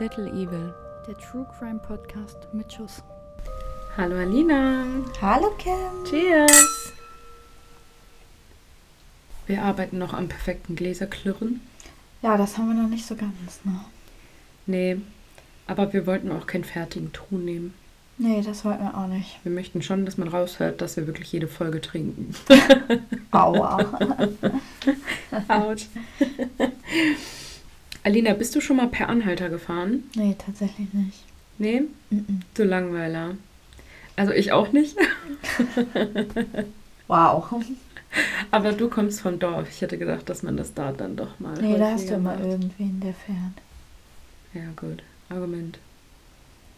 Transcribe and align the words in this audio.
Little 0.00 0.28
Evil. 0.28 0.72
Der 1.06 1.14
True 1.18 1.46
Crime 1.58 1.78
Podcast 1.78 2.48
mit 2.54 2.72
Schuss. 2.72 3.02
Hallo 3.98 4.16
Alina. 4.16 4.86
Hallo 5.20 5.50
Kim. 5.58 5.74
Cheers. 6.08 6.94
Wir 9.46 9.62
arbeiten 9.62 9.98
noch 9.98 10.14
am 10.14 10.28
perfekten 10.28 10.74
Gläserklirren. 10.74 11.60
Ja, 12.22 12.38
das 12.38 12.56
haben 12.56 12.68
wir 12.68 12.82
noch 12.82 12.88
nicht 12.88 13.04
so 13.04 13.14
ganz, 13.14 13.60
ne? 13.64 13.78
Nee, 14.64 14.96
aber 15.66 15.92
wir 15.92 16.06
wollten 16.06 16.32
auch 16.32 16.46
keinen 16.46 16.64
fertigen 16.64 17.12
Ton 17.12 17.44
nehmen. 17.44 17.74
Nee, 18.16 18.40
das 18.40 18.64
wollten 18.64 18.84
wir 18.84 18.96
auch 18.96 19.06
nicht. 19.06 19.38
Wir 19.42 19.52
möchten 19.52 19.82
schon, 19.82 20.06
dass 20.06 20.16
man 20.16 20.28
raushört, 20.28 20.80
dass 20.80 20.96
wir 20.96 21.06
wirklich 21.06 21.30
jede 21.30 21.46
Folge 21.46 21.82
trinken. 21.82 22.34
Aua. 23.32 23.86
Autsch. 25.48 25.88
Alina, 28.02 28.32
bist 28.34 28.54
du 28.54 28.60
schon 28.60 28.76
mal 28.76 28.88
per 28.88 29.08
Anhalter 29.08 29.48
gefahren? 29.48 30.04
nee, 30.14 30.34
tatsächlich 30.38 30.92
nicht. 30.94 31.22
Nee? 31.58 31.82
Mhm. 32.10 32.40
Du 32.54 32.64
Langweiler. 32.64 33.36
Also 34.16 34.32
ich 34.32 34.52
auch 34.52 34.72
nicht. 34.72 34.96
Wow. 37.08 37.52
Aber 38.52 38.70
du 38.70 38.88
kommst 38.88 39.20
vom 39.20 39.40
Dorf. 39.40 39.68
Ich 39.68 39.80
hätte 39.80 39.98
gedacht, 39.98 40.28
dass 40.28 40.44
man 40.44 40.56
das 40.56 40.74
da 40.74 40.92
dann 40.92 41.16
doch 41.16 41.40
mal. 41.40 41.60
Nee, 41.60 41.76
da 41.76 41.90
hast 41.90 42.08
du 42.08 42.14
immer 42.14 42.34
macht. 42.36 42.44
irgendwen, 42.44 43.00
der 43.00 43.14
fährt. 43.14 43.36
Ja, 44.54 44.70
gut. 44.76 45.02
Argument. 45.28 45.80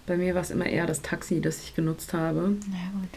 Bei 0.06 0.16
mir 0.16 0.34
war 0.34 0.40
es 0.40 0.50
immer 0.50 0.64
eher 0.64 0.86
das 0.86 1.02
Taxi, 1.02 1.42
das 1.42 1.62
ich 1.62 1.74
genutzt 1.74 2.14
habe. 2.14 2.56
Na 2.70 2.76
ja, 2.76 2.90
gut. 2.98 3.10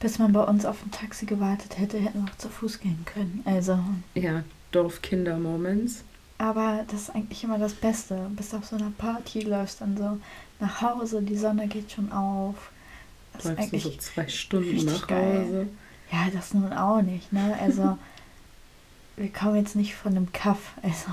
Bis 0.00 0.18
man 0.18 0.32
bei 0.32 0.42
uns 0.42 0.64
auf 0.64 0.84
ein 0.84 0.90
Taxi 0.90 1.26
gewartet 1.26 1.78
hätte, 1.78 1.98
hätten 2.00 2.24
wir 2.24 2.30
auch 2.32 2.38
zu 2.38 2.48
Fuß 2.48 2.80
gehen 2.80 3.04
können. 3.04 3.42
Also, 3.44 3.78
Ja, 4.16 4.42
Dorfkinder-Moments. 4.72 6.02
Aber 6.38 6.84
das 6.88 7.02
ist 7.02 7.14
eigentlich 7.14 7.42
immer 7.44 7.58
das 7.58 7.74
Beste. 7.74 8.30
Bist 8.30 8.54
auf 8.54 8.64
so 8.64 8.76
einer 8.76 8.92
Party, 8.96 9.40
läufst 9.40 9.80
dann 9.80 9.96
so 9.96 10.18
nach 10.60 10.80
Hause, 10.80 11.20
die 11.22 11.36
Sonne 11.36 11.66
geht 11.66 11.90
schon 11.90 12.10
auf. 12.12 12.70
Das 13.32 13.44
ist 13.44 13.48
Läufst 13.50 13.58
du 13.58 13.62
eigentlich 13.62 13.82
so 13.82 13.90
zwei 13.98 14.28
Stunden 14.28 14.84
nach 14.84 15.06
geil. 15.06 15.44
Hause. 15.44 15.68
Ja, 16.10 16.28
das 16.32 16.54
nun 16.54 16.72
auch 16.72 17.02
nicht, 17.02 17.32
ne? 17.32 17.56
Also, 17.60 17.98
wir 19.16 19.32
kommen 19.32 19.56
jetzt 19.56 19.76
nicht 19.76 19.94
von 19.94 20.12
einem 20.12 20.32
Kaff, 20.32 20.72
also 20.82 21.08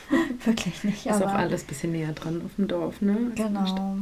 wirklich 0.44 0.82
nicht. 0.84 1.06
Ist 1.06 1.22
auch 1.22 1.32
alles 1.32 1.62
ein 1.62 1.66
bisschen 1.66 1.92
näher 1.92 2.12
dran 2.12 2.42
auf 2.44 2.54
dem 2.56 2.66
Dorf, 2.66 3.00
ne? 3.02 3.16
als. 3.30 3.34
Genau. 3.36 3.96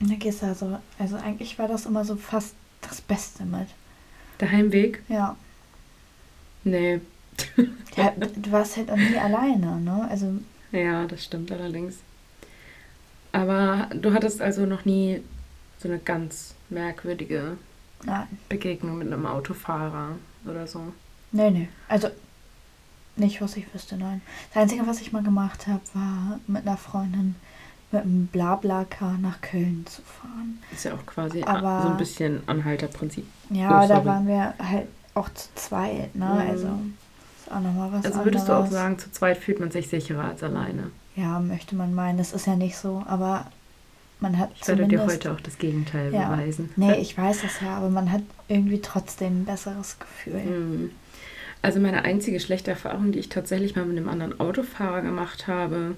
Und 0.00 0.10
dann 0.10 0.18
gehst 0.18 0.42
du 0.42 0.46
also, 0.46 0.78
also 0.98 1.16
eigentlich 1.16 1.58
war 1.58 1.68
das 1.68 1.86
immer 1.86 2.04
so 2.04 2.16
fast 2.16 2.54
das 2.80 3.00
Beste 3.00 3.44
mit. 3.44 3.68
Der 4.40 4.50
Heimweg? 4.50 5.02
Ja. 5.08 5.36
Nee. 6.64 7.00
ja 7.96 8.12
du 8.16 8.52
warst 8.52 8.76
halt 8.76 8.90
auch 8.90 8.96
nie 8.96 9.16
alleine, 9.18 9.80
ne? 9.80 10.06
Also, 10.10 10.34
Ja, 10.72 11.06
das 11.06 11.24
stimmt 11.24 11.50
allerdings. 11.52 11.96
Aber 13.32 13.88
du 13.94 14.12
hattest 14.12 14.40
also 14.42 14.66
noch 14.66 14.84
nie 14.84 15.22
so 15.78 15.88
eine 15.88 15.98
ganz 15.98 16.54
merkwürdige 16.68 17.56
nein. 18.04 18.26
Begegnung 18.48 18.98
mit 18.98 19.06
einem 19.06 19.26
Autofahrer 19.26 20.16
oder 20.46 20.66
so. 20.66 20.92
Nee, 21.32 21.50
nee. 21.50 21.68
Also, 21.88 22.08
nicht, 23.16 23.40
was 23.40 23.56
ich 23.56 23.72
wüsste, 23.74 23.96
nein. 23.96 24.20
Das 24.52 24.62
Einzige, 24.62 24.86
was 24.86 25.00
ich 25.00 25.12
mal 25.12 25.22
gemacht 25.22 25.66
habe, 25.66 25.80
war 25.94 26.38
mit 26.46 26.66
einer 26.66 26.76
Freundin 26.76 27.34
mit 27.90 28.02
einem 28.02 28.26
Blabla-Car 28.26 29.18
nach 29.18 29.40
Köln 29.42 29.84
zu 29.86 30.00
fahren. 30.00 30.58
Ist 30.72 30.84
ja 30.84 30.94
auch 30.94 31.04
quasi 31.04 31.42
Aber- 31.42 31.82
so 31.82 31.88
ein 31.88 31.96
bisschen 31.98 32.40
Anhalterprinzip. 32.46 33.26
Ja, 33.50 33.84
Oh, 33.84 33.88
da 33.88 34.02
waren 34.06 34.26
wir 34.26 34.54
halt 34.58 34.88
auch 35.14 35.28
zu 35.34 35.48
zweit, 35.56 36.14
ne? 36.16 36.24
Mhm. 36.24 36.50
Also, 36.50 36.68
ist 37.42 37.52
auch 37.52 37.60
nochmal 37.60 37.92
was 37.92 38.04
Also 38.06 38.24
würdest 38.24 38.48
du 38.48 38.52
auch 38.52 38.56
anderes. 38.64 38.72
sagen, 38.74 38.98
zu 38.98 39.10
zweit 39.12 39.38
fühlt 39.38 39.60
man 39.60 39.70
sich 39.70 39.88
sicherer 39.88 40.24
als 40.24 40.42
alleine. 40.42 40.90
Ja, 41.16 41.40
möchte 41.40 41.74
man 41.76 41.94
meinen. 41.94 42.18
Das 42.18 42.32
ist 42.32 42.46
ja 42.46 42.56
nicht 42.56 42.76
so, 42.76 43.02
aber 43.06 43.46
man 44.20 44.38
hat 44.38 44.50
Ich 44.60 44.66
werde 44.68 44.86
dir 44.86 45.04
heute 45.04 45.32
auch 45.32 45.40
das 45.40 45.58
Gegenteil 45.58 46.12
Ja. 46.12 46.30
beweisen. 46.30 46.70
Nee, 46.76 46.94
ich 47.00 47.16
weiß 47.18 47.42
das 47.42 47.60
ja, 47.60 47.76
aber 47.76 47.90
man 47.90 48.10
hat 48.12 48.22
irgendwie 48.48 48.80
trotzdem 48.80 49.42
ein 49.42 49.44
besseres 49.44 49.98
Gefühl. 49.98 50.42
Hm. 50.42 50.90
Also 51.60 51.78
meine 51.80 52.04
einzige 52.04 52.40
schlechte 52.40 52.70
Erfahrung, 52.70 53.12
die 53.12 53.18
ich 53.18 53.28
tatsächlich 53.28 53.76
mal 53.76 53.84
mit 53.84 53.96
einem 53.96 54.08
anderen 54.08 54.40
Autofahrer 54.40 55.02
gemacht 55.02 55.46
habe, 55.46 55.96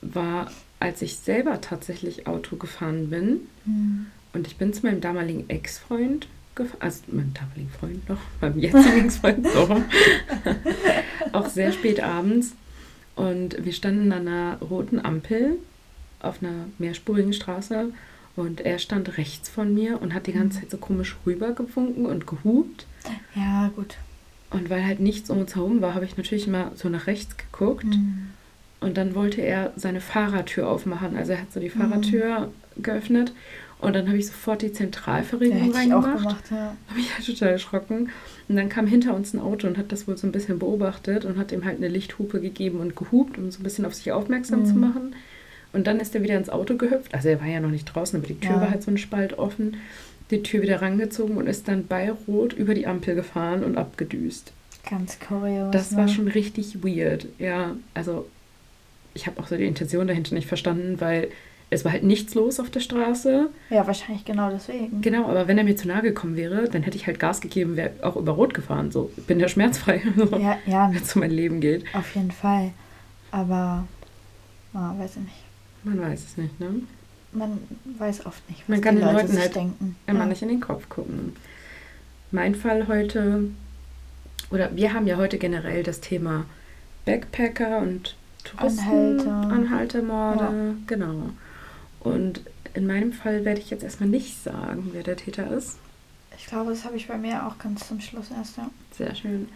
war, 0.00 0.50
als 0.80 1.02
ich 1.02 1.18
selber 1.18 1.60
tatsächlich 1.60 2.26
Auto 2.26 2.56
gefahren 2.56 3.10
bin. 3.10 3.40
Hm. 3.64 4.06
Und 4.32 4.46
ich 4.46 4.56
bin 4.56 4.72
zu 4.72 4.86
meinem 4.86 5.00
damaligen 5.00 5.48
Ex-Freund 5.50 6.26
gefahren, 6.58 6.80
also 6.80 7.00
meinem 7.10 7.32
damaligen 7.34 7.70
Freund 7.70 8.08
noch, 8.08 8.18
meinem 8.40 8.58
jetzigen 8.58 9.00
Ex-Freund, 9.06 9.46
so. 9.46 9.82
auch 11.32 11.48
sehr 11.48 11.72
spät 11.72 12.00
abends. 12.00 12.52
Und 13.16 13.64
wir 13.64 13.72
standen 13.72 14.12
an 14.12 14.28
einer 14.28 14.58
roten 14.60 15.04
Ampel 15.04 15.56
auf 16.20 16.42
einer 16.42 16.66
mehrspurigen 16.78 17.32
Straße 17.32 17.90
und 18.36 18.60
er 18.60 18.78
stand 18.78 19.18
rechts 19.18 19.48
von 19.48 19.74
mir 19.74 20.00
und 20.00 20.14
hat 20.14 20.26
die 20.28 20.32
ganze 20.32 20.60
Zeit 20.60 20.70
so 20.70 20.76
komisch 20.76 21.16
rübergewunken 21.26 22.06
und 22.06 22.26
gehupt. 22.26 22.86
Ja, 23.34 23.70
gut. 23.74 23.96
Und 24.50 24.70
weil 24.70 24.84
halt 24.84 25.00
nichts 25.00 25.30
um 25.30 25.38
uns 25.38 25.56
herum 25.56 25.80
war, 25.82 25.94
habe 25.94 26.04
ich 26.04 26.16
natürlich 26.16 26.46
immer 26.46 26.70
so 26.76 26.88
nach 26.88 27.06
rechts 27.06 27.36
geguckt. 27.36 27.82
Hm. 27.84 28.28
Und 28.80 28.96
dann 28.96 29.16
wollte 29.16 29.40
er 29.40 29.72
seine 29.74 30.00
Fahrertür 30.00 30.68
aufmachen. 30.68 31.16
Also 31.16 31.32
er 31.32 31.40
hat 31.40 31.52
so 31.52 31.58
die 31.58 31.68
Mhm. 31.68 31.80
Fahrertür 31.80 32.52
geöffnet. 32.76 33.32
Und 33.80 33.94
dann 33.94 34.08
habe 34.08 34.18
ich 34.18 34.26
sofort 34.26 34.62
die 34.62 34.66
Ja, 34.66 34.72
Zentralverriegelung 34.72 35.72
hätte 35.72 35.86
ich 35.86 35.92
auch 35.94 36.02
reingemacht. 36.04 36.18
gemacht, 36.18 36.44
ja. 36.50 36.76
Habe 36.88 36.98
ich 37.00 37.14
halt 37.14 37.26
total 37.26 37.48
erschrocken. 37.50 38.08
Und 38.48 38.56
dann 38.56 38.68
kam 38.68 38.86
hinter 38.88 39.14
uns 39.14 39.34
ein 39.34 39.40
Auto 39.40 39.66
und 39.68 39.78
hat 39.78 39.92
das 39.92 40.08
wohl 40.08 40.16
so 40.16 40.26
ein 40.26 40.32
bisschen 40.32 40.58
beobachtet 40.58 41.24
und 41.24 41.38
hat 41.38 41.52
ihm 41.52 41.64
halt 41.64 41.76
eine 41.76 41.88
Lichthupe 41.88 42.40
gegeben 42.40 42.80
und 42.80 42.96
gehupt, 42.96 43.38
um 43.38 43.50
so 43.52 43.60
ein 43.60 43.62
bisschen 43.62 43.84
auf 43.84 43.94
sich 43.94 44.10
aufmerksam 44.10 44.64
zu 44.66 44.74
Mhm. 44.74 44.80
machen. 44.80 45.14
Und 45.72 45.86
dann 45.86 46.00
ist 46.00 46.14
er 46.14 46.22
wieder 46.22 46.36
ins 46.36 46.48
Auto 46.50 46.76
gehüpft. 46.76 47.14
Also 47.14 47.28
er 47.28 47.40
war 47.40 47.46
ja 47.46 47.60
noch 47.60 47.70
nicht 47.70 47.84
draußen, 47.84 48.18
aber 48.18 48.26
die 48.26 48.40
Tür 48.40 48.56
Ja. 48.56 48.60
war 48.62 48.70
halt 48.70 48.82
so 48.82 48.90
ein 48.90 48.98
Spalt 48.98 49.38
offen. 49.38 49.76
Die 50.30 50.42
Tür 50.42 50.60
wieder 50.62 50.82
rangezogen 50.82 51.36
und 51.36 51.46
ist 51.46 51.68
dann 51.68 51.86
bei 51.86 52.10
Rot 52.26 52.52
über 52.54 52.74
die 52.74 52.86
Ampel 52.86 53.14
gefahren 53.14 53.62
und 53.62 53.76
abgedüst. 53.78 54.52
Ganz 54.90 55.18
kurios. 55.20 55.70
Das 55.70 55.92
ne? 55.92 55.98
war 55.98 56.08
schon 56.08 56.26
richtig 56.28 56.82
weird. 56.82 57.26
Ja, 57.38 57.76
also 57.94 58.26
ich 59.14 59.26
habe 59.26 59.40
auch 59.40 59.46
so 59.46 59.56
die 59.56 59.66
Intention 59.66 60.06
dahinter 60.08 60.34
nicht 60.34 60.48
verstanden, 60.48 60.96
weil 61.00 61.28
es 61.70 61.84
war 61.84 61.92
halt 61.92 62.02
nichts 62.02 62.34
los 62.34 62.60
auf 62.60 62.70
der 62.70 62.80
Straße. 62.80 63.50
Ja, 63.70 63.86
wahrscheinlich 63.86 64.24
genau 64.24 64.50
deswegen. 64.50 65.02
Genau, 65.02 65.28
aber 65.28 65.48
wenn 65.48 65.58
er 65.58 65.64
mir 65.64 65.76
zu 65.76 65.86
nahe 65.86 66.02
gekommen 66.02 66.36
wäre, 66.36 66.68
dann 66.68 66.82
hätte 66.82 66.96
ich 66.96 67.06
halt 67.06 67.18
Gas 67.18 67.40
gegeben, 67.40 67.76
wäre 67.76 67.90
auch 68.02 68.16
über 68.16 68.32
Rot 68.32 68.54
gefahren. 68.54 68.90
So, 68.90 69.10
bin 69.26 69.38
ja 69.38 69.48
schmerzfrei, 69.48 70.02
Ja, 70.38 70.58
ja, 70.66 70.90
wenn 70.90 71.02
es 71.02 71.14
um 71.14 71.20
mein 71.20 71.30
Leben 71.30 71.60
geht. 71.60 71.84
auf 71.94 72.14
jeden 72.14 72.30
Fall. 72.30 72.72
Aber, 73.30 73.86
ah, 74.72 74.94
weiß 74.98 75.16
ich 75.16 75.22
nicht. 75.22 75.42
Man 75.84 76.00
weiß 76.00 76.24
es 76.24 76.36
nicht, 76.38 76.58
ne? 76.58 76.80
Man 77.32 77.58
weiß 77.98 78.24
oft 78.24 78.48
nicht, 78.48 78.62
was 78.62 78.68
Man 78.68 78.80
kann 78.80 78.96
die 78.96 79.02
den 79.02 79.12
Leute 79.12 79.26
Leuten 79.26 79.38
halt 79.38 79.54
denken. 79.54 79.96
Immer 80.06 80.20
ja. 80.20 80.26
nicht 80.26 80.42
in 80.42 80.48
den 80.48 80.60
Kopf 80.60 80.88
gucken. 80.88 81.36
Mein 82.30 82.54
Fall 82.54 82.88
heute, 82.88 83.44
oder 84.50 84.74
wir 84.74 84.94
haben 84.94 85.06
ja 85.06 85.18
heute 85.18 85.36
generell 85.36 85.82
das 85.82 86.00
Thema 86.00 86.46
Backpacker 87.04 87.78
und 87.78 88.16
Touristen, 88.44 88.80
Anhalter. 88.80 89.54
Anhaltermorde, 89.54 90.74
genau. 90.86 91.30
Und 92.00 92.42
in 92.74 92.86
meinem 92.86 93.12
Fall 93.12 93.44
werde 93.44 93.60
ich 93.60 93.70
jetzt 93.70 93.82
erstmal 93.84 94.08
nicht 94.08 94.42
sagen, 94.42 94.90
wer 94.92 95.02
der 95.02 95.16
Täter 95.16 95.50
ist. 95.50 95.78
Ich 96.36 96.46
glaube, 96.46 96.70
das 96.70 96.84
habe 96.84 96.96
ich 96.96 97.08
bei 97.08 97.18
mir 97.18 97.46
auch 97.46 97.58
ganz 97.58 97.88
zum 97.88 98.00
Schluss 98.00 98.30
erst, 98.30 98.56
ja. 98.56 98.70
Sehr 98.96 99.14
schön. 99.14 99.48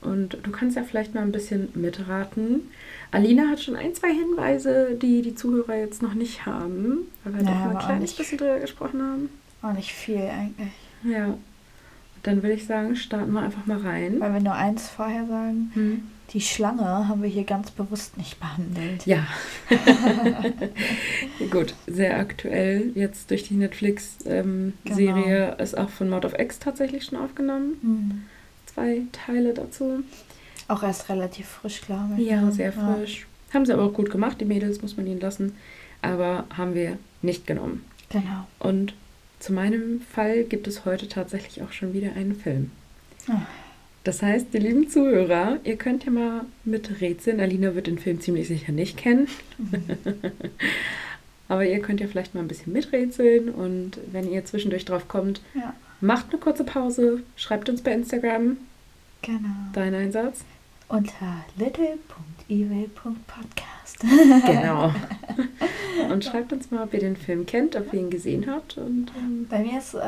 Und 0.00 0.38
du 0.42 0.50
kannst 0.50 0.76
ja 0.76 0.82
vielleicht 0.82 1.14
mal 1.14 1.20
ein 1.20 1.32
bisschen 1.32 1.68
mitraten. 1.74 2.62
Alina 3.10 3.48
hat 3.48 3.60
schon 3.60 3.76
ein, 3.76 3.94
zwei 3.94 4.08
Hinweise, 4.12 4.94
die 5.00 5.20
die 5.20 5.34
Zuhörer 5.34 5.76
jetzt 5.76 6.00
noch 6.00 6.14
nicht 6.14 6.46
haben, 6.46 7.08
weil 7.22 7.34
wir 7.36 7.42
Naja, 7.42 7.56
doch 7.58 7.64
mal 7.66 7.76
ein 7.76 7.84
kleines 7.86 8.14
bisschen 8.14 8.38
drüber 8.38 8.58
gesprochen 8.60 9.02
haben. 9.02 9.28
Auch 9.60 9.74
nicht 9.74 9.92
viel 9.92 10.16
eigentlich. 10.22 10.72
Ja. 11.04 11.36
Dann 12.22 12.42
würde 12.42 12.54
ich 12.54 12.66
sagen, 12.66 12.96
starten 12.96 13.32
wir 13.32 13.42
einfach 13.42 13.66
mal 13.66 13.78
rein. 13.78 14.20
Weil 14.20 14.32
wir 14.34 14.40
nur 14.40 14.54
eins 14.54 14.88
vorher 14.88 15.26
sagen, 15.26 15.70
Hm. 15.74 16.02
Die 16.32 16.40
Schlange 16.40 17.08
haben 17.08 17.22
wir 17.22 17.28
hier 17.28 17.44
ganz 17.44 17.70
bewusst 17.72 18.16
nicht 18.16 18.38
behandelt. 18.38 19.04
Ja. 19.04 19.26
Gut, 21.50 21.74
sehr 21.86 22.18
aktuell. 22.18 22.92
Jetzt 22.94 23.30
durch 23.30 23.44
die 23.48 23.54
Netflix-Serie 23.54 24.54
Genau. 24.84 25.56
ist 25.56 25.76
auch 25.76 25.88
von 25.88 26.08
Mord 26.08 26.24
of 26.24 26.38
X 26.38 26.60
tatsächlich 26.60 27.04
schon 27.04 27.18
aufgenommen. 27.18 27.76
Hm. 27.82 28.22
Zwei 28.66 29.02
Teile 29.12 29.54
dazu. 29.54 30.04
Auch 30.68 30.84
erst 30.84 31.08
relativ 31.08 31.46
frisch, 31.48 31.80
glaube 31.80 32.14
ich. 32.18 32.28
Ja, 32.28 32.42
ne? 32.42 32.52
sehr 32.52 32.72
frisch. 32.72 33.26
Haben 33.52 33.66
sie 33.66 33.72
aber 33.72 33.82
auch 33.84 33.92
gut 33.92 34.10
gemacht, 34.10 34.40
die 34.40 34.44
Mädels, 34.44 34.82
muss 34.82 34.96
man 34.96 35.08
ihnen 35.08 35.20
lassen. 35.20 35.56
Aber 36.02 36.44
haben 36.56 36.74
wir 36.74 36.98
nicht 37.22 37.46
genommen. 37.46 37.84
Genau. 38.10 38.46
Und 38.60 38.94
zu 39.40 39.52
meinem 39.52 40.00
Fall 40.02 40.44
gibt 40.44 40.68
es 40.68 40.84
heute 40.84 41.08
tatsächlich 41.08 41.62
auch 41.62 41.72
schon 41.72 41.92
wieder 41.92 42.12
einen 42.12 42.36
Film. 42.36 42.70
Ah. 43.28 43.42
Das 44.04 44.22
heißt, 44.22 44.46
die 44.54 44.58
lieben 44.58 44.88
Zuhörer, 44.88 45.58
ihr 45.64 45.76
könnt 45.76 46.04
ja 46.04 46.10
mal 46.10 46.44
mit 46.64 47.00
rätseln. 47.00 47.40
Alina 47.40 47.74
wird 47.74 47.86
den 47.86 47.98
Film 47.98 48.20
ziemlich 48.20 48.48
sicher 48.48 48.72
nicht 48.72 48.96
kennen. 48.96 49.28
Aber 51.48 51.66
ihr 51.66 51.80
könnt 51.80 52.00
ja 52.00 52.06
vielleicht 52.06 52.34
mal 52.34 52.40
ein 52.40 52.48
bisschen 52.48 52.72
miträtseln 52.72 53.48
und 53.50 53.98
wenn 54.12 54.30
ihr 54.30 54.44
zwischendurch 54.44 54.84
drauf 54.84 55.08
kommt, 55.08 55.40
Ja, 55.54 55.74
macht 56.00 56.26
eine 56.30 56.38
kurze 56.38 56.62
Pause, 56.64 57.22
schreibt 57.36 57.68
uns 57.68 57.82
bei 57.82 57.92
Instagram 57.92 58.56
genau. 59.20 59.48
deinen 59.72 59.94
Einsatz. 59.96 60.44
Unter 60.88 61.44
little.evil.podcast. 61.56 63.98
Podcast. 64.00 64.46
Genau. 64.46 64.94
Und 66.12 66.24
schreibt 66.24 66.52
uns 66.52 66.70
mal, 66.70 66.84
ob 66.84 66.94
ihr 66.94 67.00
den 67.00 67.16
Film 67.16 67.46
kennt, 67.46 67.76
ob 67.76 67.92
ihr 67.92 68.00
ihn 68.00 68.10
gesehen 68.10 68.46
habt. 68.50 68.78
Und, 68.78 69.10
ähm, 69.16 69.46
Bei 69.48 69.58
mir 69.60 69.78
ist 69.78 69.94
äh, 69.94 70.00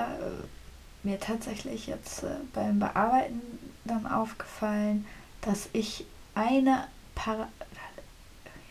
mir 1.02 1.18
tatsächlich 1.20 1.86
jetzt 1.86 2.22
äh, 2.22 2.28
beim 2.52 2.78
Bearbeiten 2.78 3.40
dann 3.84 4.06
aufgefallen, 4.06 5.04
dass 5.40 5.68
ich 5.72 6.04
eine 6.34 6.84
Para 7.14 7.48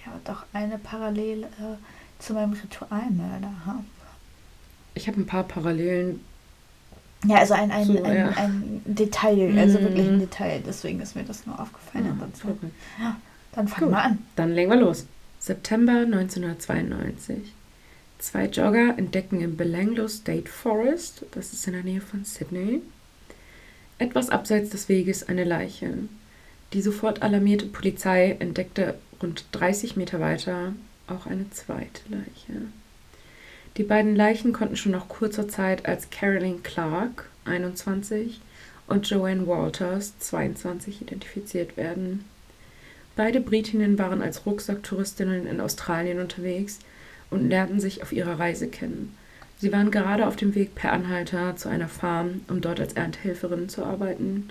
ja, 0.06 0.12
doch 0.26 0.46
eine 0.54 0.78
Parallele 0.80 1.46
äh, 1.48 1.78
zu 2.20 2.34
meinem 2.34 2.54
Ritualmörder 2.54 3.52
habe. 3.66 3.84
ich 4.96 5.08
habe 5.08 5.20
ein 5.22 5.26
paar 5.26 5.44
Parallelen. 5.44 6.22
Ja, 7.26 7.38
also 7.38 7.54
ein, 7.54 7.70
ein, 7.72 7.86
So, 7.86 8.02
ein, 8.04 8.16
ja. 8.16 8.30
ein 8.30 8.82
Detail, 8.86 9.56
also 9.60 9.78
Mhm. 9.78 9.84
wirklich 9.84 10.08
ein 10.08 10.20
Detail. 10.20 10.64
Deswegen 10.66 11.00
ist 11.02 11.16
mir 11.16 11.24
das 11.24 11.46
nur 11.46 11.60
aufgefallen. 11.60 12.06
Ja, 12.06 12.12
Ansonsten- 12.14 12.40
verrückt. 12.42 12.64
Dann 13.54 13.68
fang 13.68 13.84
Gut. 13.84 13.92
mal 13.92 14.02
an. 14.02 14.26
Dann 14.36 14.54
legen 14.54 14.72
wir 14.72 14.78
los. 14.80 15.06
September 15.40 16.06
1992. 16.06 17.54
Zwei 18.18 18.46
Jogger 18.46 18.98
entdecken 18.98 19.42
im 19.42 19.58
Belanglo 19.58 20.08
State 20.08 20.50
Forest, 20.50 21.26
das 21.32 21.54
ist 21.54 21.66
in 21.68 21.74
der 21.74 21.84
Nähe 21.84 22.02
von 22.02 22.24
Sydney, 22.24 22.82
etwas 24.02 24.30
abseits 24.30 24.72
des 24.72 24.90
Weges 24.90 25.30
eine 25.30 25.44
Leiche. 25.44 25.94
Die 26.74 26.82
sofort 26.82 27.22
alarmierte 27.22 27.68
Polizei 27.68 28.36
entdeckte 28.40 28.96
rund 29.22 29.46
30 29.52 29.96
Meter 29.96 30.20
weiter 30.20 30.74
auch 31.08 31.28
eine 31.28 31.50
zweite 31.52 32.02
Leiche. 32.10 32.62
Die 33.78 33.84
beiden 33.84 34.16
Leichen 34.16 34.54
konnten 34.54 34.76
schon 34.76 34.92
nach 34.92 35.08
kurzer 35.08 35.48
Zeit 35.48 35.86
als 35.86 36.10
Carolyn 36.10 36.64
Clark, 36.64 37.30
21, 37.46 38.42
und 38.88 39.08
Joanne 39.10 39.48
Walters, 39.48 40.18
22, 40.20 41.02
identifiziert 41.02 41.78
werden. 41.78 42.26
Beide 43.16 43.40
Britinnen 43.40 44.00
waren 44.00 44.22
als 44.22 44.46
Rucksacktouristinnen 44.46 45.46
in 45.46 45.62
Australien 45.62 46.20
unterwegs 46.20 46.80
und 47.30 47.48
lernten 47.48 47.80
sich 47.80 48.02
auf 48.02 48.12
ihrer 48.12 48.40
Reise 48.40 48.68
kennen. 48.68 49.16
Sie 49.62 49.72
waren 49.72 49.92
gerade 49.92 50.26
auf 50.26 50.36
dem 50.36 50.56
Weg 50.56 50.74
per 50.74 50.92
Anhalter 50.92 51.56
zu 51.56 51.70
einer 51.70 51.88
Farm, 51.88 52.42
um 52.48 52.62
dort 52.62 52.80
als 52.80 52.94
Erntehelferinnen 52.94 53.70
zu 53.70 53.86
arbeiten. 53.86 54.50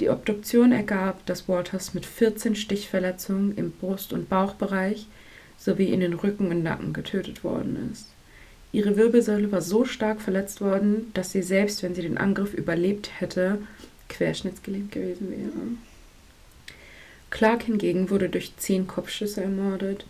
Die 0.00 0.10
Obduktion 0.10 0.70
ergab, 0.70 1.24
dass 1.24 1.48
Walters 1.48 1.94
mit 1.94 2.04
14 2.04 2.54
Stichverletzungen 2.54 3.56
im 3.56 3.70
Brust- 3.70 4.12
und 4.12 4.28
Bauchbereich 4.28 5.06
sowie 5.56 5.86
in 5.86 6.00
den 6.00 6.12
Rücken 6.12 6.48
und 6.48 6.62
Nacken 6.62 6.92
getötet 6.92 7.42
worden 7.42 7.88
ist. 7.90 8.08
Ihre 8.70 8.98
Wirbelsäule 8.98 9.50
war 9.50 9.62
so 9.62 9.86
stark 9.86 10.20
verletzt 10.20 10.60
worden, 10.60 11.10
dass 11.14 11.32
sie 11.32 11.42
selbst, 11.42 11.82
wenn 11.82 11.94
sie 11.94 12.02
den 12.02 12.18
Angriff 12.18 12.52
überlebt 12.52 13.18
hätte, 13.18 13.60
querschnittsgelähmt 14.10 14.92
gewesen 14.92 15.30
wäre. 15.30 15.78
Clark 17.30 17.62
hingegen 17.62 18.10
wurde 18.10 18.28
durch 18.28 18.54
zehn 18.58 18.86
Kopfschüsse 18.86 19.42
ermordet. 19.42 20.04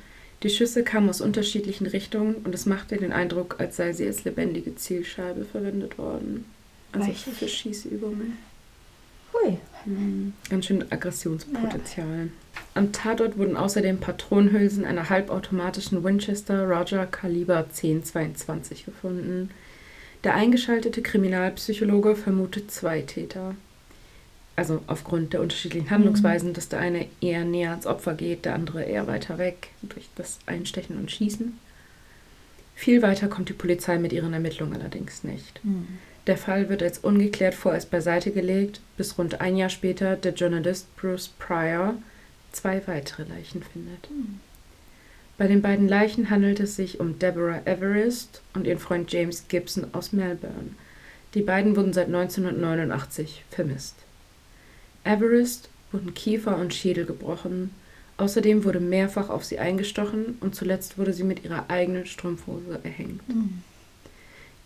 Die 0.44 0.50
Schüsse 0.50 0.84
kamen 0.84 1.08
aus 1.08 1.22
unterschiedlichen 1.22 1.86
Richtungen 1.86 2.36
und 2.44 2.54
es 2.54 2.66
machte 2.66 2.98
den 2.98 3.12
Eindruck, 3.12 3.56
als 3.58 3.76
sei 3.76 3.94
sie 3.94 4.06
als 4.06 4.24
lebendige 4.24 4.76
Zielscheibe 4.76 5.46
verwendet 5.46 5.96
worden. 5.96 6.44
Also 6.92 7.08
Richtig. 7.10 7.34
für 7.34 7.48
Schießübungen. 7.48 8.36
Hui. 9.32 9.58
Hm, 9.84 10.34
Ganz 10.50 10.66
schön 10.66 10.84
Aggressionspotenzial. 10.92 12.28
Am 12.74 12.92
Tatort 12.92 13.38
wurden 13.38 13.56
außerdem 13.56 13.98
Patronenhülsen 14.00 14.84
einer 14.84 15.08
halbautomatischen 15.08 16.04
Winchester 16.04 16.68
Roger 16.68 17.06
Kaliber 17.06 17.58
1022 17.58 18.84
gefunden. 18.84 19.50
Der 20.24 20.34
eingeschaltete 20.34 21.00
Kriminalpsychologe 21.00 22.16
vermutet 22.16 22.70
zwei 22.70 23.00
Täter. 23.00 23.54
Also 24.56 24.82
aufgrund 24.86 25.32
der 25.32 25.40
unterschiedlichen 25.40 25.90
Handlungsweisen, 25.90 26.52
dass 26.52 26.68
der 26.68 26.78
eine 26.78 27.06
eher 27.20 27.44
näher 27.44 27.70
ans 27.70 27.86
Opfer 27.86 28.14
geht, 28.14 28.44
der 28.44 28.54
andere 28.54 28.84
eher 28.84 29.06
weiter 29.08 29.38
weg 29.38 29.70
durch 29.82 30.08
das 30.14 30.38
Einstechen 30.46 30.96
und 30.96 31.10
Schießen. 31.10 31.58
Viel 32.76 33.02
weiter 33.02 33.28
kommt 33.28 33.48
die 33.48 33.54
Polizei 33.54 33.98
mit 33.98 34.12
ihren 34.12 34.32
Ermittlungen 34.32 34.74
allerdings 34.74 35.24
nicht. 35.24 35.60
Hm. 35.62 35.86
Der 36.26 36.36
Fall 36.36 36.68
wird 36.68 36.82
als 36.82 36.98
ungeklärt 36.98 37.54
vorerst 37.54 37.90
beiseite 37.90 38.30
gelegt, 38.30 38.80
bis 38.96 39.18
rund 39.18 39.40
ein 39.40 39.56
Jahr 39.56 39.68
später 39.68 40.16
der 40.16 40.34
Journalist 40.34 40.94
Bruce 40.96 41.28
Pryor 41.38 41.94
zwei 42.52 42.86
weitere 42.86 43.24
Leichen 43.24 43.62
findet. 43.62 44.08
Hm. 44.08 44.40
Bei 45.36 45.48
den 45.48 45.62
beiden 45.62 45.88
Leichen 45.88 46.30
handelt 46.30 46.60
es 46.60 46.76
sich 46.76 47.00
um 47.00 47.18
Deborah 47.18 47.62
Everest 47.64 48.40
und 48.54 48.66
ihren 48.66 48.78
Freund 48.78 49.12
James 49.12 49.48
Gibson 49.48 49.88
aus 49.92 50.12
Melbourne. 50.12 50.70
Die 51.34 51.42
beiden 51.42 51.74
wurden 51.74 51.92
seit 51.92 52.06
1989 52.06 53.44
vermisst. 53.50 53.96
Everest 55.04 55.68
wurden 55.92 56.14
Kiefer 56.14 56.56
und 56.56 56.74
Schädel 56.74 57.06
gebrochen. 57.06 57.70
Außerdem 58.16 58.64
wurde 58.64 58.80
mehrfach 58.80 59.28
auf 59.28 59.44
sie 59.44 59.58
eingestochen 59.58 60.36
und 60.40 60.54
zuletzt 60.54 60.98
wurde 60.98 61.12
sie 61.12 61.24
mit 61.24 61.44
ihrer 61.44 61.68
eigenen 61.68 62.06
Strumpfhose 62.06 62.80
erhängt. 62.82 63.20
Hm. 63.26 63.62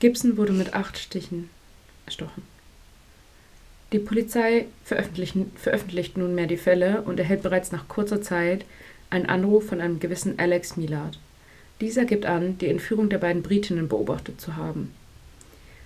Gibson 0.01 0.37
wurde 0.37 0.53
mit 0.53 0.75
acht 0.75 0.99
Stichen 0.99 1.51
erstochen. 2.07 2.43
Die 3.93 3.99
Polizei 3.99 4.67
veröffentlicht, 4.85 5.35
veröffentlicht 5.57 6.19
nunmehr 6.19 6.47
die 6.47 6.59
Fälle 6.59 7.03
und 7.03 7.19
erhält 7.19 7.43
bereits 7.43 7.73
nach 7.73 7.89
kurzer 7.89 8.21
Zeit 8.21 8.67
einen 9.09 9.27
Anruf 9.27 9.67
von 9.67 9.81
einem 9.81 9.99
gewissen 9.99 10.39
Alex 10.39 10.77
Millard. 10.77 11.19
Dieser 11.81 12.05
gibt 12.05 12.27
an, 12.27 12.59
die 12.59 12.67
Entführung 12.67 13.09
der 13.09 13.19
beiden 13.19 13.43
Britinnen 13.43 13.89
beobachtet 13.89 14.41
zu 14.41 14.57
haben. 14.57 14.93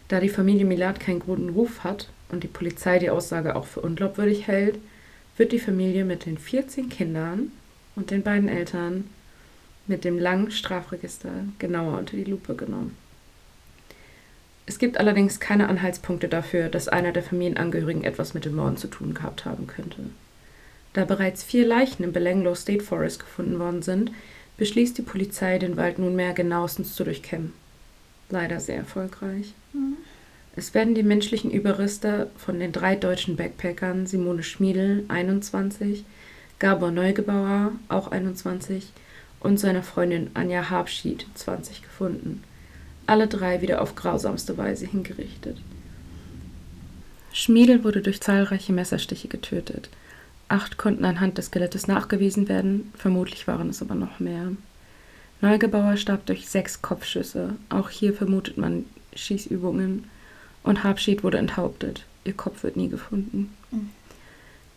Da 0.09 0.19
die 0.19 0.29
Familie 0.29 0.65
Millard 0.65 0.99
keinen 0.99 1.21
guten 1.21 1.51
Ruf 1.51 1.85
hat 1.85 2.09
und 2.33 2.43
die 2.43 2.49
Polizei 2.49 2.99
die 2.99 3.11
Aussage 3.11 3.55
auch 3.55 3.67
für 3.67 3.81
unglaubwürdig 3.81 4.49
hält, 4.49 4.79
wird 5.37 5.53
die 5.53 5.61
Familie 5.61 6.05
mit 6.05 6.27
den 6.27 6.39
14 6.39 6.89
Kindern 6.89 7.53
und 7.95 8.11
den 8.11 8.23
beiden 8.23 8.49
Eltern 8.49 9.09
mit 9.87 10.05
dem 10.05 10.19
langen 10.19 10.51
Strafregister 10.51 11.31
genauer 11.59 11.99
unter 11.99 12.17
die 12.17 12.25
Lupe 12.25 12.55
genommen. 12.55 12.97
Es 14.65 14.79
gibt 14.79 14.99
allerdings 14.99 15.41
keine 15.41 15.69
Anhaltspunkte 15.69 16.29
dafür, 16.29 16.69
dass 16.69 16.89
einer 16.89 17.13
der 17.13 17.23
Familienangehörigen 17.23 18.05
etwas 18.05 18.33
mit 18.33 18.45
den 18.45 18.55
Morden 18.55 18.77
zu 18.77 18.89
tun 18.89 19.13
gehabt 19.13 19.45
haben 19.45 19.67
könnte. 19.67 19.99
Da 20.93 21.05
bereits 21.05 21.43
vier 21.43 21.67
Leichen 21.67 22.05
im 22.05 22.13
Belanglo 22.13 22.55
State 22.55 22.85
Forest 22.85 23.21
gefunden 23.21 23.59
worden 23.59 23.83
sind, 23.83 24.13
beschließt 24.59 24.97
die 24.99 25.03
Polizei, 25.03 25.59
den 25.59 25.77
Wald 25.77 25.99
nunmehr 25.99 26.33
genauestens 26.33 26.95
zu 26.95 27.05
durchkämmen. 27.05 27.53
Leider 28.31 28.61
sehr 28.61 28.77
erfolgreich. 28.77 29.53
Hm. 29.73 29.97
Es 30.55 30.75
werden 30.75 30.95
die 30.95 31.03
menschlichen 31.03 31.51
Überreste 31.51 32.31
von 32.37 32.61
den 32.61 32.73
drei 32.73 32.95
deutschen 32.95 33.37
Backpackern 33.37 34.07
Simone 34.07 34.43
Schmiedel, 34.43 35.05
21, 35.09 36.05
Gabor 36.59 36.91
Neugebauer, 36.91 37.73
auch 37.89 38.11
21, 38.11 38.89
und 39.41 39.59
seiner 39.59 39.83
Freundin 39.83 40.31
Anja 40.35 40.69
Habschied, 40.69 41.27
20, 41.35 41.83
gefunden. 41.83 42.45
Alle 43.07 43.29
drei 43.29 43.63
wieder 43.63 43.81
auf 43.81 43.95
grausamste 43.95 44.59
Weise 44.59 44.87
hingerichtet. 44.87 45.59
Schmiedel 47.33 47.83
wurde 47.83 48.03
durch 48.03 48.21
zahlreiche 48.21 48.75
Messerstiche 48.75 49.29
getötet. 49.29 49.89
Acht 50.49 50.77
konnten 50.77 51.07
anhand 51.07 51.39
des 51.39 51.47
Skelettes 51.47 51.87
nachgewiesen 51.89 52.47
werden, 52.47 52.93
vermutlich 52.95 53.49
waren 53.49 53.71
es 53.71 53.81
aber 53.81 53.95
noch 53.95 54.21
mehr. 54.21 54.53
Neugebauer 55.41 55.97
starb 55.97 56.27
durch 56.27 56.47
sechs 56.47 56.83
Kopfschüsse, 56.83 57.55
auch 57.71 57.89
hier 57.89 58.13
vermutet 58.13 58.59
man 58.59 58.85
Schießübungen, 59.15 60.05
und 60.63 60.85
Habschied 60.85 61.25
wurde 61.25 61.39
enthauptet. 61.39 62.05
Ihr 62.25 62.35
Kopf 62.35 62.63
wird 62.63 62.77
nie 62.77 62.89
gefunden. 62.89 63.53
Mhm. 63.71 63.91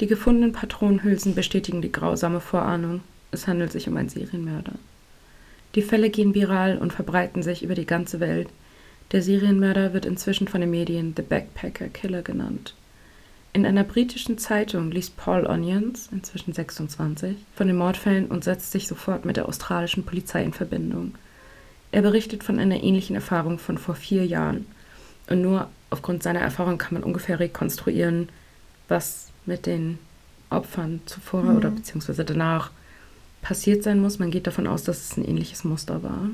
Die 0.01 0.07
gefundenen 0.07 0.51
Patronenhülsen 0.51 1.35
bestätigen 1.35 1.81
die 1.81 1.91
grausame 1.91 2.41
Vorahnung. 2.41 3.01
Es 3.31 3.47
handelt 3.47 3.71
sich 3.71 3.87
um 3.87 3.95
einen 3.95 4.09
Serienmörder. 4.09 4.73
Die 5.75 5.81
Fälle 5.81 6.09
gehen 6.09 6.33
viral 6.33 6.77
und 6.77 6.93
verbreiten 6.93 7.43
sich 7.43 7.63
über 7.63 7.75
die 7.75 7.85
ganze 7.85 8.19
Welt. 8.19 8.49
Der 9.11 9.21
Serienmörder 9.21 9.93
wird 9.93 10.05
inzwischen 10.05 10.47
von 10.47 10.61
den 10.61 10.71
Medien 10.71 11.13
The 11.15 11.21
Backpacker 11.21 11.89
Killer 11.89 12.21
genannt. 12.21 12.73
In 13.53 13.65
einer 13.65 13.85
britischen 13.85 14.37
Zeitung 14.37 14.91
liest 14.91 15.15
Paul 15.15 15.45
Onions, 15.45 16.09
inzwischen 16.11 16.51
26, 16.51 17.37
von 17.55 17.67
den 17.67 17.77
Mordfällen 17.77 18.25
und 18.27 18.43
setzt 18.43 18.73
sich 18.73 18.85
sofort 18.85 19.23
mit 19.23 19.37
der 19.37 19.47
australischen 19.47 20.03
Polizei 20.03 20.43
in 20.43 20.51
Verbindung. 20.51 21.15
Er 21.93 22.01
berichtet 22.01 22.43
von 22.43 22.59
einer 22.59 22.83
ähnlichen 22.83 23.15
Erfahrung 23.15 23.57
von 23.57 23.77
vor 23.77 23.95
vier 23.95 24.25
Jahren. 24.25 24.65
Und 25.27 25.41
nur 25.41 25.69
aufgrund 25.89 26.23
seiner 26.23 26.41
Erfahrung 26.41 26.77
kann 26.77 26.93
man 26.93 27.03
ungefähr 27.03 27.39
rekonstruieren, 27.39 28.29
was 28.87 29.29
mit 29.45 29.65
den 29.65 29.99
Opfern 30.49 31.01
zuvor 31.05 31.43
Mhm. 31.43 31.57
oder 31.57 31.71
beziehungsweise 31.71 32.23
danach 32.25 32.71
passiert 33.41 33.83
sein 33.83 33.99
muss. 33.99 34.19
Man 34.19 34.31
geht 34.31 34.47
davon 34.47 34.67
aus, 34.67 34.83
dass 34.83 35.11
es 35.11 35.17
ein 35.17 35.25
ähnliches 35.25 35.63
Muster 35.63 36.03
war. 36.03 36.29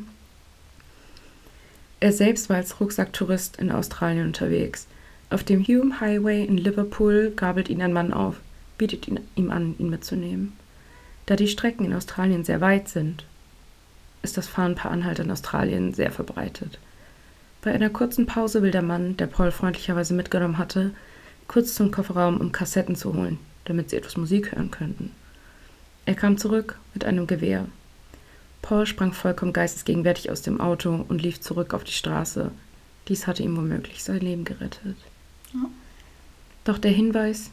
Er 1.99 2.11
selbst 2.13 2.49
war 2.49 2.57
als 2.57 2.79
Rucksacktourist 2.79 3.57
in 3.57 3.71
Australien 3.71 4.27
unterwegs. 4.27 4.87
Auf 5.29 5.43
dem 5.43 5.63
Hume 5.65 6.01
Highway 6.01 6.43
in 6.43 6.57
Liverpool 6.57 7.31
gabelt 7.35 7.69
ihn 7.69 7.81
ein 7.81 7.93
Mann 7.93 8.11
auf, 8.11 8.35
bietet 8.77 9.07
ihn, 9.07 9.19
ihm 9.35 9.51
an, 9.51 9.75
ihn 9.77 9.89
mitzunehmen. 9.89 10.53
Da 11.25 11.35
die 11.35 11.47
Strecken 11.47 11.85
in 11.85 11.93
Australien 11.93 12.43
sehr 12.43 12.59
weit 12.59 12.89
sind, 12.89 13.23
ist 14.23 14.37
das 14.37 14.47
Fahren 14.47 14.75
per 14.75 14.91
Anhalt 14.91 15.19
in 15.19 15.31
Australien 15.31 15.93
sehr 15.93 16.11
verbreitet. 16.11 16.79
Bei 17.61 17.71
einer 17.71 17.89
kurzen 17.89 18.25
Pause 18.25 18.63
will 18.63 18.71
der 18.71 18.81
Mann, 18.81 19.17
der 19.17 19.27
Paul 19.27 19.51
freundlicherweise 19.51 20.13
mitgenommen 20.13 20.57
hatte, 20.57 20.91
kurz 21.47 21.75
zum 21.75 21.91
Kofferraum, 21.91 22.37
um 22.37 22.51
Kassetten 22.51 22.95
zu 22.95 23.13
holen, 23.13 23.37
damit 23.65 23.89
sie 23.89 23.97
etwas 23.97 24.17
Musik 24.17 24.51
hören 24.51 24.71
könnten. 24.71 25.11
Er 26.05 26.15
kam 26.15 26.37
zurück 26.37 26.79
mit 26.93 27.05
einem 27.05 27.27
Gewehr. 27.27 27.67
Paul 28.63 28.85
sprang 28.85 29.13
vollkommen 29.13 29.53
geistesgegenwärtig 29.53 30.31
aus 30.31 30.41
dem 30.41 30.59
Auto 30.59 31.05
und 31.07 31.21
lief 31.21 31.39
zurück 31.39 31.73
auf 31.73 31.83
die 31.83 31.91
Straße. 31.91 32.51
Dies 33.07 33.27
hatte 33.27 33.43
ihm 33.43 33.55
womöglich 33.55 34.03
sein 34.03 34.19
Leben 34.19 34.43
gerettet. 34.43 34.97
Ja. 35.53 35.69
Doch 36.63 36.77
der 36.77 36.91
Hinweis 36.91 37.51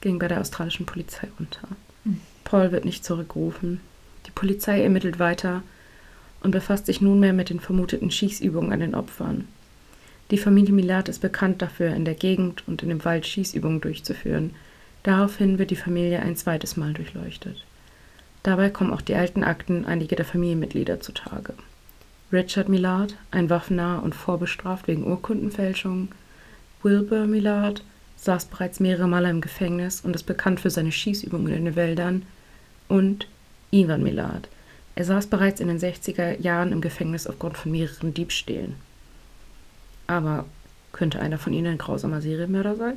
ging 0.00 0.18
bei 0.18 0.28
der 0.28 0.40
australischen 0.40 0.86
Polizei 0.86 1.28
unter. 1.38 1.68
Hm. 2.04 2.20
Paul 2.44 2.72
wird 2.72 2.84
nicht 2.84 3.04
zurückgerufen. 3.04 3.80
Die 4.26 4.30
Polizei 4.30 4.82
ermittelt 4.82 5.18
weiter 5.18 5.62
und 6.44 6.50
befasst 6.50 6.86
sich 6.86 7.00
nunmehr 7.00 7.32
mit 7.32 7.50
den 7.50 7.58
vermuteten 7.58 8.10
Schießübungen 8.10 8.72
an 8.72 8.80
den 8.80 8.94
Opfern. 8.94 9.48
Die 10.30 10.38
Familie 10.38 10.74
Milat 10.74 11.08
ist 11.08 11.20
bekannt 11.20 11.62
dafür, 11.62 11.94
in 11.94 12.04
der 12.04 12.14
Gegend 12.14 12.62
und 12.68 12.82
in 12.82 12.90
dem 12.90 13.04
Wald 13.04 13.26
Schießübungen 13.26 13.80
durchzuführen. 13.80 14.54
Daraufhin 15.02 15.58
wird 15.58 15.70
die 15.70 15.76
Familie 15.76 16.20
ein 16.20 16.36
zweites 16.36 16.76
Mal 16.76 16.92
durchleuchtet. 16.92 17.64
Dabei 18.42 18.68
kommen 18.68 18.92
auch 18.92 19.00
die 19.00 19.14
alten 19.14 19.42
Akten 19.42 19.86
einiger 19.86 20.16
der 20.16 20.26
Familienmitglieder 20.26 21.00
zutage. 21.00 21.54
Richard 22.30 22.68
Millard, 22.68 23.16
ein 23.30 23.48
Waffennah 23.48 23.98
und 23.98 24.14
vorbestraft 24.14 24.86
wegen 24.86 25.06
Urkundenfälschung. 25.06 26.08
Wilbur 26.82 27.26
Millard 27.26 27.82
saß 28.16 28.46
bereits 28.46 28.80
mehrere 28.80 29.08
Male 29.08 29.30
im 29.30 29.40
Gefängnis 29.40 30.02
und 30.02 30.14
ist 30.14 30.24
bekannt 30.24 30.60
für 30.60 30.70
seine 30.70 30.92
Schießübungen 30.92 31.52
in 31.54 31.64
den 31.64 31.76
Wäldern. 31.76 32.22
Und 32.88 33.28
Ivan 33.70 34.02
Millard. 34.02 34.48
Er 34.96 35.04
saß 35.04 35.26
bereits 35.26 35.60
in 35.60 35.68
den 35.68 35.78
60er 35.78 36.40
Jahren 36.40 36.72
im 36.72 36.80
Gefängnis 36.80 37.26
aufgrund 37.26 37.56
von 37.58 37.72
mehreren 37.72 38.14
Diebstählen. 38.14 38.76
Aber 40.06 40.44
könnte 40.92 41.18
einer 41.20 41.38
von 41.38 41.52
ihnen 41.52 41.66
ein 41.72 41.78
grausamer 41.78 42.20
Serienmörder 42.20 42.76
sein? 42.76 42.96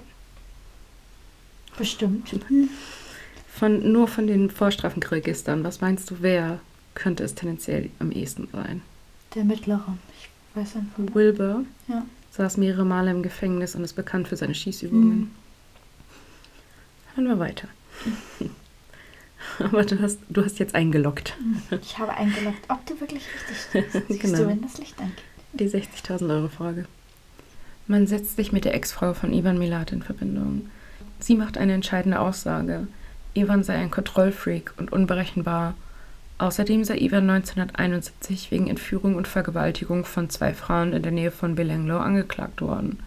Bestimmt. 1.77 2.29
Von, 3.53 3.91
nur 3.91 4.07
von 4.07 4.27
den 4.27 4.49
Vorstrafenregistern, 4.51 5.63
was 5.63 5.81
meinst 5.81 6.11
du, 6.11 6.17
wer 6.21 6.59
könnte 6.93 7.23
es 7.23 7.33
tendenziell 7.35 7.89
am 7.99 8.11
ehesten 8.11 8.47
sein? 8.51 8.81
Der 9.35 9.43
mittlere. 9.43 9.97
Ich 10.19 10.29
weiß 10.55 10.75
nicht. 10.75 11.15
Wilbur 11.15 11.63
Ja. 11.87 12.05
saß 12.31 12.57
mehrere 12.57 12.85
Male 12.85 13.11
im 13.11 13.23
Gefängnis 13.23 13.75
und 13.75 13.83
ist 13.83 13.93
bekannt 13.93 14.27
für 14.27 14.35
seine 14.37 14.55
Schießübungen. 14.55 15.17
Mhm. 15.19 15.31
Hören 17.15 17.27
wir 17.27 17.39
weiter. 17.39 17.67
Aber 19.63 19.83
du 19.83 19.99
hast, 20.01 20.19
du 20.29 20.43
hast 20.43 20.59
jetzt 20.59 20.75
eingeloggt. 20.75 21.35
Ich 21.81 21.97
habe 21.97 22.13
eingeloggt, 22.13 22.63
ob 22.69 22.85
du 22.85 22.99
wirklich 22.99 23.23
richtig 23.33 23.57
stehst. 23.91 24.07
Siehst 24.07 24.21
Genau. 24.21 24.37
du, 24.39 24.47
wenn 24.47 24.61
das 24.61 24.77
Licht 24.77 24.99
angeht. 24.99 25.23
Die 25.53 25.67
60.000 25.69 26.29
Euro 26.29 26.47
Frage. 26.49 26.85
Man 27.87 28.05
setzt 28.05 28.35
sich 28.35 28.51
mit 28.51 28.65
der 28.65 28.75
Ex-Frau 28.75 29.13
von 29.13 29.33
Ivan 29.33 29.57
Milat 29.57 29.91
in 29.91 30.03
Verbindung. 30.03 30.69
Sie 31.19 31.35
macht 31.35 31.57
eine 31.57 31.73
entscheidende 31.73 32.19
Aussage. 32.19 32.87
Ivan 33.33 33.63
sei 33.63 33.75
ein 33.75 33.91
Kontrollfreak 33.91 34.73
und 34.77 34.91
unberechenbar. 34.91 35.73
Außerdem 36.37 36.83
sei 36.83 36.97
Ivan 36.97 37.29
1971 37.29 38.51
wegen 38.51 38.67
Entführung 38.67 39.15
und 39.15 39.27
Vergewaltigung 39.27 40.05
von 40.05 40.29
zwei 40.29 40.53
Frauen 40.53 40.93
in 40.93 41.01
der 41.01 41.11
Nähe 41.11 41.31
von 41.31 41.55
Belenglo 41.55 41.97
angeklagt 41.97 42.61
worden. 42.61 42.99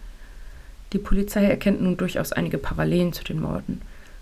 Die 0.91 0.97
Polizei 0.97 1.45
erkennt 1.45 1.81
nun 1.81 1.95
durchaus 1.95 2.33
einige 2.33 2.57
Parallelen 2.57 3.13
zu 3.13 3.23
den 3.23 3.39
Morden, 3.39 3.81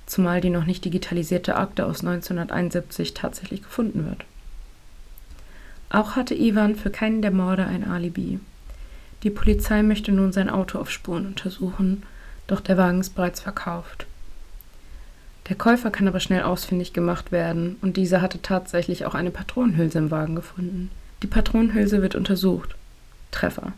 zumal 0.09 0.41
die 0.41 0.49
noch 0.49 0.65
nicht 0.65 0.83
digitalisierte 0.83 1.55
Akte 1.55 1.85
aus 1.85 2.01
1971 2.01 3.13
tatsächlich 3.13 3.61
gefunden 3.61 4.05
wird. 4.05 4.25
Auch 5.89 6.15
hatte 6.15 6.35
Ivan 6.35 6.75
für 6.75 6.89
keinen 6.89 7.21
der 7.21 7.31
Morde 7.31 7.65
ein 7.65 7.87
Alibi. 7.87 8.39
Die 9.23 9.29
Polizei 9.29 9.83
möchte 9.83 10.11
nun 10.11 10.31
sein 10.31 10.49
Auto 10.49 10.79
auf 10.79 10.89
Spuren 10.89 11.25
untersuchen, 11.25 12.03
doch 12.47 12.61
der 12.61 12.77
Wagen 12.77 13.01
ist 13.01 13.15
bereits 13.15 13.41
verkauft. 13.41 14.05
Der 15.49 15.55
Käufer 15.55 15.89
kann 15.89 16.07
aber 16.07 16.19
schnell 16.19 16.43
ausfindig 16.43 16.93
gemacht 16.93 17.31
werden 17.31 17.77
und 17.81 17.97
dieser 17.97 18.21
hatte 18.21 18.41
tatsächlich 18.41 19.05
auch 19.05 19.15
eine 19.15 19.31
Patronenhülse 19.31 19.97
im 19.97 20.11
Wagen 20.11 20.35
gefunden. 20.35 20.91
Die 21.21 21.27
Patronenhülse 21.27 22.01
wird 22.01 22.15
untersucht. 22.15 22.75
Treffer. 23.31 23.73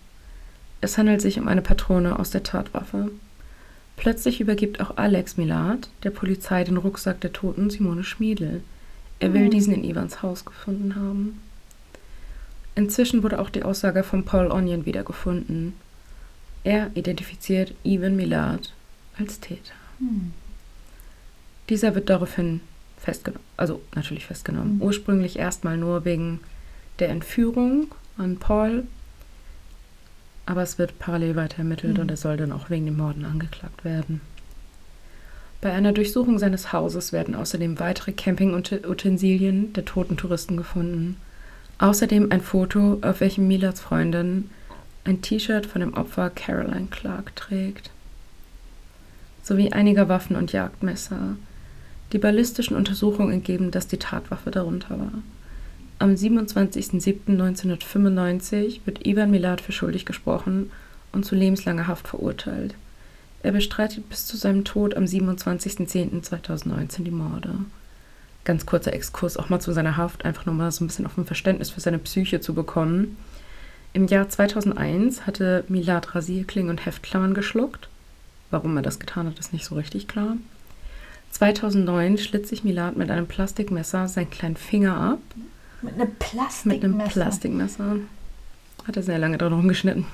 Es 0.82 0.98
handelt 0.98 1.22
sich 1.22 1.40
um 1.40 1.48
eine 1.48 1.62
Patrone 1.62 2.18
aus 2.20 2.30
der 2.30 2.44
Tatwaffe. 2.44 3.12
Plötzlich 4.02 4.42
übergibt 4.42 4.82
auch 4.82 4.98
Alex 4.98 5.38
Milad 5.38 5.88
der 6.02 6.10
Polizei 6.10 6.64
den 6.64 6.78
Rucksack 6.78 7.22
der 7.22 7.34
toten 7.34 7.70
Simone 7.70 8.04
Schmiedel. 8.04 8.64
Er 9.20 9.32
will 9.36 9.44
Mhm. 9.46 9.52
diesen 9.52 9.74
in 9.76 9.84
Ivans 9.84 10.24
Haus 10.24 10.44
gefunden 10.44 10.96
haben. 10.96 11.40
Inzwischen 12.74 13.22
wurde 13.22 13.38
auch 13.38 13.52
die 13.52 13.62
Aussage 13.62 14.02
von 14.02 14.26
Paul 14.26 14.50
Onion 14.52 14.88
wiedergefunden. 14.88 15.74
Er 16.64 16.90
identifiziert 16.96 17.76
Ivan 17.84 18.16
Millard 18.16 18.74
als 19.20 19.40
Täter. 19.40 19.76
Hm. 20.00 20.34
Dieser 21.70 21.94
wird 21.94 22.10
daraufhin 22.10 22.62
festgenommen, 22.98 23.46
also 23.56 23.82
natürlich 23.94 24.26
festgenommen. 24.26 24.78
Mhm. 24.78 24.82
Ursprünglich 24.82 25.38
erstmal 25.38 25.78
nur 25.78 26.06
wegen 26.06 26.40
der 26.98 27.10
Entführung 27.10 27.94
an 28.18 28.38
Paul, 28.38 28.88
aber 30.52 30.64
es 30.64 30.78
wird 30.78 31.00
parallel 31.00 31.38
weiter 31.38 31.60
ermittelt 31.60 31.96
Mhm. 31.96 32.02
und 32.02 32.12
er 32.12 32.18
soll 32.18 32.36
dann 32.36 32.52
auch 32.52 32.70
wegen 32.70 32.86
den 32.86 32.98
Morden 32.98 33.24
angeklagt 33.24 33.86
werden. 33.86 34.20
Bei 35.62 35.72
einer 35.72 35.94
Durchsuchung 35.94 36.40
seines 36.40 36.74
Hauses 36.74 37.14
werden 37.14 37.36
außerdem 37.36 37.80
weitere 37.80 38.12
Campingutensilien 38.12 39.72
der 39.74 39.86
toten 39.86 40.18
Touristen 40.18 40.58
gefunden. 40.58 41.16
Außerdem 41.78 42.32
ein 42.32 42.42
Foto, 42.42 43.00
auf 43.02 43.22
welchem 43.22 43.48
Milads 43.48 43.80
Freundin 43.80 44.50
ein 45.06 45.22
T-Shirt 45.22 45.66
von 45.66 45.82
dem 45.82 45.94
Opfer 45.94 46.30
Caroline 46.30 46.88
Clark 46.92 47.36
trägt. 47.36 47.90
Sowie 49.44 49.72
einiger 49.72 50.10
Waffen 50.10 50.36
und 50.36 50.52
Jagdmesser. 50.52 51.38
Die 52.12 52.18
ballistischen 52.18 52.76
Untersuchungen 52.76 53.32
ergeben, 53.32 53.72
dass 53.72 53.88
die 53.88 53.98
Tatwaffe 53.98 54.52
darunter 54.52 55.00
war. 55.00 55.14
Am 56.02 56.16
27.07.1995 56.16 58.82
wird 58.86 59.06
Ivan 59.06 59.30
Milad 59.30 59.62
für 59.62 59.72
schuldig 59.72 60.08
gesprochen 60.08 60.72
und 61.12 61.28
zu 61.28 61.36
lebenslanger 61.36 61.86
Haft 61.86 62.08
verurteilt. 62.08 62.74
Er 63.44 63.52
bestreitet 63.52 64.10
bis 64.10 64.26
zu 64.26 64.36
seinem 64.36 64.64
Tod 64.64 64.98
am 64.98 65.04
27.10.2019 65.04 67.04
die 67.04 67.12
Morde. 67.12 67.54
Ganz 68.46 68.66
kurzer 68.66 68.94
Exkurs 68.94 69.38
auch 69.38 69.50
mal 69.50 69.60
zu 69.60 69.74
seiner 69.74 69.96
Haft, 69.96 70.26
einfach 70.26 70.48
nur 70.48 70.56
mal 70.56 70.72
so 70.72 70.84
ein 70.84 70.88
bisschen 70.88 71.06
auf 71.06 71.20
ein 71.20 71.28
Verständnis 71.28 71.70
für 71.70 71.82
seine 71.82 72.00
Psyche 72.00 72.42
zu 72.42 72.56
bekommen. 72.56 73.16
Im 73.94 74.08
Jahr 74.08 74.28
2001 74.28 75.28
hatte 75.28 75.66
Milad 75.68 76.16
Rasierklingen 76.16 76.72
und 76.72 76.84
Heftklammern 76.84 77.36
geschluckt. 77.36 77.90
Warum 78.50 78.76
er 78.76 78.82
das 78.82 79.00
getan 79.00 79.28
hat, 79.28 79.38
ist 79.38 79.54
nicht 79.54 79.66
so 79.66 79.76
richtig 79.76 80.08
klar. 80.08 80.38
2009 81.30 82.18
schlitt 82.18 82.48
sich 82.48 82.64
Milad 82.64 82.98
mit 82.98 83.12
einem 83.12 83.28
Plastikmesser 83.28 84.08
seinen 84.08 84.32
kleinen 84.32 84.58
Finger 84.58 84.98
ab. 84.98 85.20
Mit 85.82 85.96
einem 85.96 86.16
Plastikmesser. 86.16 86.68
Mit 86.68 86.84
einem 86.84 87.10
Plastikmesser. 87.10 87.96
Hat 88.88 88.98
er 88.98 89.04
sehr 89.04 89.20
lange 89.20 89.38
dran 89.38 89.54
rumgeschnitten. 89.54 90.06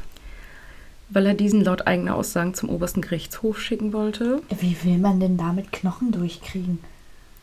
Weil 1.10 1.26
er 1.26 1.34
diesen 1.34 1.64
laut 1.64 1.88
eigener 1.88 2.16
Aussagen 2.16 2.54
zum 2.54 2.70
obersten 2.70 3.02
Gerichtshof 3.02 3.62
schicken 3.62 3.94
wollte. 3.94 4.42
Wie 4.60 4.78
will 4.84 4.98
man 4.98 5.20
denn 5.20 5.38
damit 5.38 5.72
Knochen 5.72 6.12
durchkriegen? 6.12 6.80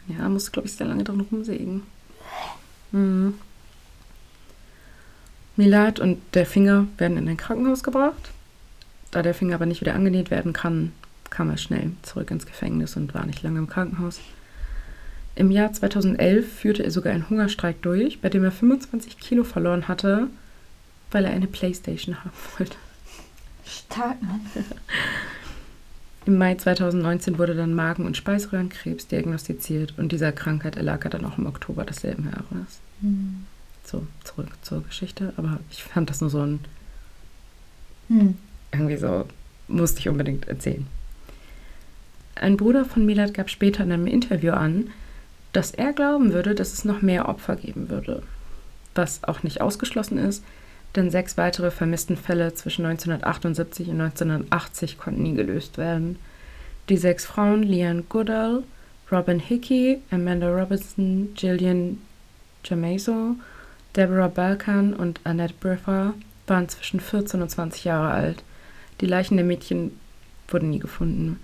Ja, 0.06 0.28
musste, 0.28 0.50
glaube 0.50 0.68
ich, 0.68 0.74
sehr 0.74 0.86
lange 0.86 1.04
dran 1.04 1.20
rumsägen. 1.20 1.82
Mhm. 2.92 3.34
Milad 5.56 6.00
und 6.00 6.20
der 6.34 6.46
Finger 6.46 6.86
werden 6.98 7.16
in 7.16 7.28
ein 7.28 7.36
Krankenhaus 7.36 7.82
gebracht. 7.82 8.30
Da 9.10 9.22
der 9.22 9.34
Finger 9.34 9.54
aber 9.54 9.66
nicht 9.66 9.80
wieder 9.80 9.94
angenäht 9.94 10.30
werden 10.30 10.52
kann, 10.52 10.92
kam 11.30 11.48
er 11.48 11.56
schnell 11.56 11.92
zurück 12.02 12.30
ins 12.30 12.46
Gefängnis 12.46 12.96
und 12.96 13.14
war 13.14 13.24
nicht 13.24 13.42
lange 13.42 13.60
im 13.60 13.68
Krankenhaus. 13.68 14.20
Im 15.36 15.50
Jahr 15.50 15.72
2011 15.72 16.52
führte 16.60 16.84
er 16.84 16.90
sogar 16.90 17.12
einen 17.12 17.28
Hungerstreik 17.28 17.82
durch, 17.82 18.20
bei 18.20 18.28
dem 18.28 18.44
er 18.44 18.52
25 18.52 19.18
Kilo 19.18 19.42
verloren 19.42 19.88
hatte, 19.88 20.28
weil 21.10 21.24
er 21.24 21.32
eine 21.32 21.46
Playstation 21.48 22.16
haben 22.20 22.30
wollte. 22.56 22.76
Stark, 23.66 24.22
Mann. 24.22 24.40
Im 26.26 26.38
Mai 26.38 26.54
2019 26.54 27.38
wurde 27.38 27.54
dann 27.54 27.74
Magen- 27.74 28.06
und 28.06 28.16
Speiseröhrenkrebs 28.16 29.08
diagnostiziert 29.08 29.94
und 29.98 30.10
dieser 30.10 30.32
Krankheit 30.32 30.76
erlag 30.76 31.04
er 31.04 31.10
dann 31.10 31.24
auch 31.26 31.36
im 31.36 31.46
Oktober 31.46 31.84
desselben 31.84 32.24
Jahres. 32.24 32.80
Hm. 33.02 33.44
So, 33.84 34.06
zurück 34.22 34.48
zur 34.62 34.82
Geschichte, 34.84 35.34
aber 35.36 35.60
ich 35.70 35.82
fand 35.82 36.08
das 36.08 36.22
nur 36.22 36.30
so 36.30 36.40
ein, 36.40 36.60
Hm. 38.08 38.36
irgendwie 38.72 38.96
so, 38.96 39.26
musste 39.68 40.00
ich 40.00 40.08
unbedingt 40.08 40.48
erzählen. 40.48 40.86
Ein 42.36 42.56
Bruder 42.56 42.86
von 42.86 43.04
Milad 43.04 43.34
gab 43.34 43.50
später 43.50 43.84
in 43.84 43.92
einem 43.92 44.06
Interview 44.06 44.52
an, 44.52 44.90
dass 45.54 45.70
er 45.70 45.92
glauben 45.92 46.32
würde, 46.32 46.54
dass 46.54 46.72
es 46.72 46.84
noch 46.84 47.00
mehr 47.00 47.28
Opfer 47.28 47.56
geben 47.56 47.88
würde. 47.88 48.22
Was 48.94 49.24
auch 49.24 49.42
nicht 49.42 49.60
ausgeschlossen 49.60 50.18
ist, 50.18 50.44
denn 50.96 51.10
sechs 51.10 51.36
weitere 51.36 51.70
vermissten 51.70 52.16
Fälle 52.16 52.54
zwischen 52.54 52.84
1978 52.84 53.88
und 53.88 54.00
1980 54.00 54.98
konnten 54.98 55.22
nie 55.22 55.34
gelöst 55.34 55.78
werden. 55.78 56.18
Die 56.88 56.96
sechs 56.96 57.24
Frauen, 57.24 57.62
Leanne 57.62 58.02
Goodall, 58.08 58.64
Robin 59.10 59.38
Hickey, 59.38 60.00
Amanda 60.10 60.48
Robertson, 60.48 61.30
Gillian 61.34 61.98
Jamaso, 62.64 63.36
Deborah 63.96 64.28
Balkan 64.28 64.92
und 64.92 65.20
Annette 65.24 65.54
Briffer 65.60 66.14
waren 66.48 66.68
zwischen 66.68 67.00
14 67.00 67.42
und 67.42 67.48
20 67.48 67.84
Jahre 67.84 68.10
alt. 68.10 68.42
Die 69.00 69.06
Leichen 69.06 69.36
der 69.36 69.46
Mädchen 69.46 69.98
wurden 70.48 70.70
nie 70.70 70.80
gefunden. 70.80 71.38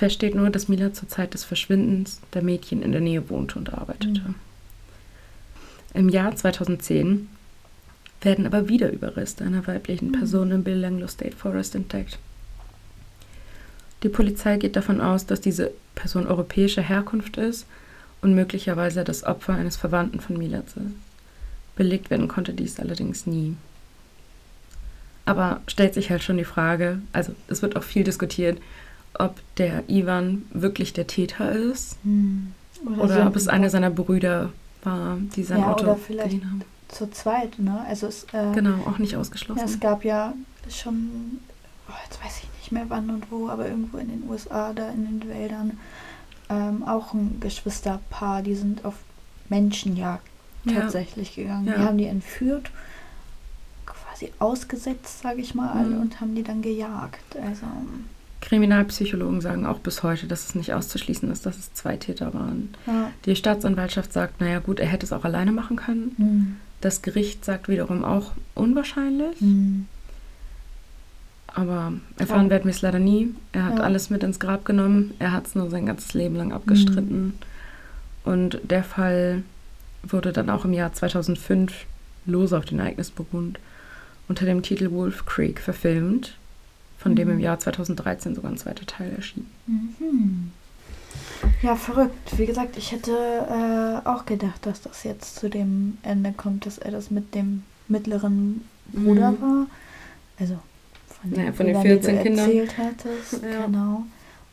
Fest 0.00 0.14
steht 0.14 0.34
nur, 0.34 0.48
dass 0.48 0.68
Mila 0.68 0.94
zur 0.94 1.10
Zeit 1.10 1.34
des 1.34 1.44
Verschwindens 1.44 2.22
der 2.32 2.40
Mädchen 2.40 2.80
in 2.80 2.92
der 2.92 3.02
Nähe 3.02 3.28
wohnte 3.28 3.58
und 3.58 3.74
arbeitete. 3.74 4.22
Mhm. 4.22 4.34
Im 5.92 6.08
Jahr 6.08 6.34
2010 6.34 7.28
werden 8.22 8.46
aber 8.46 8.66
wieder 8.66 8.90
Überreste 8.90 9.44
einer 9.44 9.66
weiblichen 9.66 10.12
Person 10.12 10.52
im 10.52 10.64
Bill 10.64 10.78
Langlo 10.78 11.06
State 11.06 11.36
Forest 11.36 11.74
entdeckt. 11.74 12.18
Die 14.02 14.08
Polizei 14.08 14.56
geht 14.56 14.74
davon 14.74 15.02
aus, 15.02 15.26
dass 15.26 15.42
diese 15.42 15.70
Person 15.94 16.26
europäischer 16.26 16.80
Herkunft 16.80 17.36
ist 17.36 17.66
und 18.22 18.34
möglicherweise 18.34 19.04
das 19.04 19.24
Opfer 19.24 19.52
eines 19.52 19.76
Verwandten 19.76 20.20
von 20.20 20.38
Milaz 20.38 20.76
ist. 20.76 20.94
Belegt 21.76 22.08
werden 22.08 22.26
konnte 22.26 22.54
dies 22.54 22.80
allerdings 22.80 23.26
nie. 23.26 23.54
Aber 25.26 25.60
stellt 25.66 25.92
sich 25.92 26.08
halt 26.08 26.22
schon 26.22 26.38
die 26.38 26.44
Frage, 26.44 27.02
also 27.12 27.34
es 27.48 27.60
wird 27.60 27.76
auch 27.76 27.82
viel 27.82 28.04
diskutiert, 28.04 28.56
ob 29.18 29.34
der 29.56 29.88
Ivan 29.88 30.42
wirklich 30.52 30.92
der 30.92 31.06
Täter 31.06 31.52
ist 31.52 31.96
Hm. 32.04 32.52
oder, 32.98 33.26
ob 33.26 33.36
es 33.36 33.48
einer 33.48 33.68
seiner 33.70 33.90
Brüder 33.90 34.50
war, 34.82 35.18
die 35.36 35.42
sein 35.42 35.60
ja, 35.60 35.72
Auto 35.72 35.84
oder 35.84 35.96
vielleicht 35.96 36.30
geliehen 36.30 36.46
haben. 36.50 36.62
zu 36.88 37.10
zweit, 37.10 37.58
ne? 37.58 37.84
Also 37.86 38.06
es, 38.06 38.24
äh, 38.32 38.52
Genau, 38.54 38.78
auch 38.86 38.98
nicht 38.98 39.12
ja, 39.12 39.18
ausgeschlossen. 39.18 39.62
es 39.64 39.78
gab 39.80 40.04
ja 40.04 40.32
schon, 40.70 41.40
oh, 41.88 41.92
jetzt 42.04 42.22
weiß 42.24 42.38
ich 42.44 42.48
nicht 42.60 42.72
mehr 42.72 42.86
wann 42.88 43.10
und 43.10 43.30
wo, 43.30 43.48
aber 43.48 43.68
irgendwo 43.68 43.98
in 43.98 44.08
den 44.08 44.28
USA, 44.28 44.72
da 44.72 44.88
in 44.90 45.04
den 45.20 45.28
Wäldern, 45.28 45.78
ähm, 46.48 46.82
auch 46.84 47.12
ein 47.12 47.38
Geschwisterpaar, 47.40 48.42
die 48.42 48.54
sind 48.54 48.84
auf 48.84 48.94
Menschenjagd 49.48 50.26
Ja. 50.64 50.80
tatsächlich 50.80 51.34
gegangen. 51.34 51.66
Ja. 51.66 51.76
Die 51.78 51.84
haben 51.84 51.98
die 51.98 52.06
entführt, 52.06 52.70
quasi 53.86 54.32
ausgesetzt, 54.38 55.20
sage 55.22 55.40
ich 55.40 55.54
mal, 55.54 55.84
Mhm. 55.84 56.00
und 56.00 56.20
haben 56.20 56.34
die 56.34 56.42
dann 56.42 56.62
gejagt. 56.62 57.36
Also, 57.36 57.66
Kriminalpsychologen 58.40 59.40
sagen 59.40 59.66
auch 59.66 59.78
bis 59.80 60.02
heute, 60.02 60.26
dass 60.26 60.48
es 60.48 60.54
nicht 60.54 60.72
auszuschließen 60.72 61.30
ist, 61.30 61.44
dass 61.46 61.58
es 61.58 61.74
zwei 61.74 61.96
Täter 61.96 62.32
waren. 62.34 62.70
ja. 62.86 63.10
Die 63.26 63.36
Staatsanwaltschaft 63.36 64.12
sagt, 64.12 64.40
naja 64.40 64.58
gut, 64.60 64.80
er 64.80 64.86
hätte 64.88 65.04
es 65.06 65.12
auch 65.12 65.24
alleine 65.24 65.52
machen 65.52 65.76
können. 65.76 66.12
Hm. 66.16 66.56
Das 66.80 67.02
Gericht 67.02 67.44
sagt 67.44 67.68
wiederum 67.68 68.04
auch 68.04 68.32
unwahrscheinlich. 68.54 69.38
Hm. 69.40 69.86
Aber 71.48 71.92
erfahren 72.16 72.44
Ja. 72.46 72.50
werden 72.50 72.64
wir 72.64 72.70
es 72.70 72.80
leider 72.82 72.98
nie. 73.00 73.34
Er 73.52 73.64
hat 73.64 73.78
Ja. 73.78 73.84
alles 73.84 74.08
mit 74.08 74.22
ins 74.22 74.38
Grab 74.38 74.64
genommen. 74.64 75.12
Er 75.18 75.32
hat 75.32 75.46
es 75.46 75.54
nur 75.54 75.68
sein 75.68 75.86
ganzes 75.86 76.14
Leben 76.14 76.36
lang 76.36 76.52
abgestritten. 76.52 77.34
Und 78.24 78.60
der 78.62 78.84
Fall 78.84 79.42
wurde 80.02 80.32
dann 80.32 80.48
auch 80.48 80.64
im 80.64 80.72
Jahr 80.72 80.92
2005 80.92 81.72
los 82.26 82.52
auf 82.52 82.64
den 82.66 82.78
Ereignisburgund 82.78 83.58
unter 84.28 84.44
dem 84.46 84.62
Titel 84.62 84.90
Wolf 84.92 85.26
Creek 85.26 85.58
verfilmt, 85.60 86.36
von 87.00 87.16
dem 87.16 87.28
Mhm. 87.28 87.34
im 87.34 87.40
Jahr 87.40 87.58
2013 87.58 88.34
sogar 88.34 88.50
ein 88.52 88.58
zweiter 88.58 88.86
Teil 88.86 89.12
erschien. 89.16 89.46
Mhm. 89.66 90.52
Ja, 91.62 91.74
verrückt. 91.76 92.38
Wie 92.38 92.46
gesagt, 92.46 92.76
ich 92.76 92.92
hätte 92.92 93.12
äh, 93.12 94.06
auch 94.08 94.26
gedacht, 94.26 94.64
dass 94.66 94.82
das 94.82 95.02
jetzt 95.04 95.36
zu 95.36 95.48
dem 95.48 95.98
Ende 96.02 96.32
kommt, 96.32 96.66
dass 96.66 96.78
er 96.78 96.90
das 96.90 97.10
mit 97.10 97.34
dem 97.34 97.62
mittleren 97.88 98.62
Bruder 98.92 99.32
Mhm. 99.32 99.40
war. 99.42 99.66
Also 100.38 100.58
von, 101.20 101.30
Naja, 101.30 101.52
von 101.52 101.66
den 101.66 101.76
Brüdern, 101.76 102.00
14 102.02 102.10
die 102.12 102.16
du 102.18 102.22
Kindern. 102.22 102.44
erzählt 102.46 102.78
hattest. 102.78 103.42
Ja. 103.42 103.66
Genau. 103.66 104.04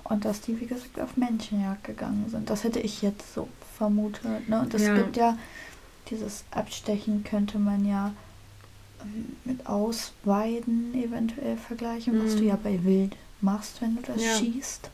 Und 0.06 0.24
dass 0.26 0.40
die, 0.42 0.60
wie 0.60 0.66
gesagt, 0.66 1.00
auf 1.02 1.18
Menschenjagd 1.18 1.84
gegangen 1.84 2.26
sind. 2.30 2.50
Das 2.50 2.64
hätte 2.64 2.80
ich 2.80 3.02
jetzt 3.02 3.34
so 3.34 3.48
vermutet. 3.78 4.48
Ne? 4.50 4.62
Und 4.62 4.74
es 4.74 4.84
Ja. 4.84 4.96
gibt 4.96 5.18
ja 5.18 5.38
dieses 6.10 6.46
Abstechen, 6.52 7.24
könnte 7.26 7.60
man 7.60 7.86
ja 7.86 8.14
mit 9.46 9.66
Ausweiden 9.68 10.94
eventuell 10.96 11.58
vergleichen, 11.58 12.22
was 12.24 12.36
Mhm. 12.36 12.40
du 12.40 12.44
ja 12.46 12.60
bei 12.62 12.84
Wild 12.84 13.16
machst, 13.42 13.82
wenn 13.82 13.96
du 13.96 14.02
das 14.02 14.24
Ja. 14.24 14.36
schießt. 14.38 14.90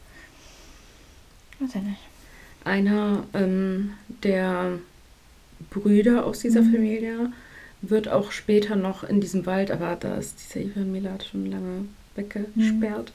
Weiß 1.60 1.76
ich 1.76 1.82
nicht. 1.82 2.00
Einer 2.66 3.24
ähm, 3.34 3.94
der 4.24 4.80
Brüder 5.70 6.26
aus 6.26 6.40
dieser 6.40 6.62
Mhm. 6.62 6.72
Familie 6.74 7.34
wird 7.82 8.08
auch 8.08 8.32
später 8.32 8.76
noch 8.76 9.04
in 9.04 9.20
diesem 9.22 9.46
Wald, 9.46 9.72
aber 9.72 9.96
da 9.98 10.16
ist 10.16 10.36
dieser 10.40 10.66
Ivan 10.66 10.92
Milat 10.92 11.26
schon 11.26 11.46
lange 11.52 11.86
weggesperrt, 12.16 13.12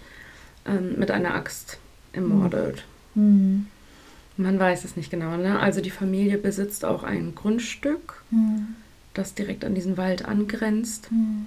ähm, 0.67 0.99
mit 0.99 1.11
einer 1.11 1.35
Axt 1.35 1.79
ermordet. 2.13 2.85
Hm. 3.15 3.67
Man 4.37 4.59
weiß 4.59 4.85
es 4.85 4.97
nicht 4.97 5.11
genau. 5.11 5.37
Ne? 5.37 5.59
Also 5.59 5.81
die 5.81 5.91
Familie 5.91 6.37
besitzt 6.39 6.85
auch 6.85 7.03
ein 7.03 7.35
Grundstück, 7.35 8.23
Hm. 8.31 8.77
Das 9.19 9.35
direkt 9.35 9.65
an 9.65 9.75
diesen 9.75 9.97
Wald 9.97 10.25
angrenzt. 10.25 11.11
Hm. 11.11 11.47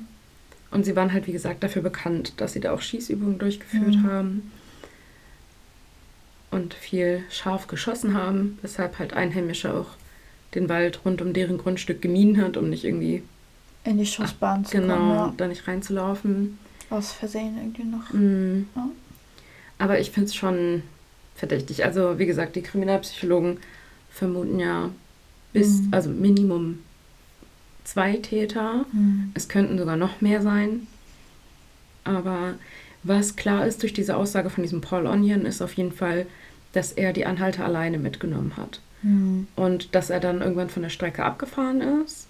Und 0.69 0.85
sie 0.85 0.95
waren 0.95 1.11
halt, 1.11 1.27
wie 1.27 1.31
gesagt, 1.33 1.63
dafür 1.63 1.81
bekannt, 1.81 2.33
dass 2.37 2.53
sie 2.53 2.59
da 2.61 2.71
auch 2.73 2.81
Schießübungen 2.81 3.39
durchgeführt 3.39 3.95
Mhm. 3.95 4.03
haben 4.03 4.51
und 6.49 6.73
viel 6.73 7.23
scharf 7.29 7.67
geschossen 7.67 8.13
haben, 8.13 8.57
weshalb 8.61 8.99
halt 8.99 9.13
Einheimische 9.13 9.73
auch 9.73 9.87
den 10.55 10.69
Wald 10.69 11.01
rund 11.05 11.21
um 11.21 11.33
deren 11.33 11.57
Grundstück 11.57 12.01
gemieden 12.01 12.41
hat, 12.41 12.57
um 12.57 12.69
nicht 12.69 12.83
irgendwie 12.83 13.23
In 13.83 13.97
die 13.97 14.05
Schussbahn 14.05 14.63
zu 14.65 14.77
genau 14.77 14.95
kommen, 14.95 15.09
ja. 15.09 15.33
da 15.37 15.47
nicht 15.47 15.67
reinzulaufen. 15.67 16.57
Aus 16.89 17.11
Versehen 17.13 17.57
irgendwie 17.57 17.83
noch. 17.83 18.11
Mhm. 18.13 18.67
Ja. 18.75 18.89
Aber 19.79 19.99
ich 19.99 20.11
finde 20.11 20.27
es 20.27 20.35
schon 20.35 20.83
verdächtig. 21.35 21.83
Also 21.85 22.19
wie 22.19 22.25
gesagt, 22.25 22.55
die 22.55 22.61
Kriminalpsychologen 22.61 23.57
vermuten 24.09 24.59
ja 24.59 24.89
bis, 25.53 25.81
Mhm. 25.81 25.87
also 25.91 26.09
Minimum 26.09 26.79
zwei 27.83 28.17
Täter. 28.17 28.85
Hm. 28.91 29.31
Es 29.33 29.47
könnten 29.49 29.77
sogar 29.77 29.97
noch 29.97 30.21
mehr 30.21 30.41
sein. 30.41 30.87
Aber 32.03 32.55
was 33.03 33.35
klar 33.35 33.65
ist 33.65 33.81
durch 33.81 33.93
diese 33.93 34.15
Aussage 34.15 34.49
von 34.49 34.63
diesem 34.63 34.81
Paul 34.81 35.05
Onion, 35.07 35.45
ist 35.45 35.61
auf 35.61 35.73
jeden 35.73 35.91
Fall, 35.91 36.25
dass 36.73 36.91
er 36.91 37.13
die 37.13 37.25
Anhalter 37.25 37.65
alleine 37.65 37.97
mitgenommen 37.97 38.57
hat. 38.57 38.79
Hm. 39.01 39.47
Und 39.55 39.95
dass 39.95 40.09
er 40.09 40.19
dann 40.19 40.41
irgendwann 40.41 40.69
von 40.69 40.83
der 40.83 40.89
Strecke 40.89 41.23
abgefahren 41.23 41.81
ist 42.03 42.27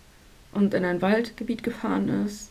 und 0.53 0.73
in 0.73 0.85
ein 0.85 1.01
Waldgebiet 1.01 1.63
gefahren 1.63 2.25
ist. 2.25 2.49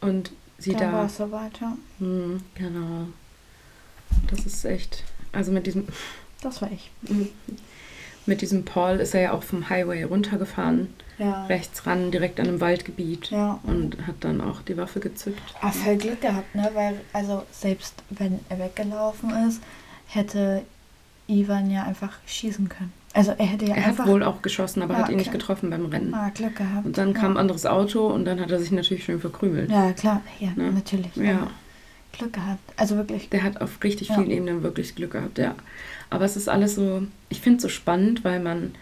Und 0.00 0.32
sie 0.58 0.72
Da 0.72 0.80
war 0.80 0.92
da. 0.92 1.06
es 1.06 1.16
soweit, 1.16 1.60
ja. 1.60 1.76
Hm, 1.98 2.40
genau. 2.54 3.08
Das 4.30 4.46
ist 4.46 4.64
echt. 4.64 5.04
Also 5.32 5.52
mit 5.52 5.66
diesem, 5.66 5.86
Das 6.40 6.62
war 6.62 6.70
ich. 6.70 6.90
Mit 8.28 8.40
diesem 8.42 8.64
Paul 8.64 8.96
ist 9.00 9.14
er 9.14 9.20
ja 9.22 9.32
auch 9.32 9.42
vom 9.42 9.68
Highway 9.68 10.02
runtergefahren, 10.04 10.88
Ja. 11.18 11.46
rechts 11.46 11.86
ran, 11.86 12.10
direkt 12.12 12.38
an 12.38 12.46
einem 12.48 12.60
Waldgebiet. 12.60 13.30
Ja. 13.30 13.58
Und 13.64 13.96
hat 14.06 14.16
dann 14.20 14.40
auch 14.40 14.62
die 14.62 14.76
Waffe 14.76 15.00
gezückt. 15.00 15.40
Ah, 15.60 15.70
voll 15.70 15.96
Glück 15.96 16.20
gehabt, 16.20 16.54
ne? 16.54 16.70
Weil, 16.74 16.94
also 17.12 17.42
selbst 17.50 17.94
wenn 18.10 18.38
er 18.48 18.58
weggelaufen 18.60 19.30
ist, 19.48 19.60
hätte 20.06 20.62
Ivan 21.26 21.70
ja 21.70 21.82
einfach 21.84 22.12
schießen 22.26 22.68
können. 22.68 22.92
Also 23.14 23.32
er 23.36 23.46
hätte 23.46 23.64
ja 23.66 23.74
Er 23.74 23.86
einfach 23.86 24.04
hat 24.04 24.12
wohl 24.12 24.22
auch 24.22 24.42
geschossen, 24.42 24.82
aber 24.82 24.94
Ah, 24.94 24.98
hat 24.98 25.08
ihn 25.08 25.16
nicht 25.16 25.32
getroffen 25.32 25.70
beim 25.70 25.86
Rennen. 25.86 26.14
ah, 26.14 26.30
Glück 26.32 26.56
gehabt. 26.56 26.86
Und 26.86 26.96
dann 26.98 27.12
ja. 27.14 27.20
kam 27.20 27.32
ein 27.32 27.36
anderes 27.38 27.66
Auto 27.66 28.06
und 28.06 28.24
dann 28.26 28.38
hat 28.40 28.50
er 28.50 28.60
sich 28.60 28.70
natürlich 28.70 29.04
schön 29.04 29.20
verkrümelt. 29.20 29.70
Ja, 29.70 29.92
klar. 29.92 30.22
Ja, 30.38 30.50
Ne? 30.56 30.70
natürlich. 30.72 31.14
Ja. 31.16 31.48
Glück 32.12 32.32
gehabt. 32.34 32.60
Also 32.76 32.96
wirklich. 32.96 33.28
Der 33.30 33.42
hat 33.42 33.60
auf 33.60 33.82
richtig 33.82 34.08
vielen 34.08 34.30
Ebenen 34.30 34.62
wirklich 34.62 34.94
Glück 34.94 35.12
gehabt, 35.12 35.38
ja. 35.38 35.54
Aber 36.10 36.24
es 36.24 36.36
ist 36.36 36.48
alles 36.48 36.74
so, 36.74 37.02
ich 37.28 37.40
finde 37.40 37.56
es 37.58 37.62
so 37.62 37.68
spannend, 37.68 38.24
weil 38.24 38.40
man, 38.40 38.74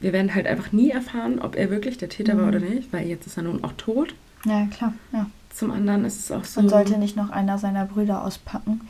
wir 0.00 0.12
werden 0.12 0.34
halt 0.34 0.46
einfach 0.46 0.72
nie 0.72 0.90
erfahren, 0.90 1.38
ob 1.38 1.54
er 1.56 1.70
wirklich 1.70 1.98
der 1.98 2.08
Täter 2.08 2.36
war 2.36 2.42
Mhm. 2.44 2.48
oder 2.48 2.60
nicht, 2.60 2.92
weil 2.92 3.06
jetzt 3.06 3.26
ist 3.26 3.36
er 3.36 3.44
nun 3.44 3.62
auch 3.64 3.72
tot. 3.76 4.14
Ja, 4.44 4.66
klar. 4.66 4.92
Ja. 5.12 5.26
Zum 5.50 5.70
anderen 5.70 6.04
ist 6.04 6.18
es 6.18 6.32
auch 6.32 6.44
so. 6.44 6.60
Man 6.60 6.68
sollte 6.70 6.98
nicht 6.98 7.16
noch 7.16 7.30
einer 7.30 7.58
seiner 7.58 7.84
Brüder 7.84 8.24
auspacken. 8.24 8.80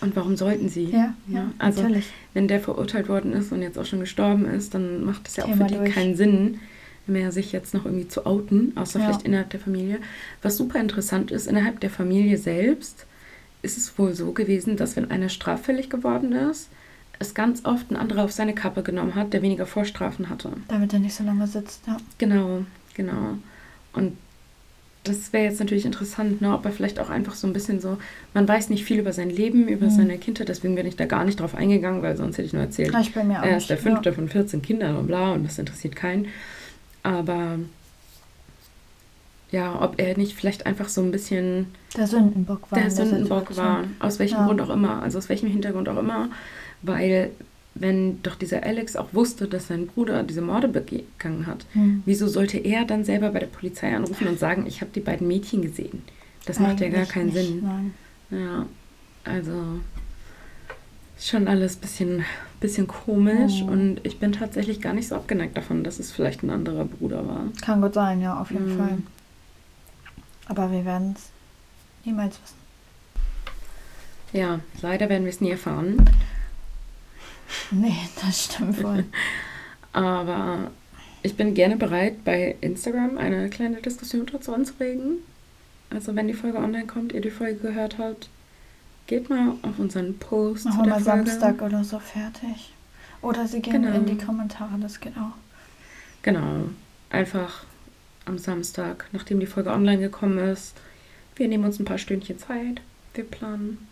Und 0.00 0.14
warum 0.16 0.36
sollten 0.36 0.68
sie? 0.68 0.86
Ja, 0.90 1.14
ja, 1.28 1.50
Also, 1.58 1.82
natürlich. 1.82 2.06
wenn 2.34 2.48
der 2.48 2.60
verurteilt 2.60 3.08
worden 3.08 3.32
ist 3.32 3.52
und 3.52 3.62
jetzt 3.62 3.78
auch 3.78 3.86
schon 3.86 4.00
gestorben 4.00 4.46
ist, 4.46 4.74
dann 4.74 5.04
macht 5.04 5.26
es 5.28 5.36
ja 5.36 5.44
auch 5.44 5.48
Thema 5.48 5.64
für 5.66 5.72
die 5.72 5.78
durch. 5.78 5.94
keinen 5.94 6.16
Sinn 6.16 6.58
mehr, 7.06 7.32
sich 7.32 7.50
jetzt 7.52 7.72
noch 7.74 7.84
irgendwie 7.84 8.08
zu 8.08 8.26
outen, 8.26 8.72
außer 8.76 8.98
Ja. 9.00 9.06
vielleicht 9.06 9.22
innerhalb 9.22 9.50
der 9.50 9.60
Familie. 9.60 9.98
Was 10.42 10.56
super 10.56 10.78
interessant 10.80 11.30
ist, 11.30 11.46
innerhalb 11.48 11.80
der 11.80 11.90
Familie 11.90 12.36
selbst 12.36 13.06
ist 13.62 13.76
es 13.78 13.96
wohl 13.98 14.12
so 14.14 14.32
gewesen, 14.32 14.76
dass 14.76 14.96
wenn 14.96 15.10
einer 15.10 15.28
straffällig 15.28 15.88
geworden 15.88 16.32
ist, 16.32 16.68
es 17.22 17.34
ganz 17.34 17.64
oft 17.64 17.90
ein 17.90 17.96
anderer 17.96 18.24
auf 18.24 18.32
seine 18.32 18.54
Kappe 18.54 18.82
genommen 18.82 19.14
hat, 19.14 19.32
der 19.32 19.42
weniger 19.42 19.66
Vorstrafen 19.66 20.28
hatte. 20.28 20.50
Damit 20.68 20.92
er 20.92 20.98
nicht 20.98 21.14
so 21.14 21.24
lange 21.24 21.46
sitzt, 21.46 21.80
ja. 21.86 21.96
Genau, 22.18 22.64
genau. 22.94 23.38
Und 23.94 24.16
das 25.04 25.32
wäre 25.32 25.44
jetzt 25.44 25.58
natürlich 25.58 25.84
interessant, 25.84 26.40
ne, 26.40 26.54
ob 26.54 26.64
er 26.64 26.70
vielleicht 26.70 27.00
auch 27.00 27.10
einfach 27.10 27.34
so 27.34 27.46
ein 27.48 27.52
bisschen 27.52 27.80
so, 27.80 27.98
man 28.34 28.46
weiß 28.46 28.68
nicht 28.70 28.84
viel 28.84 29.00
über 29.00 29.12
sein 29.12 29.30
Leben, 29.30 29.66
über 29.66 29.86
Mhm. 29.86 29.90
seine 29.90 30.18
Kindheit, 30.18 30.48
deswegen 30.48 30.76
bin 30.76 30.86
ich 30.86 30.94
da 30.94 31.06
gar 31.06 31.24
nicht 31.24 31.40
drauf 31.40 31.56
eingegangen, 31.56 32.02
weil 32.02 32.16
sonst 32.16 32.38
hätte 32.38 32.46
ich 32.46 32.52
nur 32.52 32.62
erzählt, 32.62 32.94
Ah, 32.94 33.00
Ich 33.00 33.12
bei 33.12 33.24
mir 33.24 33.40
auch 33.40 33.44
er 33.46 33.56
ist 33.56 33.68
der 33.68 33.78
fünfte 33.78 34.12
von 34.12 34.28
14 34.28 34.62
Kindern 34.62 34.96
und 34.96 35.08
bla 35.08 35.32
und 35.32 35.44
das 35.44 35.58
interessiert 35.58 35.96
keinen. 35.96 36.26
Aber 37.02 37.58
ja, 39.50 39.80
ob 39.82 40.00
er 40.00 40.16
nicht 40.16 40.34
vielleicht 40.34 40.64
einfach 40.66 40.88
so 40.88 41.02
ein 41.02 41.10
bisschen 41.10 41.66
Ja. 41.92 41.98
Der 41.98 42.06
Sündenbock 42.06 42.70
war. 42.70 42.78
der 42.78 42.88
in 42.88 42.94
der 42.96 43.06
Sündenbock 43.06 43.56
war, 43.56 43.84
aus 43.98 44.18
welchem 44.18 44.38
Ja. 44.38 44.46
Grund 44.46 44.60
auch 44.62 44.70
immer, 44.70 45.02
also 45.02 45.18
aus 45.18 45.28
welchem 45.28 45.48
Hintergrund 45.50 45.88
auch 45.88 45.98
immer, 45.98 46.30
weil 46.82 47.30
wenn 47.74 48.22
doch 48.22 48.34
dieser 48.34 48.64
Alex 48.64 48.96
auch 48.96 49.14
wusste, 49.14 49.48
dass 49.48 49.68
sein 49.68 49.86
Bruder 49.86 50.22
diese 50.24 50.42
Morde 50.42 50.68
begangen 50.68 51.46
hat, 51.46 51.64
Hm. 51.72 52.02
wieso 52.04 52.28
sollte 52.28 52.58
er 52.58 52.84
dann 52.84 53.04
selber 53.04 53.30
bei 53.30 53.38
der 53.38 53.46
Polizei 53.46 53.94
anrufen 53.96 54.26
und 54.28 54.38
sagen, 54.38 54.66
ich 54.66 54.82
habe 54.82 54.90
die 54.94 55.00
beiden 55.00 55.26
Mädchen 55.26 55.62
gesehen? 55.62 56.02
Das 56.44 56.58
macht 56.58 56.80
ja 56.80 56.88
gar 56.88 56.98
Eigentlich 56.98 57.08
keinen 57.08 57.26
nicht, 57.26 57.34
Sinn. 57.36 57.62
Nein. 57.62 57.94
Ja, 58.30 58.66
also 59.24 59.80
schon 61.18 61.46
alles 61.48 61.76
ein 61.76 61.80
bisschen, 61.80 62.24
bisschen 62.60 62.86
komisch 62.88 63.62
Oh. 63.64 63.70
und 63.70 64.00
ich 64.02 64.18
bin 64.18 64.32
tatsächlich 64.32 64.80
gar 64.80 64.92
nicht 64.92 65.08
so 65.08 65.14
abgeneigt 65.14 65.56
davon, 65.56 65.82
dass 65.84 65.98
es 66.00 66.10
vielleicht 66.12 66.42
ein 66.42 66.50
anderer 66.50 66.84
Bruder 66.84 67.26
war. 67.26 67.44
Kann 67.62 67.80
gut 67.80 67.94
sein, 67.94 68.20
ja, 68.20 68.38
auf 68.40 68.50
jeden 68.50 68.74
Mhm. 68.74 68.78
Fall. 68.78 68.98
Aber 70.46 70.70
wir 70.72 70.84
werden 70.84 71.14
es 71.16 71.30
niemals 72.04 72.38
wissen. 72.42 72.56
Ja, 74.32 74.60
leider 74.82 75.08
werden 75.08 75.24
wir 75.24 75.30
es 75.30 75.40
nie 75.40 75.50
erfahren. 75.50 75.96
Nee, 77.70 77.96
das 78.20 78.44
stimmt 78.44 78.82
wohl. 78.82 79.04
Aber 79.92 80.70
ich 81.22 81.36
bin 81.36 81.54
gerne 81.54 81.76
bereit, 81.76 82.24
bei 82.24 82.56
Instagram 82.60 83.18
eine 83.18 83.48
kleine 83.50 83.80
Diskussion 83.82 84.26
dazu 84.30 84.54
anzuregen. 84.54 85.18
Also 85.90 86.16
wenn 86.16 86.28
die 86.28 86.34
Folge 86.34 86.58
online 86.58 86.86
kommt, 86.86 87.12
ihr 87.12 87.20
die 87.20 87.30
Folge 87.30 87.56
gehört 87.56 87.98
habt, 87.98 88.28
geht 89.06 89.28
mal 89.28 89.54
auf 89.62 89.78
unseren 89.78 90.18
Post 90.18 90.64
Machen 90.64 90.86
wir. 90.86 91.00
Samstag 91.00 91.60
oder 91.60 91.84
so 91.84 91.98
fertig. 91.98 92.72
Oder 93.20 93.46
sie 93.46 93.60
gehen 93.60 93.82
Genau. 93.82 93.94
in 93.96 94.06
die 94.06 94.16
Kommentare, 94.16 94.78
das 94.80 94.98
geht 95.00 95.16
auch. 95.16 95.36
Genau. 96.22 96.70
Einfach 97.10 97.64
am 98.24 98.38
Samstag, 98.38 99.06
nachdem 99.12 99.38
die 99.40 99.46
Folge 99.46 99.70
online 99.70 100.00
gekommen 100.00 100.38
ist. 100.38 100.74
Wir 101.36 101.48
nehmen 101.48 101.64
uns 101.64 101.78
ein 101.78 101.84
paar 101.84 101.98
Stündchen 101.98 102.38
Zeit. 102.38 102.80
Wir 103.14 103.24
planen 103.24 103.86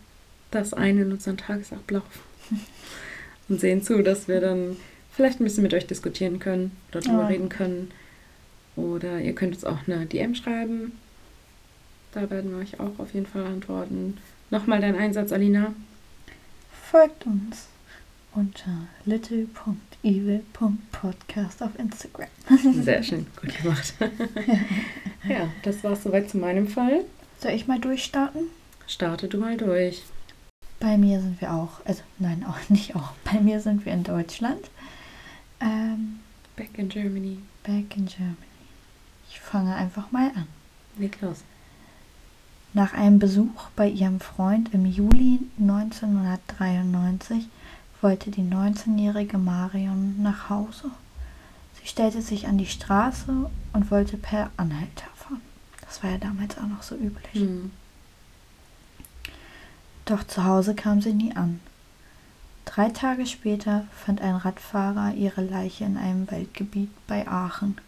das 0.50 0.72
ein 0.72 0.98
in 0.98 1.12
unseren 1.12 1.36
Tagesablauf. 1.36 2.02
Und 3.50 3.60
sehen 3.60 3.82
zu, 3.82 4.02
dass 4.02 4.28
wir 4.28 4.40
dann 4.40 4.76
vielleicht 5.12 5.40
ein 5.40 5.44
bisschen 5.44 5.62
mit 5.64 5.74
euch 5.74 5.86
diskutieren 5.86 6.38
können 6.38 6.74
oder 6.90 7.00
drüber 7.00 7.20
Ja. 7.22 7.26
reden 7.26 7.48
können. 7.50 7.90
Oder 8.76 9.20
ihr 9.20 9.34
könnt 9.34 9.54
uns 9.54 9.64
auch 9.64 9.78
eine 9.86 10.06
DM 10.06 10.34
schreiben. 10.34 10.92
Da 12.12 12.30
werden 12.30 12.52
wir 12.52 12.58
euch 12.58 12.80
auch 12.80 12.98
auf 12.98 13.12
jeden 13.12 13.26
Fall 13.26 13.44
antworten. 13.44 14.16
Nochmal 14.50 14.80
dein 14.80 14.96
Einsatz, 14.96 15.32
Alina. 15.32 15.74
Folgt 16.90 17.26
uns 17.26 17.66
unter 18.34 18.86
little.evil.podcast 19.04 21.62
auf 21.62 21.70
Instagram. 21.78 22.28
Sehr 22.82 23.02
schön, 23.02 23.26
gut 23.40 23.56
gemacht. 23.62 23.94
ja, 25.28 25.48
das 25.62 25.82
war 25.84 25.92
es 25.92 26.02
soweit 26.04 26.30
zu 26.30 26.38
meinem 26.38 26.66
Fall. 26.68 27.04
Soll 27.40 27.52
ich 27.52 27.66
mal 27.66 27.78
durchstarten? 27.80 28.42
Starte 28.86 29.28
du 29.28 29.38
mal 29.38 29.56
durch. 29.56 30.02
Bei 30.80 30.96
mir 30.98 31.20
sind 31.20 31.40
wir 31.40 31.52
auch, 31.52 31.84
also 31.84 32.02
nein, 32.18 32.44
auch 32.44 32.58
nicht 32.70 32.96
auch. 32.96 33.12
Bei 33.24 33.40
mir 33.40 33.60
sind 33.60 33.84
wir 33.84 33.92
in 33.92 34.02
Deutschland. 34.02 34.70
Ähm, 35.60 36.20
Back 36.56 36.78
in 36.78 36.88
Germany. 36.88 37.38
back 37.62 37.96
in 37.96 38.06
Germany. 38.06 38.36
Ich 39.30 39.38
fange 39.40 39.74
einfach 39.74 40.10
mal 40.10 40.32
an. 40.34 40.46
Leg 40.98 41.20
los. 41.20 41.44
Nach 42.72 42.94
einem 42.94 43.18
Besuch 43.18 43.68
bei 43.76 43.88
ihrem 43.88 44.20
Freund 44.20 44.72
im 44.72 44.86
Juli 44.86 45.40
1993 45.58 47.48
wollte 48.00 48.30
die 48.30 48.42
19-jährige 48.42 49.38
Marion 49.38 50.22
nach 50.22 50.48
Hause. 50.48 50.90
Sie 51.80 51.88
stellte 51.88 52.22
sich 52.22 52.46
an 52.46 52.58
die 52.58 52.66
Straße 52.66 53.50
und 53.72 53.90
wollte 53.90 54.16
per 54.16 54.50
Anhalter 54.56 55.06
fahren. 55.16 55.40
Das 55.80 56.02
war 56.02 56.10
ja 56.10 56.18
damals 56.18 56.56
auch 56.58 56.66
noch 56.66 56.82
so 56.82 56.94
üblich. 56.94 57.34
Hm. 57.34 57.70
Doch 60.10 60.26
zu 60.26 60.44
Hause 60.44 60.74
kam 60.74 61.00
sie 61.00 61.12
nie 61.12 61.36
an. 61.36 61.60
Drei 62.64 62.88
Tage 62.88 63.26
später 63.26 63.86
fand 64.04 64.20
ein 64.20 64.34
Radfahrer 64.34 65.14
ihre 65.14 65.40
Leiche 65.40 65.84
in 65.84 65.96
einem 65.96 66.28
Waldgebiet 66.28 66.90
bei 67.06 67.28
Aachen. 67.28 67.78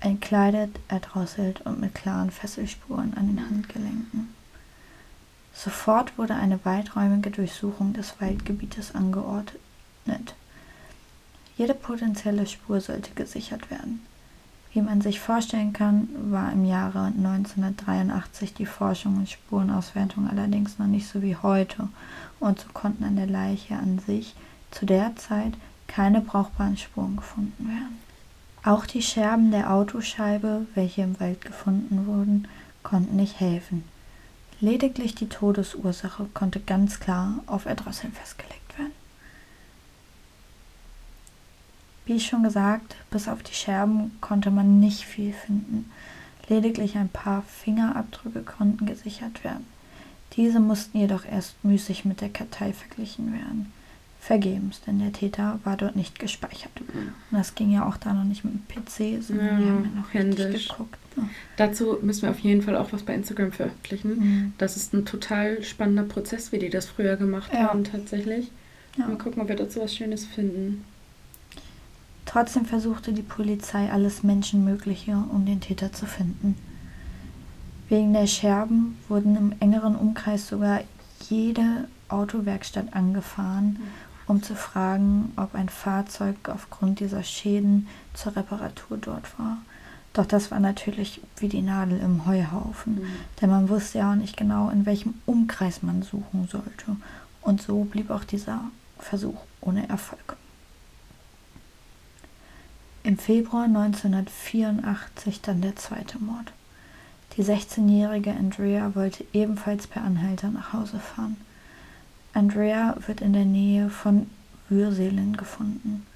Entkleidet, 0.00 0.78
erdrosselt 0.88 1.62
und 1.62 1.80
mit 1.80 1.94
klaren 1.94 2.30
Fesselspuren 2.30 3.14
an 3.14 3.28
den 3.28 3.42
Handgelenken. 3.42 4.34
Sofort 5.54 6.18
wurde 6.18 6.34
eine 6.34 6.62
weiträumige 6.66 7.30
Durchsuchung 7.30 7.94
des 7.94 8.20
Waldgebietes 8.20 8.94
angeordnet. 8.94 10.34
Jede 11.56 11.72
potenzielle 11.72 12.46
Spur 12.46 12.82
sollte 12.82 13.14
gesichert 13.14 13.70
werden. 13.70 14.04
Wie 14.74 14.82
man 14.82 15.00
sich 15.00 15.20
vorstellen 15.20 15.72
kann, 15.72 16.08
war 16.32 16.50
im 16.50 16.64
Jahre 16.64 17.04
1983 17.04 18.54
die 18.54 18.66
Forschung 18.66 19.18
und 19.18 19.30
Spurenauswertung 19.30 20.28
allerdings 20.28 20.80
noch 20.80 20.88
nicht 20.88 21.06
so 21.06 21.22
wie 21.22 21.36
heute 21.36 21.88
und 22.40 22.58
so 22.58 22.66
konnten 22.72 23.04
an 23.04 23.14
der 23.14 23.28
Leiche 23.28 23.76
an 23.76 24.00
sich 24.00 24.34
zu 24.72 24.84
der 24.84 25.14
Zeit 25.14 25.52
keine 25.86 26.20
brauchbaren 26.20 26.76
Spuren 26.76 27.14
gefunden 27.14 27.68
werden. 27.68 28.00
Auch 28.64 28.84
die 28.84 29.02
Scherben 29.02 29.52
der 29.52 29.72
Autoscheibe, 29.72 30.66
welche 30.74 31.02
im 31.02 31.20
Wald 31.20 31.42
gefunden 31.42 32.06
wurden, 32.06 32.48
konnten 32.82 33.14
nicht 33.14 33.38
helfen. 33.38 33.84
Lediglich 34.58 35.14
die 35.14 35.28
Todesursache 35.28 36.26
konnte 36.34 36.58
ganz 36.58 36.98
klar 36.98 37.44
auf 37.46 37.66
Erdrosseln 37.66 38.12
festgelegt 38.12 38.76
werden. 38.76 38.92
Wie 42.06 42.20
schon 42.20 42.42
gesagt, 42.42 42.96
bis 43.10 43.28
auf 43.28 43.42
die 43.42 43.54
Scherben 43.54 44.12
konnte 44.20 44.50
man 44.50 44.78
nicht 44.80 45.04
viel 45.04 45.32
finden. 45.32 45.90
Lediglich 46.48 46.96
ein 46.96 47.08
paar 47.08 47.42
Fingerabdrücke 47.42 48.42
konnten 48.42 48.84
gesichert 48.86 49.42
werden. 49.44 49.64
Diese 50.36 50.60
mussten 50.60 50.98
jedoch 50.98 51.24
erst 51.24 51.62
müßig 51.64 52.04
mit 52.04 52.20
der 52.20 52.28
Kartei 52.28 52.72
verglichen 52.72 53.32
werden. 53.32 53.72
Vergebens, 54.20 54.80
denn 54.80 54.98
der 54.98 55.12
Täter 55.12 55.60
war 55.64 55.76
dort 55.76 55.96
nicht 55.96 56.18
gespeichert. 56.18 56.70
Und 56.80 57.12
das 57.30 57.54
ging 57.54 57.70
ja 57.70 57.86
auch 57.86 57.98
da 57.98 58.12
noch 58.14 58.24
nicht 58.24 58.42
mit 58.44 58.54
dem 58.54 58.66
PC, 58.66 59.22
sondern 59.22 59.46
Ja, 59.46 59.58
wir 59.58 59.66
haben 59.66 59.84
ja 59.84 60.00
noch 60.00 60.14
richtig 60.14 60.44
händisch. 60.44 60.68
geguckt. 60.68 61.16
ne? 61.16 61.28
Dazu 61.58 61.98
müssen 62.02 62.22
wir 62.22 62.30
auf 62.30 62.38
jeden 62.38 62.62
Fall 62.62 62.76
auch 62.76 62.92
was 62.92 63.02
bei 63.02 63.14
Instagram 63.14 63.52
veröffentlichen. 63.52 64.08
Mhm. 64.18 64.52
Das 64.58 64.76
ist 64.76 64.94
ein 64.94 65.04
total 65.04 65.62
spannender 65.62 66.04
Prozess, 66.04 66.52
wie 66.52 66.58
die 66.58 66.70
das 66.70 66.86
früher 66.86 67.16
gemacht 67.16 67.50
Ja. 67.52 67.68
haben, 67.68 67.84
tatsächlich. 67.84 68.50
Ja. 68.96 69.06
Mal 69.08 69.18
gucken, 69.18 69.42
ob 69.42 69.48
wir 69.48 69.56
dazu 69.56 69.80
was 69.80 69.94
Schönes 69.94 70.24
finden. 70.24 70.84
Trotzdem 72.34 72.66
versuchte 72.66 73.12
die 73.12 73.22
Polizei 73.22 73.92
alles 73.92 74.24
Menschenmögliche, 74.24 75.12
um 75.30 75.46
den 75.46 75.60
Täter 75.60 75.92
zu 75.92 76.04
finden. 76.04 76.56
Wegen 77.88 78.12
der 78.12 78.26
Scherben 78.26 78.98
wurden 79.08 79.36
im 79.36 79.54
engeren 79.60 79.94
Umkreis 79.94 80.48
sogar 80.48 80.80
jede 81.28 81.86
Autowerkstatt 82.08 82.92
angefahren, 82.92 83.78
um 84.26 84.42
zu 84.42 84.56
fragen, 84.56 85.32
ob 85.36 85.54
ein 85.54 85.68
Fahrzeug 85.68 86.34
aufgrund 86.48 86.98
dieser 86.98 87.22
Schäden 87.22 87.86
zur 88.14 88.34
Reparatur 88.34 88.96
dort 88.96 89.38
war. 89.38 89.58
Doch 90.12 90.26
das 90.26 90.50
war 90.50 90.58
natürlich 90.58 91.20
wie 91.36 91.48
die 91.48 91.62
Nadel 91.62 92.00
im 92.00 92.26
Heuhaufen, 92.26 92.96
Mhm. 92.96 93.06
denn 93.40 93.50
man 93.50 93.68
wusste 93.68 93.98
ja 93.98 94.10
auch 94.10 94.16
nicht 94.16 94.36
genau, 94.36 94.70
in 94.70 94.86
welchem 94.86 95.14
Umkreis 95.24 95.84
man 95.84 96.02
suchen 96.02 96.48
sollte. 96.50 96.96
Und 97.42 97.62
so 97.62 97.84
blieb 97.84 98.10
auch 98.10 98.24
dieser 98.24 98.60
Versuch 98.98 99.38
ohne 99.60 99.88
Erfolg. 99.88 100.36
Im 103.06 103.18
Februar 103.18 103.64
1984 103.64 105.42
dann 105.42 105.60
der 105.60 105.76
zweite 105.76 106.18
Mord. 106.18 106.54
Die 107.36 107.44
16-jährige 107.44 108.30
Andrea 108.30 108.94
wollte 108.94 109.26
ebenfalls 109.34 109.86
per 109.86 110.02
Anhalter 110.02 110.48
nach 110.48 110.72
Hause 110.72 110.98
fahren. 111.00 111.36
Andrea 112.32 112.96
wird 113.06 113.20
in 113.20 113.34
der 113.34 113.44
Nähe 113.44 113.90
von 113.90 114.30
Würselen 114.70 115.36
gefunden. 115.36 116.06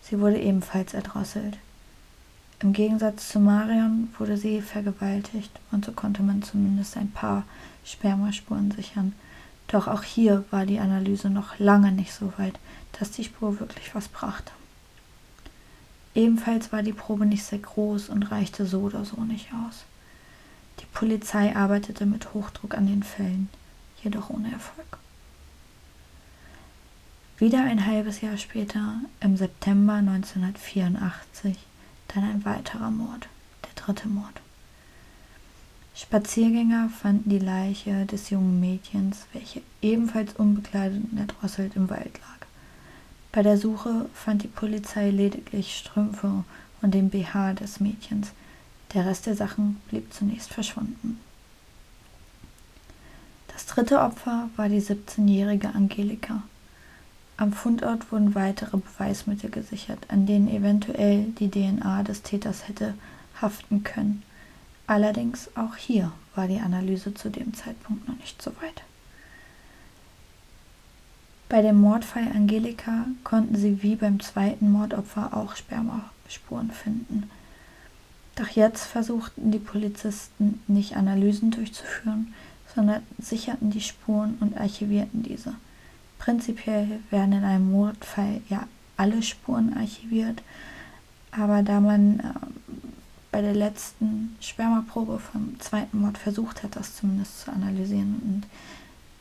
Sie 0.00 0.20
wurde 0.20 0.38
ebenfalls 0.38 0.94
erdrosselt. 0.94 1.58
Im 2.60 2.72
Gegensatz 2.72 3.28
zu 3.28 3.40
Marion 3.40 4.08
wurde 4.16 4.36
sie 4.36 4.62
vergewaltigt 4.62 5.58
und 5.72 5.84
so 5.84 5.90
konnte 5.90 6.22
man 6.22 6.44
zumindest 6.44 6.96
ein 6.96 7.10
paar 7.10 7.42
Spermaspuren 7.84 8.70
sichern. 8.70 9.12
Doch 9.66 9.88
auch 9.88 10.04
hier 10.04 10.44
war 10.52 10.66
die 10.66 10.78
Analyse 10.78 11.30
noch 11.30 11.58
lange 11.58 11.90
nicht 11.90 12.14
so 12.14 12.32
weit, 12.36 12.60
dass 12.96 13.10
die 13.10 13.24
Spur 13.24 13.58
wirklich 13.58 13.92
was 13.96 14.06
brachte. 14.06 14.52
Ebenfalls 16.14 16.72
war 16.72 16.82
die 16.82 16.92
Probe 16.92 17.26
nicht 17.26 17.44
sehr 17.44 17.58
groß 17.58 18.08
und 18.08 18.24
reichte 18.24 18.66
so 18.66 18.80
oder 18.80 19.04
so 19.04 19.22
nicht 19.22 19.48
aus. 19.52 19.84
Die 20.80 20.86
Polizei 20.92 21.54
arbeitete 21.56 22.06
mit 22.06 22.34
Hochdruck 22.34 22.74
an 22.74 22.86
den 22.86 23.02
Fällen, 23.02 23.48
jedoch 24.02 24.30
ohne 24.30 24.52
Erfolg. 24.52 24.98
Wieder 27.38 27.64
ein 27.64 27.86
halbes 27.86 28.20
Jahr 28.20 28.36
später, 28.36 29.00
im 29.20 29.36
September 29.36 29.94
1984, 29.94 31.58
dann 32.08 32.24
ein 32.24 32.44
weiterer 32.44 32.90
Mord, 32.90 33.28
der 33.64 33.82
dritte 33.82 34.08
Mord. 34.08 34.40
Spaziergänger 35.94 36.88
fanden 36.88 37.30
die 37.30 37.38
Leiche 37.38 38.06
des 38.06 38.30
jungen 38.30 38.60
Mädchens, 38.60 39.26
welche 39.32 39.62
ebenfalls 39.80 40.34
unbekleidet 40.34 41.02
und 41.10 41.18
erdrosselt 41.18 41.76
im 41.76 41.90
Wald 41.90 42.18
lag. 42.18 42.31
Bei 43.32 43.42
der 43.42 43.56
Suche 43.56 44.10
fand 44.12 44.42
die 44.42 44.48
Polizei 44.48 45.10
lediglich 45.10 45.78
Strümpfe 45.78 46.44
und 46.82 46.92
den 46.92 47.08
BH 47.08 47.54
des 47.54 47.80
Mädchens. 47.80 48.32
Der 48.92 49.06
Rest 49.06 49.24
der 49.24 49.34
Sachen 49.34 49.80
blieb 49.88 50.12
zunächst 50.12 50.52
verschwunden. 50.52 51.18
Das 53.48 53.64
dritte 53.64 54.00
Opfer 54.00 54.50
war 54.56 54.68
die 54.68 54.82
17-jährige 54.82 55.74
Angelika. 55.74 56.42
Am 57.38 57.54
Fundort 57.54 58.12
wurden 58.12 58.34
weitere 58.34 58.76
Beweismittel 58.76 59.48
gesichert, 59.48 60.06
an 60.08 60.26
denen 60.26 60.48
eventuell 60.48 61.24
die 61.38 61.50
DNA 61.50 62.02
des 62.02 62.22
Täters 62.22 62.68
hätte 62.68 62.94
haften 63.40 63.82
können. 63.82 64.22
Allerdings 64.86 65.48
auch 65.56 65.76
hier 65.76 66.12
war 66.34 66.48
die 66.48 66.60
Analyse 66.60 67.14
zu 67.14 67.30
dem 67.30 67.54
Zeitpunkt 67.54 68.06
noch 68.08 68.16
nicht 68.16 68.42
so 68.42 68.50
weit. 68.60 68.82
Bei 71.52 71.60
dem 71.60 71.82
Mordfall 71.82 72.28
Angelika 72.34 73.04
konnten 73.24 73.56
sie 73.56 73.82
wie 73.82 73.94
beim 73.94 74.20
zweiten 74.20 74.72
Mordopfer 74.72 75.36
auch 75.36 75.54
Spermaspuren 75.54 76.70
finden. 76.70 77.28
Doch 78.36 78.48
jetzt 78.48 78.86
versuchten 78.86 79.50
die 79.50 79.58
Polizisten 79.58 80.62
nicht 80.66 80.96
Analysen 80.96 81.50
durchzuführen, 81.50 82.32
sondern 82.74 83.02
sicherten 83.18 83.70
die 83.70 83.82
Spuren 83.82 84.38
und 84.40 84.56
archivierten 84.56 85.24
diese. 85.24 85.52
Prinzipiell 86.18 87.00
werden 87.10 87.34
in 87.34 87.44
einem 87.44 87.70
Mordfall 87.70 88.40
ja 88.48 88.66
alle 88.96 89.22
Spuren 89.22 89.76
archiviert, 89.76 90.42
aber 91.32 91.62
da 91.62 91.80
man 91.80 92.20
äh, 92.20 92.22
bei 93.30 93.42
der 93.42 93.54
letzten 93.54 94.36
Spermaprobe 94.40 95.18
vom 95.18 95.60
zweiten 95.60 96.00
Mord 96.00 96.16
versucht 96.16 96.62
hat, 96.62 96.76
das 96.76 96.96
zumindest 96.96 97.40
zu 97.40 97.52
analysieren 97.52 98.22
und 98.24 98.46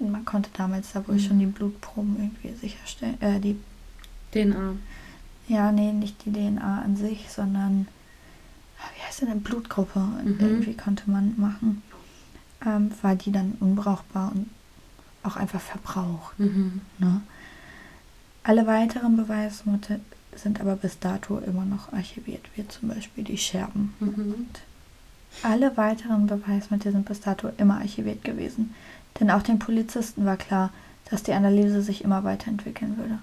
man 0.10 0.26
konnte 0.26 0.50
damals 0.54 0.94
da 0.94 1.08
wohl 1.08 1.16
mhm. 1.16 1.20
schon 1.20 1.40
die 1.40 1.46
Blutproben 1.46 2.18
irgendwie 2.18 2.54
sicherstellen, 2.56 3.22
äh, 3.22 3.40
die 3.40 3.58
DNA. 4.32 4.76
Ja, 5.48 5.72
nee, 5.72 5.92
nicht 5.92 6.26
die 6.26 6.32
DNA 6.32 6.82
an 6.82 6.96
sich, 6.96 7.30
sondern 7.30 7.88
wie 8.96 9.02
heißt 9.04 9.22
denn 9.22 9.30
eine 9.30 9.40
Blutgruppe? 9.40 10.00
Mhm. 10.00 10.38
Irgendwie 10.40 10.76
konnte 10.76 11.10
man 11.10 11.34
machen. 11.38 11.84
Ähm, 12.66 12.92
war 13.02 13.16
die 13.16 13.32
dann 13.32 13.58
unbrauchbar 13.60 14.32
und 14.34 14.50
auch 15.24 15.36
einfach 15.36 15.62
verbraucht. 15.62 16.40
Mhm. 16.40 16.82
Ne? 17.00 17.22
Alle 18.44 18.66
weiteren 18.66 19.18
Beweismittel 19.18 20.00
sind 20.36 20.62
aber 20.62 20.76
bis 20.76 21.00
dato 21.00 21.40
immer 21.40 21.66
noch 21.66 21.92
archiviert, 21.94 22.46
wie 22.56 22.68
zum 22.68 22.90
Beispiel 22.90 23.24
die 23.24 23.38
Scherben. 23.38 23.94
Mhm. 24.00 24.48
Alle 25.44 25.76
weiteren 25.78 26.28
Beweismittel 26.28 26.92
sind 26.92 27.06
bis 27.06 27.22
dato 27.22 27.50
immer 27.58 27.78
archiviert 27.78 28.24
gewesen. 28.24 28.74
Denn 29.20 29.30
auch 29.30 29.44
den 29.44 29.60
Polizisten 29.60 30.26
war 30.26 30.38
klar, 30.38 30.72
dass 31.10 31.24
die 31.24 31.34
Analyse 31.34 31.82
sich 31.82 32.04
immer 32.04 32.24
weiterentwickeln 32.24 32.98
würde. 32.98 33.20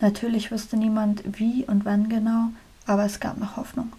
Natürlich 0.00 0.52
wusste 0.52 0.76
niemand 0.76 1.22
wie 1.38 1.64
und 1.64 1.84
wann 1.84 2.08
genau, 2.08 2.48
aber 2.86 3.04
es 3.04 3.20
gab 3.20 3.38
noch 3.38 3.56
Hoffnung. 3.56 3.92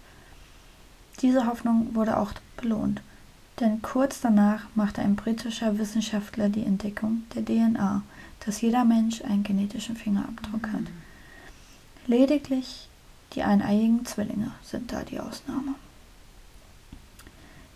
Diese 1.22 1.48
Hoffnung 1.48 1.96
wurde 1.96 2.18
auch 2.18 2.34
belohnt, 2.58 3.02
denn 3.60 3.82
kurz 3.82 4.22
danach 4.22 4.64
machte 4.76 5.02
ein 5.02 5.16
britischer 5.16 5.78
Wissenschaftler 5.78 6.50
die 6.50 6.66
Entdeckung 6.66 7.24
der 7.34 7.46
DNA, 7.46 8.04
dass 8.46 8.62
jeder 8.62 8.84
Mensch 8.84 9.22
einen 9.24 9.44
genetischen 9.44 9.96
Fingerabdruck 9.96 10.68
hat. 10.74 10.84
Lediglich 12.08 12.90
die 13.34 13.44
eineiigen 13.44 14.06
Zwillinge 14.06 14.52
sind 14.64 14.92
da 14.92 15.04
die 15.04 15.20
Ausnahme. 15.20 15.76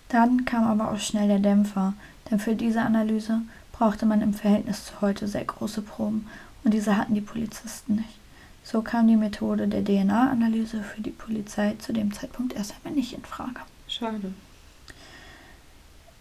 Dann 0.09 0.45
kam 0.45 0.65
aber 0.65 0.91
auch 0.91 0.99
schnell 0.99 1.27
der 1.27 1.39
Dämpfer, 1.39 1.93
denn 2.29 2.39
für 2.39 2.55
diese 2.55 2.81
Analyse 2.81 3.41
brauchte 3.71 4.05
man 4.05 4.21
im 4.21 4.33
Verhältnis 4.33 4.85
zu 4.85 5.01
heute 5.01 5.27
sehr 5.27 5.45
große 5.45 5.81
Proben 5.81 6.27
und 6.63 6.73
diese 6.73 6.97
hatten 6.97 7.15
die 7.15 7.21
Polizisten 7.21 7.95
nicht. 7.95 8.19
So 8.63 8.81
kam 8.81 9.07
die 9.07 9.15
Methode 9.15 9.67
der 9.67 9.83
DNA-Analyse 9.83 10.83
für 10.83 11.01
die 11.01 11.11
Polizei 11.11 11.75
zu 11.79 11.93
dem 11.93 12.13
Zeitpunkt 12.13 12.53
erst 12.53 12.75
einmal 12.75 12.93
nicht 12.93 13.13
in 13.13 13.23
Frage. 13.23 13.61
Schade. 13.87 14.33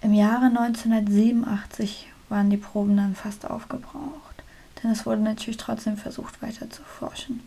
Im 0.01 0.15
Jahre 0.15 0.47
1987 0.47 2.09
waren 2.29 2.51
die 2.51 2.57
Proben 2.57 2.97
dann 2.97 3.15
fast 3.17 3.51
aufgebraucht, 3.51 4.45
denn 4.83 4.91
es 4.91 5.05
wurde 5.05 5.23
natürlich 5.23 5.57
trotzdem 5.57 5.97
versucht 5.97 6.41
weiter 6.41 6.71
zu 6.71 6.83
forschen. 6.83 7.41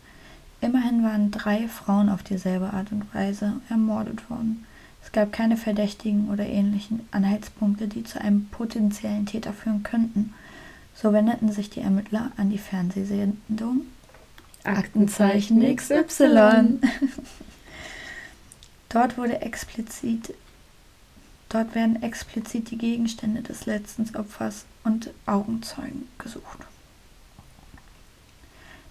Immerhin 0.60 1.02
waren 1.02 1.30
drei 1.30 1.66
Frauen 1.66 2.08
auf 2.08 2.22
dieselbe 2.22 2.72
Art 2.72 2.92
und 2.92 3.12
Weise 3.14 3.54
ermordet 3.68 4.28
worden. 4.28 4.66
Es 5.04 5.12
gab 5.12 5.32
keine 5.32 5.56
Verdächtigen 5.56 6.30
oder 6.30 6.46
ähnlichen 6.46 7.06
Anhaltspunkte, 7.10 7.88
die 7.88 8.04
zu 8.04 8.20
einem 8.20 8.46
potenziellen 8.46 9.26
Täter 9.26 9.52
führen 9.52 9.82
könnten. 9.82 10.32
So 10.94 11.12
wendeten 11.12 11.50
sich 11.52 11.70
die 11.70 11.80
Ermittler 11.80 12.32
an 12.36 12.50
die 12.50 12.58
Fernsehsendung 12.58 13.82
Aktenzeichen 14.64 15.60
XY. 15.74 16.78
dort 18.88 19.18
wurde 19.18 19.40
explizit, 19.42 20.34
dort 21.48 21.74
werden 21.74 22.02
explizit 22.02 22.70
die 22.70 22.78
Gegenstände 22.78 23.42
des 23.42 23.66
letzten 23.66 24.14
Opfers 24.16 24.64
und 24.84 25.10
Augenzeugen 25.26 26.08
gesucht. 26.18 26.58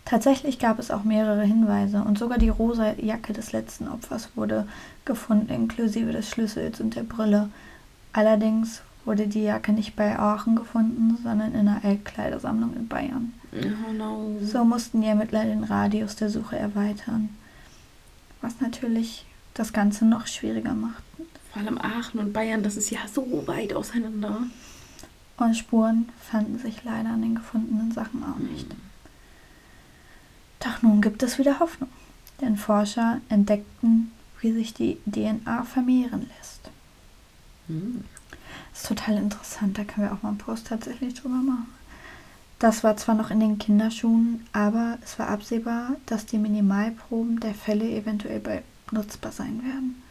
Tatsächlich 0.06 0.60
gab 0.60 0.80
es 0.80 0.92
auch 0.92 1.04
mehrere 1.04 1.44
Hinweise 1.44 2.04
und 2.04 2.18
sogar 2.18 2.38
die 2.38 2.50
rosa 2.50 2.94
Jacke 2.94 3.34
des 3.34 3.52
letzten 3.52 3.88
Opfers 3.88 4.30
wurde 4.36 4.68
gefunden, 5.06 5.54
inklusive 5.54 6.12
des 6.12 6.30
Schlüssels 6.30 6.82
und 6.82 6.96
der 6.96 7.04
Brille. 7.04 7.50
Allerdings 8.12 8.82
wurde 9.06 9.28
die 9.28 9.44
Jacke 9.44 9.72
nicht 9.72 9.96
bei 9.96 10.18
Aachen 10.18 10.56
gefunden, 10.56 11.18
sondern 11.24 11.54
in 11.54 11.68
einer 11.68 11.84
Altkleidersammlung 11.84 12.74
in 12.76 12.88
Bayern. 12.88 13.34
Oh 13.54 13.94
no. 13.94 14.38
So 14.42 14.64
mussten 14.64 15.02
die 15.02 15.08
Ermittler 15.08 15.44
den 15.44 15.64
Radius 15.64 16.16
der 16.16 16.30
Suche 16.30 16.58
erweitern, 16.58 17.30
was 18.42 18.60
natürlich 18.60 19.26
das 19.54 19.74
Ganze 19.74 20.06
noch 20.06 20.28
schwieriger 20.28 20.74
macht. 20.74 21.04
Vor 21.52 21.62
allem 21.62 21.78
Aachen 21.78 22.20
und 22.20 22.34
Bayern, 22.34 22.64
das 22.64 22.78
ist 22.78 22.90
ja 22.90 23.00
so 23.12 23.44
weit 23.46 23.74
auseinander. 23.74 24.44
Und 25.38 25.58
Spuren 25.58 26.10
fanden 26.20 26.60
sich 26.60 26.84
leider 26.84 27.10
an 27.10 27.22
den 27.22 27.36
gefundenen 27.36 27.92
Sachen 27.92 28.24
auch 28.24 28.38
nicht. 28.38 28.68
Doch 30.62 30.82
nun 30.82 31.02
gibt 31.02 31.24
es 31.24 31.38
wieder 31.38 31.60
Hoffnung, 31.60 31.90
denn 32.40 32.56
Forscher 32.56 33.20
entdeckten, 33.30 34.12
wie 34.40 34.52
sich 34.52 34.74
die 34.74 34.98
DNA 35.06 35.64
vermehren 35.64 36.30
lässt. 36.38 36.72
Hm. 37.68 38.04
Das 38.72 38.84
ist 38.84 38.88
total 38.88 39.18
interessant, 39.18 39.78
da 39.78 39.84
können 39.84 40.08
wir 40.08 40.14
auch 40.14 40.24
mal 40.24 40.30
einen 40.30 40.38
Post 40.38 40.68
tatsächlich 40.68 41.14
drüber 41.16 41.36
machen. 41.36 41.68
Das 42.60 42.84
war 42.84 42.96
zwar 42.96 43.16
noch 43.16 43.32
in 43.32 43.40
den 43.40 43.58
Kinderschuhen, 43.58 44.46
aber 44.54 45.00
es 45.04 45.18
war 45.18 45.30
absehbar, 45.30 45.96
dass 46.06 46.28
die 46.28 46.38
Minimalproben 46.38 47.40
der 47.40 47.56
Fälle 47.56 47.90
eventuell 47.90 48.64
nutzbar 48.92 49.32
sein 49.32 49.64
werden. 49.64 50.02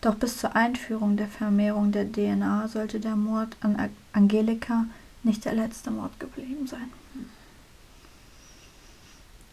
Doch 0.00 0.14
bis 0.14 0.38
zur 0.38 0.56
Einführung 0.56 1.18
der 1.18 1.28
Vermehrung 1.28 1.92
der 1.92 2.10
DNA 2.10 2.68
sollte 2.68 3.00
der 3.00 3.16
Mord 3.16 3.54
an 3.60 3.90
Angelika 4.14 4.86
nicht 5.22 5.44
der 5.44 5.52
letzte 5.52 5.90
Mord 5.90 6.18
geblieben 6.18 6.66
sein. 6.66 6.90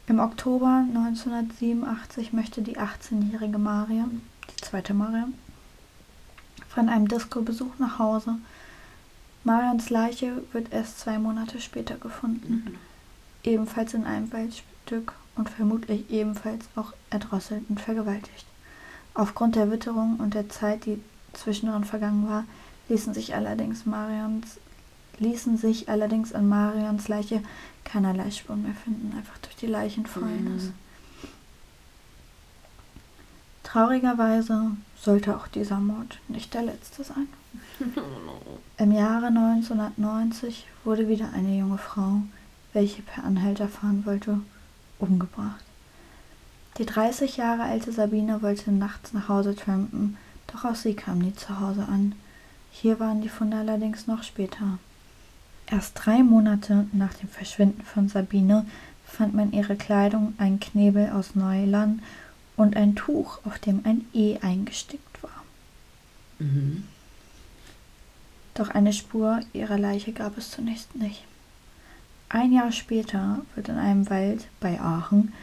Im 0.10 0.20
Oktober 0.20 0.86
1987 0.88 2.32
möchte 2.32 2.62
die 2.62 2.78
18-jährige 2.78 3.58
Mariam, 3.58 4.22
die 4.50 4.62
zweite 4.63 4.93
Mariam, 4.93 5.34
von 6.70 6.88
einem 6.88 7.10
Disco-Besuch 7.10 7.78
nach 7.78 8.00
Hause. 8.00 8.36
Marians 9.43 9.89
Leiche 9.89 10.43
wird 10.54 10.72
erst 10.72 11.00
zwei 11.02 11.20
Monate 11.20 11.60
später 11.60 11.96
gefunden, 11.96 12.63
mhm. 12.65 12.76
ebenfalls 13.43 13.93
in 13.93 14.06
einem 14.06 14.32
Waldstück 14.32 15.12
und 15.36 15.50
vermutlich 15.50 16.10
ebenfalls 16.10 16.65
auch 16.78 16.93
erdrosselt 17.10 17.65
und 17.67 17.82
vergewaltigt. 17.82 18.46
Aufgrund 19.13 19.58
der 19.58 19.72
Witterung 19.72 20.22
und 20.22 20.36
der 20.36 20.48
Zeit, 20.48 20.86
die 20.86 21.02
zwischendrin 21.34 21.84
vergangen 21.84 22.30
war, 22.30 22.46
ließen 22.88 23.13
sich 23.13 23.36
allerdings 23.36 23.86
Marians 23.86 24.58
ließen 25.20 25.58
sich 25.58 25.89
allerdings 25.89 26.34
an 26.34 26.48
Marians 26.48 27.08
Leiche 27.08 27.41
keinerlei 27.88 28.30
Spuren 28.32 28.63
mehr 28.63 28.76
finden, 28.76 29.15
einfach 29.17 29.38
durch 29.39 29.56
die 29.56 29.67
Leichenfäulnis. 29.67 30.65
Mhm. 30.65 30.73
Traurigerweise 33.63 34.71
sollte 35.00 35.36
auch 35.36 35.47
dieser 35.47 35.80
Mord 35.80 36.19
nicht 36.28 36.54
der 36.54 36.63
letzte 36.63 37.04
sein. 37.04 37.28
Im 38.78 38.91
Jahre 38.91 39.28
1990 39.28 40.67
wurde 40.84 41.08
wieder 41.08 41.32
eine 41.34 41.58
junge 41.58 41.78
Frau, 41.78 42.21
welche 42.73 43.02
per 43.02 43.23
Anhalter 43.23 43.67
fahren 43.67 44.06
wollte, 44.06 44.39
umgebracht. 45.00 45.63
Die 46.78 46.86
30 46.86 47.38
Jahre 47.38 47.63
alte 47.63 47.91
Sabine 47.91 48.41
wollte 48.41 48.71
nachts 48.71 49.13
nach 49.13 49.30
Hause 49.30 49.56
trampen, 49.56 50.17
doch 50.47 50.63
auch 50.63 50.76
sie 50.76 50.93
kam 50.93 51.19
nie 51.19 51.34
zu 51.34 51.60
Hause 51.60 51.88
an. 51.88 52.13
Hier 52.71 53.00
waren 53.00 53.21
die 53.21 53.30
Funde 53.30 53.58
allerdings 53.58 54.08
noch 54.08 54.23
später. 54.23 54.78
Erst 55.69 55.93
drei 55.95 56.23
Monate 56.23 56.88
nach 56.93 57.13
dem 57.15 57.30
Verschwinden 57.30 57.84
von 57.84 58.08
Sabine 58.08 58.65
fand 59.06 59.34
man 59.34 59.51
ihre 59.51 59.75
Kleidung, 59.75 60.34
ein 60.38 60.60
Knebel 60.60 61.10
aus 61.12 61.36
Neuland 61.36 62.01
und 62.56 62.75
ein 62.75 62.95
Tuch, 62.95 63.39
auf 63.45 63.60
dem 63.60 63.82
ein 63.84 64.06
E 64.13 64.38
eingestickt 64.41 65.23
war. 65.23 65.43
Mhm. 66.39 66.86
Doch 68.53 68.69
eine 68.69 68.93
Spur 68.93 69.41
ihrer 69.53 69.77
Leiche 69.77 70.13
gab 70.13 70.38
es 70.38 70.51
zunächst 70.51 70.95
nicht. 70.95 71.23
Ein 72.30 72.51
Jahr 72.51 72.71
später 72.71 73.41
wird 73.56 73.69
in 73.69 73.77
einem 73.77 74.10
Wald 74.10 74.47
bei 74.60 74.80
Aachen 74.80 75.34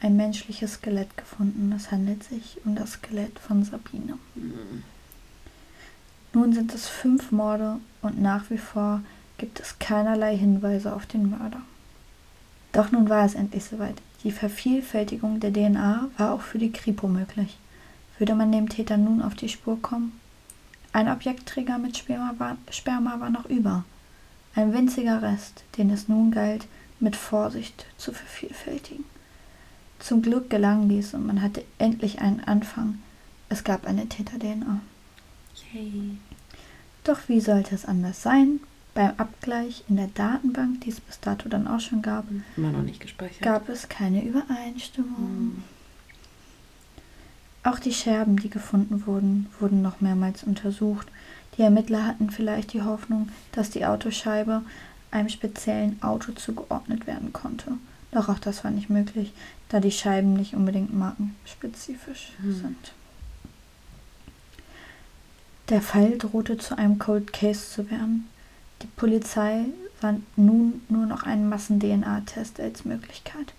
ein 0.00 0.16
menschliches 0.16 0.74
Skelett 0.74 1.16
gefunden. 1.16 1.72
Es 1.72 1.90
handelt 1.90 2.24
sich 2.24 2.58
um 2.64 2.74
das 2.74 2.92
Skelett 2.92 3.38
von 3.38 3.64
Sabine. 3.64 4.18
Mhm. 4.34 4.82
Nun 6.32 6.52
sind 6.52 6.74
es 6.74 6.88
fünf 6.88 7.30
Morde 7.30 7.76
und 8.02 8.20
nach 8.20 8.50
wie 8.50 8.58
vor 8.58 9.00
gibt 9.38 9.60
es 9.60 9.78
keinerlei 9.78 10.36
Hinweise 10.36 10.94
auf 10.94 11.06
den 11.06 11.30
Mörder. 11.30 11.60
Doch 12.72 12.90
nun 12.90 13.08
war 13.08 13.24
es 13.24 13.34
endlich 13.34 13.64
soweit. 13.64 14.00
Die 14.24 14.32
Vervielfältigung 14.32 15.40
der 15.40 15.52
DNA 15.52 16.08
war 16.16 16.32
auch 16.32 16.40
für 16.40 16.58
die 16.58 16.72
Kripo 16.72 17.08
möglich. 17.08 17.58
Würde 18.18 18.34
man 18.34 18.52
dem 18.52 18.68
Täter 18.68 18.96
nun 18.96 19.22
auf 19.22 19.34
die 19.34 19.48
Spur 19.48 19.80
kommen? 19.80 20.18
Ein 20.92 21.08
Objektträger 21.08 21.78
mit 21.78 21.96
Sperma 21.96 22.34
war, 22.38 22.56
Sperma 22.70 23.20
war 23.20 23.30
noch 23.30 23.46
über. 23.46 23.84
Ein 24.54 24.72
winziger 24.72 25.22
Rest, 25.22 25.64
den 25.76 25.90
es 25.90 26.08
nun 26.08 26.30
galt, 26.30 26.66
mit 27.00 27.16
Vorsicht 27.16 27.86
zu 27.96 28.12
vervielfältigen. 28.12 29.04
Zum 29.98 30.22
Glück 30.22 30.50
gelang 30.50 30.88
dies 30.88 31.14
und 31.14 31.26
man 31.26 31.42
hatte 31.42 31.64
endlich 31.78 32.20
einen 32.20 32.40
Anfang. 32.40 33.00
Es 33.48 33.64
gab 33.64 33.86
eine 33.86 34.08
Täter-DNA. 34.08 34.80
Yay. 35.72 36.18
Doch 37.04 37.28
wie 37.28 37.40
sollte 37.40 37.74
es 37.74 37.84
anders 37.84 38.22
sein? 38.22 38.60
Beim 38.94 39.12
Abgleich 39.16 39.84
in 39.88 39.96
der 39.96 40.06
Datenbank, 40.06 40.82
die 40.82 40.90
es 40.90 41.00
bis 41.00 41.18
dato 41.20 41.48
dann 41.48 41.66
auch 41.66 41.80
schon 41.80 42.00
gab, 42.00 42.26
Immer 42.56 42.70
noch 42.70 42.82
nicht 42.82 43.00
gespeichert. 43.00 43.42
gab 43.42 43.68
es 43.68 43.88
keine 43.88 44.24
Übereinstimmung. 44.24 45.18
Mhm. 45.18 45.62
Auch 47.64 47.78
die 47.78 47.92
Scherben, 47.92 48.36
die 48.36 48.50
gefunden 48.50 49.06
wurden, 49.06 49.46
wurden 49.58 49.82
noch 49.82 50.00
mehrmals 50.00 50.44
untersucht. 50.44 51.08
Die 51.56 51.62
Ermittler 51.62 52.06
hatten 52.06 52.30
vielleicht 52.30 52.72
die 52.72 52.82
Hoffnung, 52.82 53.30
dass 53.52 53.70
die 53.70 53.86
Autoscheibe 53.86 54.62
einem 55.10 55.28
speziellen 55.28 56.02
Auto 56.02 56.32
zugeordnet 56.32 57.06
werden 57.06 57.32
konnte. 57.32 57.72
Doch 58.12 58.28
auch 58.28 58.38
das 58.38 58.64
war 58.64 58.70
nicht 58.70 58.90
möglich, 58.90 59.32
da 59.70 59.80
die 59.80 59.90
Scheiben 59.90 60.34
nicht 60.34 60.54
unbedingt 60.54 60.94
markenspezifisch 60.94 62.32
mhm. 62.42 62.54
sind. 62.54 62.92
Der 65.70 65.80
Fall 65.80 66.18
drohte 66.18 66.58
zu 66.58 66.76
einem 66.76 66.98
Cold 66.98 67.32
Case 67.32 67.70
zu 67.70 67.90
werden. 67.90 68.28
Die 68.84 68.90
Polizei 68.96 69.64
sah 70.02 70.14
nun 70.36 70.82
nur 70.90 71.06
noch 71.06 71.22
einen 71.22 71.48
Massen-DNA-Test 71.48 72.60
als 72.60 72.84
Möglichkeit. 72.84 73.54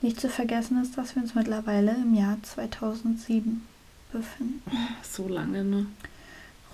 Nicht 0.00 0.18
zu 0.18 0.30
vergessen 0.30 0.80
ist, 0.80 0.96
dass 0.96 1.14
wir 1.14 1.22
uns 1.22 1.34
mittlerweile 1.34 1.92
im 1.92 2.14
Jahr 2.14 2.38
2007 2.42 3.66
befinden. 4.10 4.62
So 5.02 5.28
lange, 5.28 5.62
ne? 5.62 5.86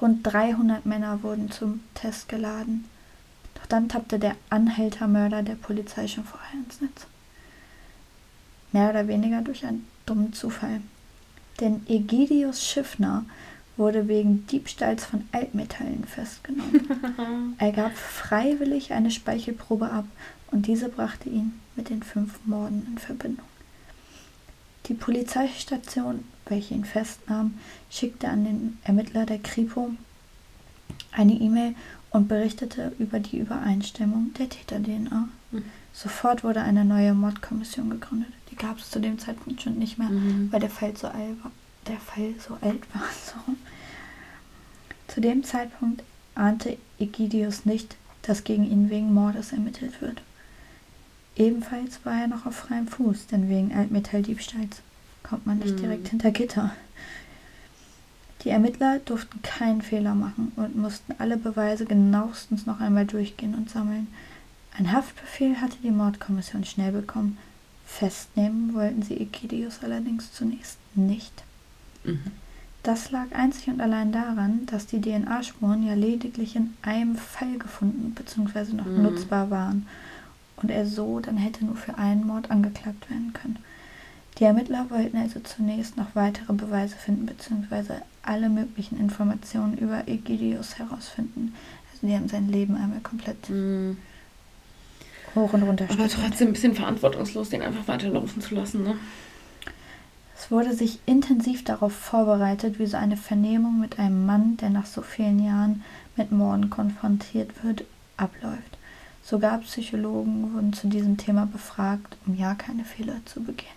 Rund 0.01 0.21
300 0.23 0.87
Männer 0.87 1.25
wurden 1.25 1.51
zum 1.51 1.81
Test 1.95 2.29
geladen. 2.29 2.85
Doch 3.57 3.67
dann 3.67 3.89
tappte 3.89 4.21
der 4.21 4.37
Anhältermörder 4.49 5.43
der 5.43 5.57
Polizei 5.57 6.07
schon 6.07 6.25
vorher 6.25 6.61
ins 6.65 6.81
Netz. 6.81 7.07
Mehr 8.71 8.91
oder 8.91 9.09
weniger 9.09 9.41
durch 9.41 9.67
einen 9.67 9.89
dummen 10.07 10.33
Zufall. 10.33 10.83
Denn 11.59 11.85
Egidius 11.89 12.65
Schiffner 12.65 13.25
wurde 13.77 14.09
wegen 14.09 14.47
Diebstahls 14.47 15.05
von 15.05 15.25
Altmetallen 15.33 16.05
festgenommen. 16.05 17.55
er 17.59 17.73
gab 17.73 17.97
freiwillig 17.97 18.93
eine 18.93 19.11
Speichelprobe 19.11 19.91
ab 19.91 20.05
und 20.51 20.67
diese 20.67 20.89
brachte 20.89 21.29
ihn 21.29 21.55
mit 21.77 21.89
den 21.89 22.03
fünf 22.03 22.39
Morden 22.45 22.87
in 22.87 22.99
Verbindung. 22.99 23.47
Die 24.87 24.95
Polizeistation, 24.95 26.25
welche 26.47 26.75
ihn 26.75 26.85
festnahm, 26.85 27.55
schickte 27.91 28.29
an 28.29 28.45
den 28.45 28.79
Ermittler 28.85 29.27
der 29.27 29.39
Kripo 29.39 29.91
eine 31.13 31.33
E-Mail 31.33 31.75
und 32.11 32.29
berichtete 32.29 32.93
über 32.99 33.21
die 33.21 33.39
Übereinstimmung 33.39 34.35
der 34.39 34.49
Täter-DNA. 34.49 35.29
Mhm. 35.51 35.65
Sofort 35.93 36.43
wurde 36.43 36.63
eine 36.63 36.85
neue 36.85 37.15
Mordkommission 37.15 37.91
gegründet. 37.91 38.33
Die 38.51 38.57
gab 38.57 38.79
es 38.79 38.91
zu 38.91 39.01
dem 39.01 39.19
Zeitpunkt 39.19 39.63
schon 39.63 39.79
nicht 39.79 39.99
mehr, 39.99 40.09
mhm. 40.09 40.49
weil 40.51 40.61
der 40.61 40.71
Fall 40.71 40.97
so 40.97 41.07
alt 41.07 41.43
war. 41.43 41.53
Der 41.89 41.99
Fall 41.99 42.35
so 42.39 42.55
alt 42.61 42.83
war. 42.95 43.03
So. 43.27 43.55
Zu 45.09 45.21
dem 45.21 45.45
Zeitpunkt 45.45 46.03
ahnte 46.35 46.79
Egidius 46.99 47.67
nicht, 47.67 47.97
dass 48.23 48.45
gegen 48.45 48.65
ihn 48.65 48.89
wegen 48.89 49.13
Mordes 49.13 49.53
ermittelt 49.53 50.01
wird. 50.01 50.23
Ebenfalls 51.37 52.05
war 52.05 52.21
er 52.21 52.29
noch 52.29 52.47
auf 52.47 52.57
freiem 52.57 52.87
Fuß, 52.87 53.27
denn 53.27 53.49
wegen 53.49 53.75
Altmetalldiebstahls 53.75 54.81
kommt 55.23 55.47
man 55.47 55.59
nicht 55.59 55.77
mhm. 55.77 55.81
direkt 55.81 56.09
hinter 56.09 56.31
Gitter. 56.31 56.73
Die 58.45 58.51
Ermittler 58.51 58.99
durften 58.99 59.41
keinen 59.43 59.83
Fehler 59.83 60.15
machen 60.15 60.53
und 60.57 60.77
mussten 60.77 61.15
alle 61.19 61.37
Beweise 61.37 61.85
genauestens 61.85 62.67
noch 62.67 62.81
einmal 62.81 63.07
durchgehen 63.07 63.55
und 63.55 63.71
sammeln. 63.71 64.09
Ein 64.77 64.93
Haftbefehl 64.93 65.61
hatte 65.61 65.77
die 65.83 65.91
Mordkommission 65.91 66.65
schnell 66.65 66.93
bekommen. 66.93 67.39
Festnehmen 67.87 68.75
wollten 68.75 69.03
sie 69.03 69.15
Ekidius 69.15 69.81
allerdings 69.83 70.33
zunächst 70.33 70.79
nicht. 70.95 71.45
Mhm. 72.05 72.21
Das 72.83 73.13
lag 73.13 73.27
einzig 73.33 73.69
und 73.69 73.81
allein 73.81 74.11
daran, 74.11 74.67
dass 74.67 74.87
die 74.87 75.01
DNA-Spuren 75.01 75.87
ja 75.87 75.95
lediglich 75.95 76.57
in 76.57 76.75
einem 76.83 77.15
Fall 77.15 77.59
gefunden 77.59 78.13
bzw. 78.15 78.73
noch 78.73 78.87
mhm. 78.87 79.03
nutzbar 79.03 79.51
waren 79.51 79.87
und 80.57 80.71
er 80.71 80.85
so 80.87 81.21
dann 81.21 81.37
hätte 81.37 81.65
nur 81.65 81.77
für 81.77 81.97
einen 81.97 82.27
Mord 82.27 82.51
angeklagt 82.51 83.09
werden 83.09 83.33
können. 83.33 83.59
Die 84.39 84.45
Ermittler 84.45 84.87
wollten 84.91 85.17
also 85.17 85.41
zunächst 85.41 85.97
noch 85.97 86.15
weitere 86.15 86.53
Beweise 86.55 86.97
finden 86.97 87.27
bzw. 87.27 88.01
alle 88.23 88.49
möglichen 88.49 88.99
Informationen 88.99 89.77
über 89.77 90.09
Egidius 90.09 90.79
herausfinden. 90.79 91.55
Also 91.93 92.07
die 92.07 92.15
haben 92.15 92.29
sein 92.29 92.49
Leben 92.49 92.75
einmal 92.75 93.01
komplett 93.01 93.49
mhm. 93.49 93.99
hoch 95.37 95.53
und 95.53 95.63
runter. 95.63 95.87
Aber 95.89 96.09
trotzdem 96.09 96.49
ein 96.49 96.53
bisschen 96.55 96.75
verantwortungslos, 96.75 97.51
den 97.51 97.63
einfach 97.63 97.87
weiterlaufen 97.87 98.43
zu 98.43 98.57
lassen, 98.57 98.83
ne? 98.83 98.97
Es 100.43 100.51
wurde 100.51 100.75
sich 100.75 100.99
intensiv 101.07 101.63
darauf 101.63 101.93
vorbereitet, 101.93 102.81
wie 102.81 102.87
so 102.87 102.97
eine 102.97 103.17
Vernehmung 103.17 103.79
mit 103.79 104.01
einem 104.01 104.27
Mann, 104.27 104.57
der 104.57 104.71
nach 104.71 104.87
so 104.87 105.01
vielen 105.01 105.39
Jahren 105.39 105.85
mit 106.17 106.33
Morden 106.33 106.69
konfrontiert 106.69 107.63
wird, 107.63 107.85
abläuft. 108.17 108.77
Sogar 109.23 109.59
Psychologen 109.59 110.53
wurden 110.53 110.73
zu 110.73 110.89
diesem 110.89 111.17
Thema 111.17 111.47
befragt, 111.47 112.17
um 112.27 112.35
ja 112.35 112.55
keine 112.57 112.85
Fehler 112.85 113.25
zu 113.25 113.41
begehen. 113.41 113.71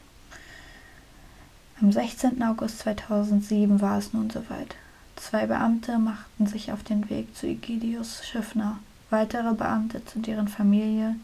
Am 1.80 1.92
16. 1.92 2.42
August 2.42 2.80
2007 2.80 3.80
war 3.80 4.00
es 4.00 4.14
nun 4.14 4.32
soweit. 4.32 4.76
Zwei 5.18 5.46
Beamte 5.46 6.00
machten 6.00 6.48
sich 6.48 6.72
auf 6.72 6.82
den 6.82 7.12
Weg 7.12 7.36
zu 7.36 7.46
Egidius 7.46 8.26
Schiffner, 8.26 8.80
weitere 9.12 9.54
Beamte 9.54 10.04
zu 10.06 10.18
deren 10.18 10.48
Familie, 10.48 11.16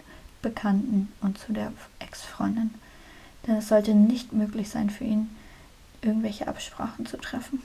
Bekannten 0.43 1.11
und 1.21 1.39
zu 1.39 1.51
der 1.51 1.73
Ex-Freundin. 1.97 2.75
Denn 3.47 3.55
es 3.55 3.67
sollte 3.67 3.93
nicht 3.93 4.33
möglich 4.33 4.69
sein 4.69 4.89
für 4.89 5.03
ihn, 5.03 5.29
irgendwelche 6.01 6.47
Absprachen 6.47 7.05
zu 7.05 7.17
treffen. 7.17 7.61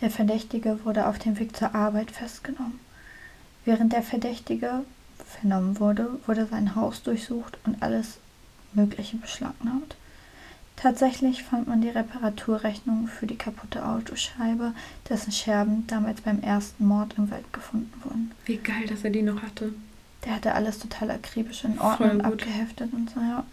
Der 0.00 0.10
Verdächtige 0.10 0.84
wurde 0.84 1.06
auf 1.06 1.18
dem 1.18 1.38
Weg 1.38 1.56
zur 1.56 1.74
Arbeit 1.74 2.10
festgenommen. 2.10 2.80
Während 3.64 3.92
der 3.92 4.02
Verdächtige 4.02 4.84
vernommen 5.26 5.78
wurde, 5.78 6.18
wurde 6.26 6.46
sein 6.46 6.74
Haus 6.74 7.02
durchsucht 7.02 7.58
und 7.64 7.82
alles 7.82 8.18
Mögliche 8.72 9.16
beschlagnahmt. 9.16 9.96
Tatsächlich 10.76 11.42
fand 11.42 11.68
man 11.68 11.82
die 11.82 11.90
Reparaturrechnung 11.90 13.06
für 13.06 13.26
die 13.26 13.36
kaputte 13.36 13.86
Autoscheibe, 13.86 14.72
dessen 15.10 15.30
Scherben 15.30 15.86
damals 15.86 16.22
beim 16.22 16.40
ersten 16.40 16.86
Mord 16.86 17.14
im 17.18 17.30
Wald 17.30 17.52
gefunden 17.52 17.92
wurden. 18.02 18.30
Wie 18.46 18.56
geil, 18.56 18.86
dass 18.88 19.04
er 19.04 19.10
die 19.10 19.22
noch 19.22 19.42
hatte. 19.42 19.74
Der 20.24 20.34
hatte 20.34 20.54
alles 20.54 20.78
total 20.78 21.10
akribisch 21.10 21.64
in 21.64 21.78
Ordnung 21.78 22.20
abgeheftet 22.20 22.92
und 22.92 23.10
so, 23.10 23.20
ja. 23.20 23.44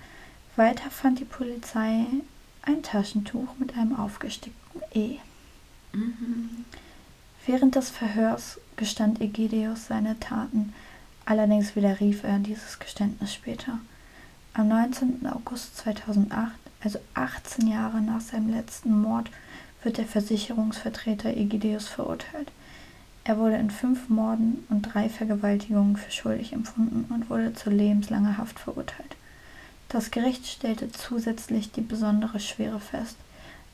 Weiter 0.56 0.90
fand 0.90 1.20
die 1.20 1.26
Polizei 1.26 2.06
ein 2.64 2.84
Taschentuch 2.84 3.58
mit 3.60 3.78
einem 3.78 3.96
aufgestickten 3.96 4.82
E. 4.94 5.18
Mhm. 5.94 6.66
Während 7.46 7.76
des 7.76 7.90
Verhörs 7.90 8.60
gestand 8.76 9.22
Egidius 9.22 9.88
seine 9.88 10.20
Taten, 10.20 10.74
allerdings 11.26 11.76
widerrief 11.76 12.24
er 12.24 12.40
dieses 12.40 12.80
Geständnis 12.80 13.34
später. 13.34 13.80
Am 14.54 14.68
19. 14.68 15.28
August 15.28 15.78
2008, 15.78 16.52
also 16.84 17.00
18 17.14 17.68
Jahre 17.68 18.02
nach 18.02 18.22
seinem 18.22 18.50
letzten 18.50 19.02
Mord, 19.02 19.30
wird 19.84 19.98
der 19.98 20.06
Versicherungsvertreter 20.06 21.30
Egidius 21.30 21.88
verurteilt. 21.88 22.52
Er 23.28 23.38
wurde 23.38 23.58
in 23.58 23.70
fünf 23.70 24.08
Morden 24.08 24.66
und 24.70 24.84
drei 24.84 25.10
Vergewaltigungen 25.10 25.98
für 25.98 26.12
schuldig 26.12 26.54
empfunden 26.54 27.14
und 27.14 27.30
wurde 27.30 27.54
zu 27.54 27.70
lebenslanger 27.70 28.38
Haft 28.38 28.58
verurteilt. 28.58 29.18
Das 29.90 30.12
Gericht 30.12 30.48
stellte 30.48 30.94
zusätzlich 30.94 31.70
die 31.74 31.82
besondere 31.82 32.40
Schwere 32.40 32.80
fest. 32.80 33.18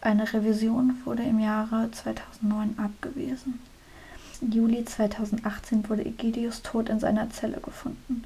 Eine 0.02 0.34
Revision 0.34 0.96
wurde 1.06 1.22
im 1.22 1.38
Jahre 1.38 1.92
2009 1.92 2.80
abgewiesen. 2.80 3.60
Juli 4.42 4.86
2018 4.86 5.88
wurde 5.88 6.04
Egidius 6.04 6.64
tot 6.64 6.89
in 6.89 6.99
seiner 6.99 7.30
Zelle 7.30 7.60
gefunden. 7.60 8.24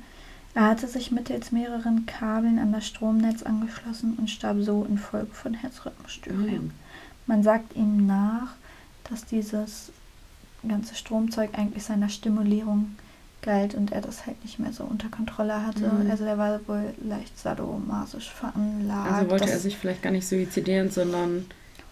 Er 0.54 0.68
hatte 0.68 0.88
sich 0.88 1.12
mittels 1.12 1.52
mehreren 1.52 2.06
Kabeln 2.06 2.58
an 2.58 2.72
das 2.72 2.88
Stromnetz 2.88 3.44
angeschlossen 3.44 4.14
und 4.18 4.30
starb 4.30 4.62
so 4.62 4.86
infolge 4.86 5.34
von 5.34 5.54
Herzrhythmusstörungen. 5.54 6.68
Mhm. 6.68 6.72
Man 7.26 7.44
sagt 7.44 7.76
ihm 7.76 8.08
nach, 8.08 8.56
dass 9.10 9.26
dieses 9.26 9.92
ganze 10.68 10.96
Stromzeug 10.96 11.52
eigentlich 11.54 11.84
seiner 11.84 12.10
Stimulierung 12.10 12.96
galt 13.42 13.76
und 13.76 13.92
er 13.92 14.02
das 14.02 14.26
halt 14.26 14.44
nicht 14.44 14.60
mehr 14.60 14.74
so 14.74 14.84
unter 14.84 15.10
Kontrolle 15.10 15.66
hatte. 15.66 15.88
Mhm. 15.88 16.10
Also 16.10 16.26
er 16.26 16.38
war 16.38 16.60
wohl 16.68 16.94
leicht 17.04 17.38
sadomasisch 17.38 18.30
veranlagt. 18.30 19.12
Also 19.12 19.30
wollte 19.30 19.50
er 19.50 19.60
sich 19.60 19.78
vielleicht 19.78 20.02
gar 20.02 20.12
nicht 20.12 20.28
suizidieren, 20.28 20.90
sondern 20.90 21.46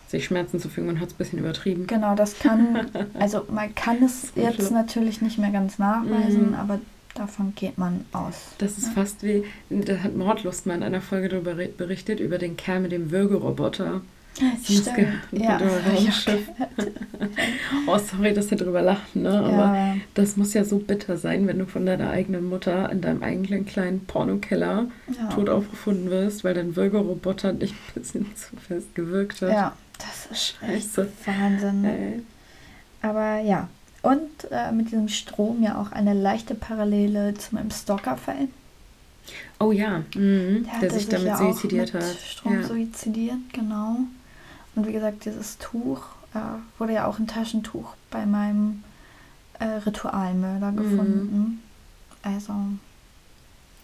sich 0.08 0.26
Schmerzen 0.26 0.60
zufügen 0.60 0.90
und 0.90 1.00
hat 1.00 1.10
es 1.10 1.14
ein 1.14 1.18
bisschen 1.18 1.40
übertrieben. 1.40 1.88
Genau, 1.88 2.16
das 2.16 2.40
kann, 2.40 2.88
also 3.20 3.46
man 3.50 3.74
kann 3.76 4.04
es 4.04 4.32
jetzt 4.36 4.56
schlimm. 4.56 4.74
natürlich 4.74 5.22
nicht 5.22 5.38
mehr 5.38 5.52
ganz 5.52 5.80
nachweisen, 5.80 6.50
mhm. 6.50 6.56
aber 6.56 6.80
davon 7.16 7.54
geht 7.56 7.78
man 7.78 8.06
aus. 8.12 8.36
Das 8.58 8.78
ist 8.78 8.88
ja. 8.88 8.92
fast 8.94 9.24
wie, 9.24 9.46
da 9.70 9.98
hat 9.98 10.16
Mordlust 10.16 10.66
mal 10.66 10.76
in 10.76 10.84
einer 10.84 11.02
Folge 11.02 11.30
darüber 11.30 11.56
berichtet, 11.56 12.20
über 12.20 12.38
den 12.38 12.58
Kerl 12.58 12.82
mit 12.82 12.92
dem 12.92 13.12
Würgeroboter. 13.12 14.02
Stimmt. 14.64 15.22
Ja. 15.32 15.60
Oh, 17.88 17.98
sorry, 17.98 18.34
dass 18.34 18.50
wir 18.50 18.58
drüber 18.58 18.82
lachen, 18.82 19.24
ne? 19.24 19.32
Aber 19.32 19.76
ja. 19.76 19.96
das 20.14 20.38
muss 20.38 20.54
ja 20.54 20.64
so 20.64 20.80
bitter 20.80 21.18
sein, 21.18 21.48
wenn 21.48 21.60
du 21.60 21.66
von 21.66 21.86
deiner 21.86 22.10
eigenen 22.10 22.50
Mutter 22.50 22.92
in 22.92 23.02
deinem 23.02 23.24
eigenen 23.24 23.66
kleinen 23.66 24.06
Pornokeller 24.06 24.88
ja. 25.08 25.30
tot 25.30 25.50
aufgefunden 25.50 26.10
wirst, 26.10 26.44
weil 26.44 26.54
dein 26.54 26.76
Würgeroboter 26.76 27.54
dich 27.54 27.72
ein 27.72 27.78
bisschen 27.96 28.36
zu 28.36 28.56
fest 28.58 28.94
gewirkt 28.96 29.42
hat. 29.42 29.52
Ja, 29.52 29.74
das 29.98 30.32
ist 30.32 30.56
echt 30.68 30.98
Wahnsinn. 31.26 31.86
Ey. 31.86 32.24
Aber 33.02 33.40
ja. 33.40 33.70
Und 34.02 34.30
äh, 34.52 34.72
mit 34.72 34.88
diesem 34.88 35.08
Strom 35.08 35.64
ja 35.64 35.80
auch 35.80 35.92
eine 35.92 36.14
leichte 36.14 36.56
Parallele 36.56 37.34
zu 37.36 37.56
meinem 37.56 37.72
Stalker-Fall. 37.72 38.48
Oh 39.60 39.72
ja, 39.72 40.04
mhm. 40.16 40.68
der, 40.72 40.80
der 40.82 40.92
sich 40.92 41.08
damit 41.08 41.28
ja 41.28 41.38
suizidiert 41.38 41.94
hat. 41.94 42.04
Strom 42.04 42.62
ja. 42.62 42.68
suizidiert, 42.68 43.38
genau. 43.54 44.00
Und 44.76 44.88
wie 44.88 44.94
gesagt, 44.94 45.26
dieses 45.26 45.58
Tuch 45.58 46.02
äh, 46.34 46.40
wurde 46.80 46.94
ja 46.94 47.08
auch 47.08 47.20
ein 47.20 47.28
Taschentuch 47.28 47.96
bei 48.12 48.26
meinem 48.26 48.84
äh, 49.60 49.66
Ritualmörder 49.66 50.72
mhm. 50.72 50.78
gefunden. 50.78 51.64
Also. 52.22 52.54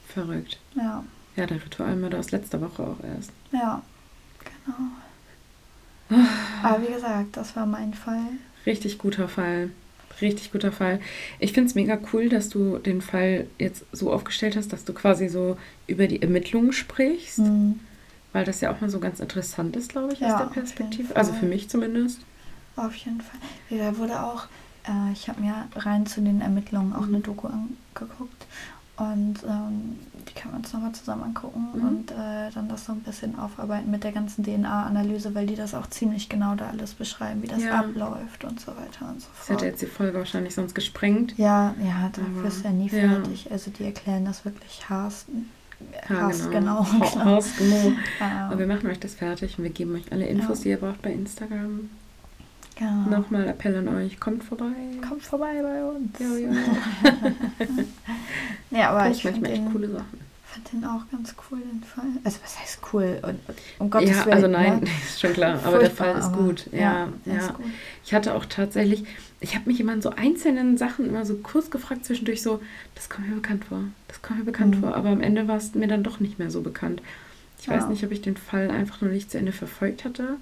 Verrückt. 0.08 0.60
Ja. 0.76 1.04
Ja, 1.36 1.46
der 1.46 1.64
Ritualmörder 1.64 2.20
aus 2.20 2.32
letzter 2.32 2.60
Woche 2.60 2.84
auch 2.84 3.04
erst. 3.04 3.32
Ja, 3.52 3.82
genau. 4.44 6.20
Aber 6.64 6.82
wie 6.82 6.94
gesagt, 6.94 7.38
das 7.38 7.56
war 7.56 7.66
mein 7.66 7.94
Fall. 7.94 8.28
Richtig 8.66 8.98
guter 8.98 9.30
Fall. 9.30 9.70
Richtig 10.20 10.52
guter 10.52 10.72
Fall. 10.72 11.00
Ich 11.40 11.54
finde 11.54 11.70
es 11.70 11.76
mega 11.76 11.98
cool, 12.12 12.28
dass 12.28 12.50
du 12.50 12.78
den 12.78 13.02
Fall 13.02 13.48
jetzt 13.58 13.86
so 13.92 14.12
aufgestellt 14.12 14.58
hast, 14.58 14.74
dass 14.74 14.84
du 14.84 14.94
quasi 14.94 15.30
so 15.30 15.58
über 15.88 16.08
die 16.08 16.22
Ermittlungen 16.22 16.74
sprichst. 16.74 17.40
Mhm. 17.40 17.80
Weil 18.34 18.46
das 18.46 18.62
ja 18.62 18.72
auch 18.72 18.80
mal 18.80 18.90
so 18.90 19.00
ganz 19.00 19.20
interessant 19.20 19.76
ist, 19.76 19.92
glaube 19.92 20.14
ich, 20.14 20.20
ja, 20.20 20.36
aus 20.36 20.42
der 20.42 20.46
Perspektive. 20.48 21.16
Also 21.16 21.34
für 21.34 21.46
mich 21.46 21.70
zumindest. 21.70 22.22
Auf 22.76 22.96
jeden 22.96 23.22
Fall. 23.22 23.40
Da 23.70 23.98
wurde 23.98 24.24
auch, 24.24 24.46
äh, 24.88 25.12
ich 25.12 25.28
habe 25.28 25.42
mir 25.42 25.68
rein 25.76 26.06
zu 26.06 26.22
den 26.22 26.42
Ermittlungen 26.42 26.94
auch 26.94 27.02
mhm. 27.02 27.16
eine 27.16 27.20
Doku 27.20 27.48
angeguckt. 27.48 28.46
Und 28.98 29.44
ähm, 29.48 29.98
die 30.28 30.34
können 30.34 30.54
wir 30.54 30.58
uns 30.60 30.72
nochmal 30.74 30.92
zusammen 30.92 31.24
angucken 31.24 31.70
mhm. 31.74 31.88
und 31.88 32.12
äh, 32.12 32.52
dann 32.54 32.70
das 32.70 32.86
so 32.86 32.92
ein 32.92 33.00
bisschen 33.00 33.40
aufarbeiten 33.40 33.90
mit 33.90 34.04
der 34.04 34.12
ganzen 34.12 34.44
DNA-Analyse, 34.44 35.34
weil 35.34 35.48
die 35.48 35.56
das 35.56 35.74
auch 35.74 35.88
ziemlich 35.88 36.30
genau 36.30 36.54
da 36.54 36.68
alles 36.68 36.94
beschreiben, 36.94 37.42
wie 37.42 37.48
das 37.48 37.64
ja. 37.64 37.80
abläuft 37.80 38.44
und 38.44 38.60
so 38.60 38.72
weiter 38.72 39.10
und 39.10 39.22
so 39.22 39.28
fort. 39.34 39.40
Das 39.40 39.50
hätte 39.50 39.66
jetzt 39.66 39.82
die 39.82 39.88
Folge 39.88 40.20
wahrscheinlich 40.20 40.54
sonst 40.54 40.76
gesprengt. 40.76 41.36
Ja, 41.38 41.74
ja, 41.84 42.12
da 42.14 42.22
wirst 42.44 42.60
du 42.60 42.66
ja 42.66 42.74
nie 42.74 42.90
fertig. 42.90 43.46
Ja. 43.46 43.52
Also 43.52 43.72
die 43.72 43.86
erklären 43.86 44.24
das 44.26 44.46
wirklich 44.46 44.88
haarsten 46.08 46.18
Hass, 46.18 46.50
genau. 46.50 46.84
genau. 46.84 47.16
Hass, 47.26 47.58
genau. 47.58 47.94
Aber 48.20 48.60
wir 48.60 48.68
machen 48.68 48.90
euch 48.90 49.00
das 49.00 49.16
fertig 49.16 49.58
und 49.58 49.64
wir 49.64 49.72
geben 49.72 49.96
euch 49.96 50.12
alle 50.12 50.26
Infos, 50.26 50.60
ja. 50.60 50.64
die 50.64 50.70
ihr 50.70 50.78
braucht 50.78 51.02
bei 51.02 51.12
Instagram. 51.12 51.90
Genau. 52.76 53.18
Nochmal 53.20 53.48
Appell 53.48 53.76
an 53.76 53.88
euch, 53.90 54.20
kommt 54.20 54.44
vorbei. 54.44 54.72
Kommt 55.08 55.24
vorbei 55.24 55.62
bei 55.62 55.84
uns. 55.84 56.18
Ja, 56.20 56.38
ja. 56.38 56.52
ja 58.80 58.90
aber 58.92 59.12
ich 59.12 59.22
finde 59.22 59.50
echt 59.50 59.72
coole 59.72 59.90
Sachen 59.90 60.21
fand 60.52 60.72
den 60.74 60.86
auch 60.86 61.02
ganz 61.10 61.34
cool, 61.50 61.60
den 61.60 61.84
Fall. 61.84 62.06
Also 62.24 62.40
was 62.44 62.60
heißt 62.60 62.80
cool? 62.92 63.20
Und, 63.22 63.40
um 63.80 63.90
Gottes 63.90 64.10
ja, 64.10 64.26
Willen. 64.26 64.34
also 64.34 64.48
nein, 64.48 64.80
ne? 64.82 64.90
ist 65.08 65.22
schon 65.22 65.34
klar. 65.34 65.60
Aber 65.64 65.80
der 65.80 65.92
Fall 65.92 66.18
ist 66.18 66.34
gut. 66.34 66.68
Ja, 66.72 67.08
ja. 67.26 67.34
ja. 67.34 67.48
Gut. 67.52 67.66
Ich 68.04 68.14
hatte 68.14 68.34
auch 68.34 68.46
tatsächlich, 68.46 69.06
ich 69.40 69.56
habe 69.56 69.70
mich 69.70 69.80
immer 69.80 69.94
in 69.94 70.02
so 70.02 70.10
einzelnen 70.10 70.78
Sachen 70.78 71.08
immer 71.08 71.26
so 71.26 71.36
kurz 71.36 71.70
gefragt 71.70 72.06
zwischendurch 72.06 72.42
so, 72.42 72.62
das 72.96 73.10
kommt 73.10 73.30
mir 73.30 73.36
bekannt 73.36 73.66
vor, 73.66 73.84
das 74.08 74.22
kommt 74.22 74.40
mir 74.40 74.46
bekannt 74.46 74.76
mhm. 74.76 74.82
vor. 74.82 74.96
Aber 74.96 75.10
am 75.10 75.22
Ende 75.22 75.48
war 75.48 75.58
es 75.58 75.74
mir 75.74 75.88
dann 75.88 76.04
doch 76.04 76.20
nicht 76.20 76.38
mehr 76.38 76.52
so 76.52 76.62
bekannt. 76.62 77.02
Ich 77.60 77.68
ja. 77.68 77.74
weiß 77.74 77.88
nicht, 77.88 78.04
ob 78.04 78.12
ich 78.12 78.22
den 78.22 78.38
Fall 78.38 78.70
einfach 78.70 79.02
noch 79.02 79.10
nicht 79.10 79.32
zu 79.32 79.38
Ende 79.38 79.52
verfolgt 79.52 80.04
hatte. 80.04 80.38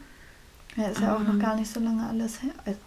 Ja, 0.76 0.88
ist 0.88 1.02
ja 1.02 1.16
auch 1.16 1.24
noch 1.24 1.38
gar 1.38 1.56
nicht 1.56 1.72
so 1.72 1.80
lange 1.80 2.08
alles 2.08 2.42
her. 2.42 2.52
Also, 2.66 2.80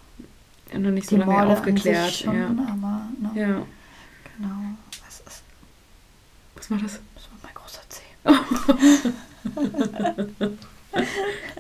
ja, 0.73 0.79
noch 0.79 0.91
nicht 0.91 1.09
so 1.09 1.17
lange 1.17 1.31
Morde 1.31 1.49
aufgeklärt. 1.49 2.13
Schon, 2.13 2.37
ja. 2.37 2.47
Aber, 2.47 3.09
ne? 3.21 3.31
ja. 3.35 3.67
Genau. 4.39 4.57
Was 5.05 5.21
ist. 5.21 5.43
Was 6.57 6.71
war 6.71 6.79
das? 6.79 7.01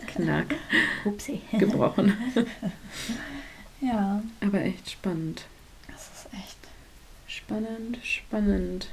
Knack. 0.07 0.55
Upsi. 1.05 1.41
Gebrochen. 1.59 2.17
ja. 3.81 4.23
Aber 4.41 4.61
echt 4.61 4.91
spannend. 4.91 5.47
Das 5.89 6.09
ist 6.15 6.27
echt 6.35 6.59
spannend, 7.27 7.99
spannend. 8.03 8.89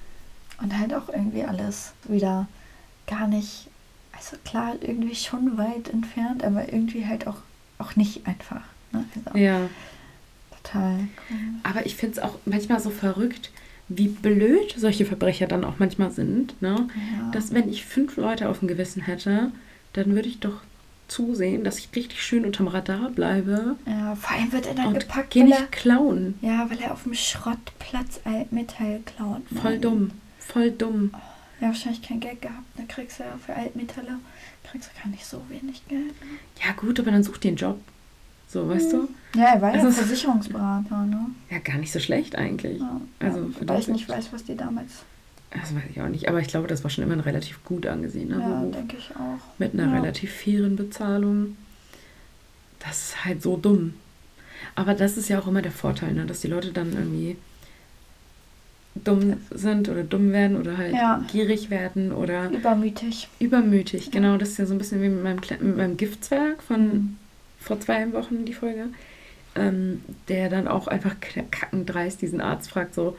Und 0.61 0.77
halt 0.77 0.93
auch 0.93 1.09
irgendwie 1.09 1.43
alles 1.43 1.93
wieder 2.07 2.47
gar 3.07 3.27
nicht, 3.27 3.67
also 4.11 4.37
klar, 4.43 4.75
irgendwie 4.81 5.15
schon 5.15 5.57
weit 5.57 5.89
entfernt, 5.89 6.43
aber 6.43 6.71
irgendwie 6.71 7.05
halt 7.05 7.27
auch, 7.27 7.37
auch 7.77 7.95
nicht 7.95 8.27
einfach. 8.27 8.61
Ne? 8.91 9.05
Also 9.25 9.37
ja. 9.37 9.69
Total 10.63 11.07
cool. 11.29 11.37
Aber 11.63 11.85
ich 11.85 11.95
finde 11.95 12.17
es 12.17 12.23
auch 12.23 12.37
manchmal 12.45 12.79
so 12.79 12.89
verrückt, 12.89 13.51
wie 13.89 14.07
blöd 14.07 14.73
solche 14.77 15.05
Verbrecher 15.05 15.47
dann 15.47 15.65
auch 15.65 15.79
manchmal 15.79 16.11
sind. 16.11 16.61
Ne? 16.61 16.87
Ja. 17.17 17.31
Dass 17.31 17.53
wenn 17.53 17.69
ich 17.69 17.85
fünf 17.85 18.17
Leute 18.17 18.49
auf 18.49 18.59
dem 18.59 18.67
Gewissen 18.67 19.01
hätte, 19.01 19.51
dann 19.93 20.15
würde 20.15 20.29
ich 20.29 20.39
doch 20.39 20.61
zusehen, 21.07 21.63
dass 21.63 21.79
ich 21.79 21.89
richtig 21.95 22.21
schön 22.21 22.45
unterm 22.45 22.67
Radar 22.67 23.09
bleibe. 23.09 23.75
Ja, 23.87 24.15
vor 24.15 24.37
allem 24.37 24.51
wird 24.51 24.67
er 24.67 24.75
dann 24.75 24.87
und 24.87 24.99
gepackt. 24.99 25.31
Geh 25.31 25.43
nicht 25.43 25.71
klauen. 25.71 26.35
Ja, 26.41 26.69
weil 26.69 26.79
er 26.79 26.93
auf 26.93 27.03
dem 27.03 27.15
Schrottplatz 27.15 28.21
Altmetall 28.23 29.01
klaut. 29.05 29.41
Voll 29.61 29.79
dumm. 29.79 30.11
Voll 30.37 30.69
dumm. 30.71 31.09
Oh, 31.13 31.17
ja, 31.61 31.67
wahrscheinlich 31.67 32.03
kein 32.03 32.19
Geld 32.19 32.41
gehabt. 32.43 32.63
Da 32.77 32.83
kriegst 32.87 33.19
du 33.19 33.23
ja 33.23 33.37
für 33.43 33.55
Altmetalle 33.55 34.19
kriegst 34.63 34.89
du 34.93 35.01
gar 35.01 35.09
nicht 35.09 35.25
so 35.25 35.41
wenig 35.49 35.87
Geld. 35.87 36.21
Ne? 36.21 36.37
Ja, 36.63 36.73
gut, 36.73 36.99
aber 36.99 37.11
dann 37.11 37.23
such 37.23 37.37
dir 37.37 37.49
einen 37.49 37.57
Job. 37.57 37.79
So, 38.47 38.67
weißt 38.67 38.93
du? 38.93 39.09
Ja, 39.35 39.53
er 39.53 39.61
war 39.61 39.71
also 39.71 39.87
ja 39.87 39.91
Versicherungsberater, 39.91 41.05
ne? 41.05 41.27
Ja, 41.49 41.59
gar 41.59 41.77
nicht 41.77 41.91
so 41.91 41.99
schlecht 41.99 42.35
eigentlich. 42.35 42.79
Ja, 42.79 42.99
also, 43.19 43.39
ja, 43.39 43.67
weil 43.67 43.79
ich 43.79 43.87
nicht 43.87 44.09
weiß, 44.09 44.33
was 44.33 44.43
die 44.43 44.55
damals. 44.55 45.03
Das 45.51 45.73
weiß 45.73 45.83
ich 45.89 46.01
auch 46.01 46.07
nicht, 46.07 46.27
aber 46.29 46.39
ich 46.39 46.47
glaube, 46.47 46.67
das 46.67 46.83
war 46.83 46.91
schon 46.91 47.03
immer 47.03 47.25
relativ 47.25 47.63
gut 47.63 47.87
angesehen. 47.87 48.29
Ne? 48.29 48.39
Ja, 48.39 48.63
denke 48.65 48.97
ich 48.97 49.11
auch. 49.15 49.39
Mit 49.57 49.73
einer 49.73 49.87
ja. 49.87 49.99
relativ 49.99 50.31
fairen 50.31 50.75
Bezahlung. 50.75 51.57
Das 52.79 53.09
ist 53.09 53.25
halt 53.25 53.41
so 53.41 53.57
dumm. 53.57 53.95
Aber 54.75 54.93
das 54.93 55.17
ist 55.17 55.29
ja 55.29 55.39
auch 55.39 55.47
immer 55.47 55.61
der 55.61 55.71
Vorteil, 55.71 56.13
ne? 56.13 56.25
dass 56.25 56.41
die 56.41 56.47
Leute 56.47 56.71
dann 56.71 56.93
irgendwie 56.93 57.35
dumm 58.95 59.37
sind 59.51 59.89
oder 59.89 60.03
dumm 60.03 60.31
werden 60.31 60.57
oder 60.57 60.77
halt 60.77 60.93
ja. 60.93 61.23
gierig 61.31 61.69
werden 61.69 62.11
oder 62.11 62.49
übermütig. 62.51 63.27
Übermütig, 63.39 64.11
genau. 64.11 64.37
Das 64.37 64.49
ist 64.49 64.57
ja 64.57 64.65
so 64.65 64.73
ein 64.73 64.77
bisschen 64.77 65.01
wie 65.01 65.09
mit 65.09 65.23
meinem, 65.23 65.39
mit 65.61 65.77
meinem 65.77 65.97
Giftzwerg 65.97 66.61
von 66.61 66.87
mhm 66.87 67.17
vor 67.59 67.79
zwei 67.79 68.11
Wochen 68.13 68.45
die 68.45 68.53
Folge, 68.53 68.87
ähm, 69.55 70.03
der 70.27 70.49
dann 70.49 70.67
auch 70.67 70.87
einfach 70.87 71.15
kackendreist 71.19 72.21
diesen 72.21 72.41
Arzt 72.41 72.69
fragt, 72.71 72.93
so, 72.95 73.17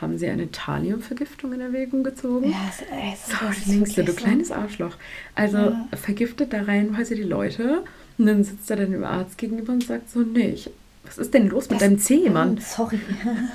haben 0.00 0.16
Sie 0.16 0.28
eine 0.28 0.50
Thaliumvergiftung 0.50 1.52
in 1.52 1.60
Erwägung 1.60 2.02
gezogen? 2.02 2.50
Ja, 2.50 2.70
es, 2.70 2.82
es, 3.12 3.38
so, 3.38 3.46
das 3.46 3.64
denkst 3.64 3.94
du, 3.94 4.04
du 4.04 4.12
kleines 4.14 4.50
Arschloch. 4.50 4.96
Also 5.34 5.58
ja. 5.58 5.88
vergiftet 5.92 6.52
da 6.52 6.62
reinweise 6.62 7.14
die 7.14 7.22
Leute 7.22 7.84
und 8.16 8.26
dann 8.26 8.42
sitzt 8.44 8.70
er 8.70 8.76
dann 8.76 8.92
dem 8.92 9.04
Arzt 9.04 9.36
gegenüber 9.36 9.72
und 9.72 9.84
sagt 9.84 10.10
so, 10.10 10.20
nee, 10.20 10.50
ich, 10.50 10.70
was 11.04 11.18
ist 11.18 11.34
denn 11.34 11.48
los 11.48 11.68
das, 11.68 11.72
mit 11.72 11.80
deinem 11.82 11.98
Zeh, 11.98 12.30
Mann? 12.30 12.58
Sorry. 12.58 12.98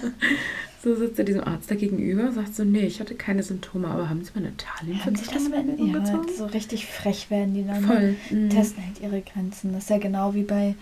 so 0.84 0.96
sitzt 0.96 1.18
er 1.18 1.26
diesem 1.26 1.44
Arzt 1.44 1.72
da 1.72 1.76
gegenüber 1.76 2.26
und 2.26 2.36
sagt 2.36 2.56
so, 2.56 2.64
nee, 2.64 2.86
ich 2.86 3.00
hatte 3.00 3.16
keine 3.16 3.42
Symptome, 3.42 3.88
aber 3.88 4.10
haben 4.10 4.24
Sie 4.24 4.32
mal 4.36 4.46
eine 4.46 4.56
Thaliumvergiftung 4.56 5.88
ja, 5.88 6.00
gezogen? 6.00 6.28
So 6.38 6.46
richtig 6.46 6.86
frech 6.86 7.32
werden 7.32 7.56
die 7.56 7.66
dann. 7.66 7.82
Ne? 7.82 7.88
Voll. 7.88 8.16
Mhm. 8.30 8.50
Testen 8.52 8.84
halt 8.86 9.02
ihre 9.02 9.22
Grenzen. 9.22 9.74
Das 9.74 9.84
ist 9.84 9.90
ja 9.90 9.98
genau 9.98 10.36
wie 10.36 10.44
bei 10.44 10.76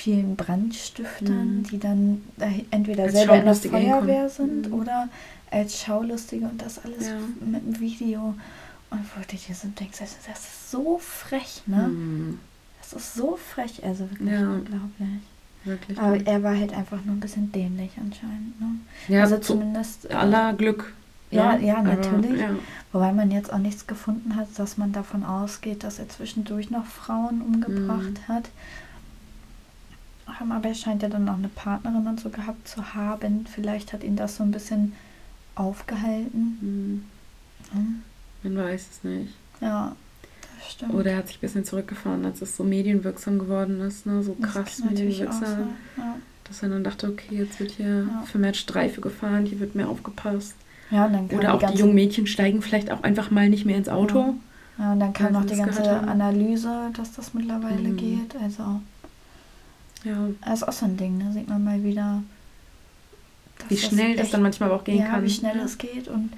vielen 0.00 0.34
Brandstiftern, 0.36 1.58
mhm. 1.58 1.62
die 1.64 1.78
dann 1.78 2.22
entweder 2.70 3.04
als 3.04 3.12
selber 3.12 3.36
in 3.36 3.44
der 3.44 3.54
Feuerwehr 3.54 4.28
sind 4.30 4.68
mhm. 4.68 4.74
oder 4.74 5.08
als 5.50 5.80
Schaulustige 5.80 6.46
und 6.46 6.62
das 6.62 6.84
alles 6.84 7.06
ja. 7.06 7.16
mit 7.40 7.66
dem 7.66 7.80
Video. 7.80 8.34
Und 8.90 9.04
wo 9.14 9.20
du 9.20 9.36
dir 9.36 9.54
so 9.54 9.68
denkst, 9.68 9.98
das 9.98 10.12
ist 10.12 10.70
so 10.70 10.98
frech, 10.98 11.62
ne? 11.66 11.88
Mhm. 11.88 12.38
Das 12.80 12.92
ist 12.94 13.14
so 13.14 13.36
frech, 13.36 13.84
also 13.84 14.10
wirklich 14.10 14.30
ja. 14.30 14.50
unglaublich. 14.50 15.22
Wirklich. 15.64 15.98
Aber 15.98 16.16
er 16.26 16.42
war 16.42 16.56
halt 16.56 16.72
einfach 16.72 17.04
nur 17.04 17.14
ein 17.14 17.20
bisschen 17.20 17.52
dämlich 17.52 17.90
anscheinend. 18.00 18.58
Ne? 18.60 18.66
Ja, 19.08 19.22
also 19.22 19.36
zumindest. 19.38 20.10
Äh, 20.10 20.14
aller 20.14 20.54
Glück. 20.54 20.94
Ja, 21.30 21.56
ja, 21.56 21.74
ja 21.74 21.82
natürlich. 21.82 22.42
Aber, 22.42 22.52
ja. 22.54 22.58
Wobei 22.92 23.12
man 23.12 23.30
jetzt 23.30 23.52
auch 23.52 23.58
nichts 23.58 23.86
gefunden 23.86 24.34
hat, 24.34 24.48
dass 24.56 24.78
man 24.78 24.92
davon 24.92 25.24
ausgeht, 25.24 25.84
dass 25.84 25.98
er 25.98 26.08
zwischendurch 26.08 26.70
noch 26.70 26.86
Frauen 26.86 27.42
umgebracht 27.42 28.18
mhm. 28.26 28.32
hat. 28.32 28.48
Aber 30.48 30.68
er 30.68 30.74
scheint 30.74 31.02
ja 31.02 31.08
dann 31.08 31.28
auch 31.28 31.36
eine 31.36 31.48
Partnerin 31.48 32.06
und 32.06 32.20
so 32.20 32.30
gehabt 32.30 32.66
zu 32.66 32.94
haben. 32.94 33.46
Vielleicht 33.52 33.92
hat 33.92 34.02
ihn 34.02 34.16
das 34.16 34.36
so 34.36 34.42
ein 34.42 34.50
bisschen 34.52 34.92
aufgehalten. 35.54 36.58
Mhm. 36.60 37.78
Mhm. 37.78 38.02
Man 38.42 38.64
weiß 38.64 38.86
es 38.90 39.04
nicht. 39.04 39.34
Ja. 39.60 39.94
Stimmt. 40.68 40.94
Oder 40.94 41.12
er 41.12 41.16
hat 41.18 41.28
sich 41.28 41.38
ein 41.38 41.40
bisschen 41.40 41.64
zurückgefahren, 41.64 42.24
als 42.24 42.42
es 42.42 42.56
so 42.56 42.64
medienwirksam 42.64 43.38
geworden 43.38 43.80
ist, 43.80 44.06
ne? 44.06 44.22
so 44.22 44.34
krass 44.34 44.82
medienwirksam. 44.84 45.40
So, 45.96 46.00
ja. 46.02 46.16
Dass 46.44 46.62
er 46.62 46.68
dann 46.68 46.84
dachte, 46.84 47.08
okay, 47.08 47.36
jetzt 47.36 47.58
wird 47.60 47.72
hier 47.72 48.06
ja. 48.10 48.22
vermehrt 48.26 48.56
Streife 48.56 49.00
gefahren, 49.00 49.46
hier 49.46 49.60
wird 49.60 49.74
mehr 49.74 49.88
aufgepasst. 49.88 50.54
Ja, 50.90 51.08
dann 51.08 51.28
Oder 51.28 51.54
auch 51.54 51.62
die 51.62 51.78
jungen 51.78 51.94
Mädchen 51.94 52.26
steigen 52.26 52.62
vielleicht 52.62 52.90
auch 52.90 53.02
einfach 53.02 53.30
mal 53.30 53.48
nicht 53.48 53.64
mehr 53.64 53.76
ins 53.76 53.88
Auto. 53.88 54.34
Ja, 54.78 54.92
und 54.92 55.00
dann 55.00 55.12
kam 55.12 55.32
noch 55.32 55.44
die 55.44 55.56
das 55.56 55.58
ganze 55.58 55.90
haben. 55.90 56.08
Analyse, 56.08 56.90
dass 56.96 57.12
das 57.12 57.32
mittlerweile 57.34 57.88
Mhm. 57.90 57.96
geht. 57.96 58.36
Also, 58.42 58.80
Ja. 60.04 60.28
das 60.44 60.62
ist 60.62 60.68
auch 60.68 60.72
so 60.72 60.86
ein 60.86 60.96
Ding, 60.96 61.20
da 61.24 61.30
sieht 61.32 61.48
man 61.48 61.62
mal 61.62 61.82
wieder, 61.84 62.22
Wie 63.68 63.76
schnell 63.76 64.16
das 64.16 64.26
echt- 64.26 64.34
dann 64.34 64.42
manchmal 64.42 64.70
auch 64.70 64.84
gehen 64.84 64.98
ja, 65.00 65.06
kann. 65.08 65.22
wie 65.24 65.30
schnell 65.30 65.56
ja. 65.56 65.64
es 65.64 65.76
geht 65.78 66.08
und 66.08 66.30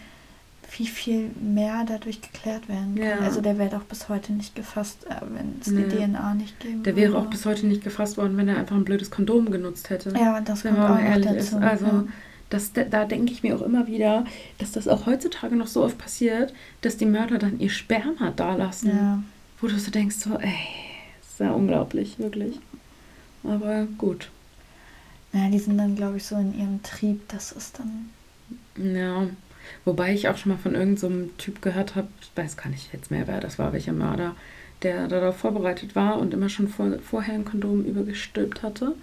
wie 0.79 0.87
viel 0.87 1.31
mehr 1.41 1.85
dadurch 1.87 2.21
geklärt 2.23 2.67
werden 2.69 2.95
kann. 2.95 3.05
Ja. 3.05 3.19
Also 3.19 3.41
der 3.43 3.59
wäre 3.59 3.69
doch 3.71 3.83
bis 3.85 4.09
heute 4.09 4.33
nicht 4.33 4.55
gefasst, 4.55 5.05
äh, 5.09 5.17
wenn 5.35 5.57
es 5.61 5.67
Nee. 5.69 5.85
die 5.85 5.97
DNA 5.97 6.35
nicht 6.35 6.59
geben 6.61 6.83
Der 6.83 6.97
wäre 6.97 7.17
auch 7.19 7.27
bis 7.27 7.45
heute 7.45 7.67
nicht 7.67 7.85
gefasst 7.85 8.17
worden, 8.17 8.37
wenn 8.39 8.49
er 8.49 8.57
einfach 8.57 8.77
ein 8.77 8.85
blödes 8.85 9.11
Kondom 9.11 9.51
genutzt 9.51 9.91
hätte. 9.91 10.15
Ja, 10.19 10.41
das 10.41 10.65
wenn 10.65 10.75
kommt 10.75 10.89
man 10.89 10.99
auch 10.99 11.03
ehrlich 11.03 11.27
dazu. 11.27 11.39
ist. 11.59 11.63
Also, 11.63 11.85
ja. 11.87 12.05
das, 12.49 12.73
da 12.73 13.05
denke 13.05 13.33
ich 13.33 13.43
mir 13.43 13.55
auch 13.55 13.61
immer 13.63 13.87
wieder, 13.87 14.25
dass 14.59 14.73
das 14.73 14.89
auch 14.89 15.05
heutzutage 15.07 15.57
noch 15.57 15.67
so 15.67 15.85
oft 15.85 15.99
passiert, 15.99 16.55
dass 16.81 16.97
die 16.97 17.07
Mörder 17.07 17.39
dann 17.39 17.61
ihr 17.61 17.71
Sperma 17.71 18.33
da 18.35 18.55
lassen. 18.57 18.89
ja. 18.89 19.23
Wo 19.61 19.69
du 19.69 19.79
so 19.79 19.91
denkst, 19.93 20.17
so, 20.17 20.39
ey, 20.39 20.55
ist 21.21 21.39
ja 21.39 21.53
unglaublich, 21.53 22.19
wirklich. 22.19 22.59
Aber 23.45 23.87
gut. 23.99 24.31
Naja, 25.33 25.51
die 25.51 25.59
sind 25.59 25.79
dann, 25.79 25.97
glaube 25.97 26.19
ich, 26.19 26.25
so 26.25 26.37
in 26.37 26.57
ihrem 26.59 26.83
Trieb, 26.83 27.27
das 27.29 27.53
ist 27.53 27.79
dann. 27.79 28.11
Ja. 28.95 29.27
Wobei 29.85 30.13
ich 30.13 30.29
auch 30.29 30.37
schon 30.37 30.53
mal 30.53 30.59
von 30.59 30.75
irgendeinem 30.75 31.27
so 31.27 31.31
Typ 31.39 31.63
gehört 31.63 31.95
habe, 31.95 32.09
ich 32.21 32.31
weiß 32.35 32.57
gar 32.57 32.69
nicht 32.69 32.93
jetzt 32.93 33.11
mehr, 33.11 33.27
wer 33.27 33.41
das 33.41 33.59
war, 33.59 33.73
welcher 33.73 33.93
Mörder, 33.93 34.35
der 34.83 35.07
darauf 35.09 35.37
vorbereitet 35.37 35.95
war 35.95 36.19
und 36.19 36.35
immer 36.35 36.49
schon 36.49 36.69
vor, 36.69 36.93
vorher 36.99 37.35
ein 37.35 37.45
Kondom 37.45 37.85
übergestülpt 37.85 38.63
hatte, 38.63 38.95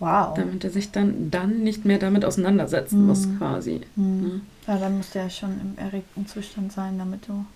Wow. 0.00 0.34
damit 0.34 0.64
er 0.64 0.70
sich 0.70 0.90
dann, 0.90 1.30
dann 1.30 1.62
nicht 1.62 1.84
mehr 1.84 1.98
damit 1.98 2.24
auseinandersetzen 2.24 3.02
Mhm. 3.02 3.06
muss, 3.06 3.28
quasi. 3.38 3.82
Hm. 3.94 4.20
Ne? 4.22 4.40
Ja, 4.66 4.76
dann 4.78 4.96
muss 4.96 5.10
der 5.10 5.30
schon 5.30 5.60
im 5.60 5.78
erregten 5.78 6.26
Zustand 6.26 6.72
sein, 6.72 6.98
damit 6.98 7.28
du 7.28 7.46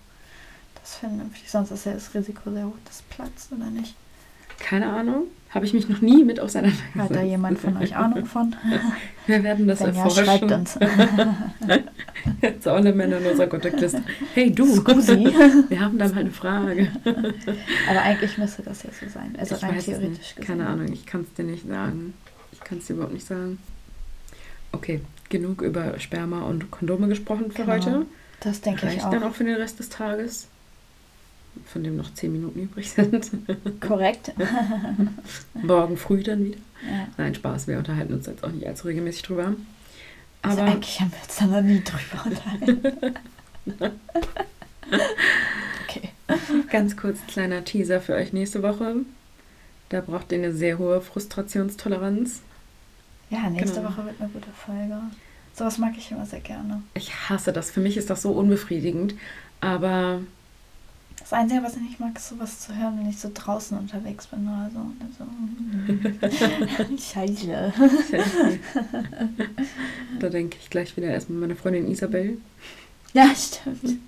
das 0.81 0.95
vernünftig. 0.95 1.51
Sonst 1.51 1.71
ist 1.71 1.85
ja 1.85 1.93
das 1.93 2.13
Risiko 2.15 2.49
sehr 2.51 2.65
hoch, 2.65 2.77
dass 2.85 2.95
es 2.97 3.01
platzt 3.03 3.51
oder 3.51 3.69
nicht. 3.69 3.95
Keine 4.59 4.87
Ahnung, 4.91 5.23
habe 5.51 5.65
ich 5.65 5.73
mich 5.73 5.87
noch 5.87 6.01
nie 6.01 6.23
mit 6.23 6.39
auseinandergesetzt. 6.39 6.95
Hat 6.97 7.11
da 7.15 7.21
jemand 7.21 7.59
von 7.59 7.77
euch 7.77 7.95
Ahnung 7.95 8.25
von? 8.25 8.55
Wir 9.27 9.43
werden 9.43 9.67
das 9.67 9.79
Wenn 9.81 9.93
ja, 9.93 10.03
erforschen. 10.03 10.25
schreibt 10.25 10.51
uns. 10.51 10.79
Jetzt 12.41 12.67
alle 12.67 12.93
Männer 12.93 13.17
in 13.17 13.25
unserer 13.25 13.47
Kontaktliste. 13.47 14.01
Hey 14.33 14.51
du, 14.53 14.65
Scusi. 14.75 15.15
wir 15.69 15.79
haben 15.81 15.97
da 15.97 16.07
mal 16.07 16.19
eine 16.19 16.31
Frage. 16.31 16.89
Aber 17.89 18.01
eigentlich 18.01 18.37
müsste 18.37 18.63
das 18.63 18.83
ja 18.83 18.89
so 18.91 19.07
sein. 19.09 19.35
Also 19.37 19.55
ich 19.55 19.63
rein 19.63 19.79
theoretisch. 19.79 20.35
Keine 20.45 20.67
Ahnung, 20.67 20.91
ich 20.91 21.05
kann 21.05 21.21
es 21.21 21.33
dir 21.33 21.43
nicht 21.43 21.67
sagen. 21.67 22.13
Ich 22.51 22.59
kann 22.61 22.77
es 22.79 22.87
dir 22.87 22.93
überhaupt 22.93 23.13
nicht 23.13 23.27
sagen. 23.27 23.59
Okay, 24.71 25.01
genug 25.29 25.61
über 25.61 25.99
Sperma 25.99 26.41
und 26.43 26.71
Kondome 26.71 27.07
gesprochen 27.07 27.51
für 27.51 27.63
Genau. 27.63 27.73
heute. 27.73 28.05
Das 28.39 28.61
denke 28.61 28.87
ich 28.93 29.03
auch. 29.03 29.09
dann 29.11 29.23
auch 29.23 29.33
für 29.33 29.43
den 29.43 29.55
Rest 29.55 29.79
des 29.79 29.89
Tages, 29.89 30.47
von 31.65 31.83
dem 31.83 31.95
noch 31.97 32.13
10 32.13 32.31
Minuten 32.31 32.59
übrig 32.61 32.89
sind. 32.91 33.31
Korrekt. 33.81 34.31
Morgen 35.53 35.97
früh 35.97 36.23
dann 36.23 36.45
wieder. 36.45 36.57
ja. 36.89 37.07
Nein, 37.17 37.35
Spaß, 37.35 37.67
wir 37.67 37.77
unterhalten 37.77 38.13
uns 38.13 38.25
jetzt 38.27 38.43
auch 38.43 38.51
nicht 38.51 38.67
allzu 38.67 38.87
regelmäßig 38.87 39.23
drüber. 39.23 39.53
Also 40.41 40.61
Aber 40.61 40.71
eigentlich 40.71 40.99
haben 40.99 41.11
wir 41.11 41.21
uns 41.23 41.35
da 41.37 41.45
noch 41.45 41.61
nie 41.61 41.83
drüber 41.83 42.25
unterhalten. 42.25 43.15
okay. 45.83 46.09
ganz 46.69 46.95
kurz 46.95 47.19
kleiner 47.27 47.63
Teaser 47.65 48.01
für 48.01 48.13
euch 48.13 48.33
nächste 48.33 48.63
Woche. 48.63 48.97
Da 49.89 50.01
braucht 50.01 50.31
ihr 50.31 50.37
eine 50.39 50.53
sehr 50.53 50.77
hohe 50.77 51.01
Frustrationstoleranz. 51.01 52.41
Ja, 53.29 53.49
nächste 53.49 53.79
Genau. 53.79 53.89
Woche 53.89 54.05
wird 54.05 54.19
eine 54.21 54.29
gute 54.29 54.51
Folge. 54.51 54.99
Sowas 55.53 55.77
mag 55.77 55.93
ich 55.97 56.11
immer 56.11 56.25
sehr 56.25 56.39
gerne. 56.39 56.83
Ich 56.93 57.13
hasse 57.29 57.51
das. 57.51 57.71
Für 57.71 57.79
mich 57.79 57.97
ist 57.97 58.09
das 58.09 58.21
so 58.21 58.31
unbefriedigend. 58.31 59.15
Aber 59.59 60.21
Das 61.29 61.37
Einzige, 61.37 61.61
was 61.61 61.75
ich 61.75 61.81
nicht 61.81 61.99
mag, 61.99 62.15
ist 62.15 62.29
sowas 62.29 62.61
zu 62.61 62.73
hören, 62.73 62.99
wenn 62.99 63.09
ich 63.09 63.19
so 63.19 63.29
draußen 63.33 63.77
unterwegs 63.77 64.27
bin 64.27 64.47
oder 64.47 64.71
so. 64.73 64.79
So 65.17 65.25
Scheiße. 66.97 67.73
da 70.21 70.29
denke 70.29 70.55
ich 70.61 70.69
gleich 70.69 70.95
wieder 70.95 71.07
erstmal 71.07 71.35
an 71.35 71.41
meine 71.41 71.57
Freundin 71.57 71.91
Isabel. 71.91 72.37
Ja, 73.11 73.35
stimmt. 73.35 73.99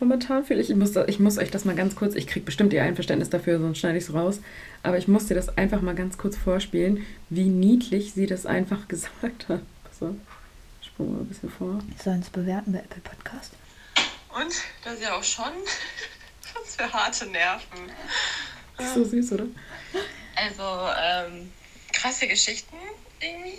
Momentan 0.00 0.44
fühle 0.44 0.60
ich, 0.60 0.68
ich 0.68 0.76
muss, 0.76 0.94
ich 1.06 1.18
muss 1.18 1.38
euch 1.38 1.50
das 1.50 1.64
mal 1.64 1.74
ganz 1.74 1.96
kurz, 1.96 2.14
ich 2.14 2.26
kriege 2.26 2.44
bestimmt 2.44 2.74
ihr 2.74 2.82
Einverständnis 2.82 3.30
dafür, 3.30 3.58
sonst 3.58 3.78
schneide 3.78 3.96
ich 3.96 4.04
es 4.04 4.12
raus. 4.12 4.40
Aber 4.82 4.98
ich 4.98 5.08
muss 5.08 5.28
dir 5.28 5.34
das 5.34 5.56
einfach 5.56 5.80
mal 5.80 5.94
ganz 5.94 6.18
kurz 6.18 6.36
vorspielen, 6.36 7.06
wie 7.30 7.44
niedlich 7.44 8.12
sie 8.12 8.26
das 8.26 8.44
einfach 8.44 8.86
gesagt 8.88 9.48
hat. 9.48 9.62
So, 9.98 10.14
sprung 10.82 11.14
mal 11.14 11.20
ein 11.20 11.26
bisschen 11.26 11.48
vor. 11.48 11.78
Sollen 12.04 12.20
es 12.20 12.28
bewerten 12.28 12.72
bei 12.72 12.80
Apple 12.80 13.00
Podcast. 13.00 13.54
Und 14.36 14.52
das 14.84 14.94
ist 14.94 15.02
ja 15.02 15.14
auch 15.14 15.24
schon 15.24 15.52
was 16.68 16.76
für 16.76 16.92
harte 16.92 17.26
Nerven. 17.26 17.90
Ist 18.78 18.94
so 18.94 19.04
süß, 19.04 19.32
oder? 19.32 19.46
Also, 20.36 20.90
ähm, 21.02 21.52
krasse 21.92 22.28
Geschichten 22.28 22.76
irgendwie. 23.20 23.58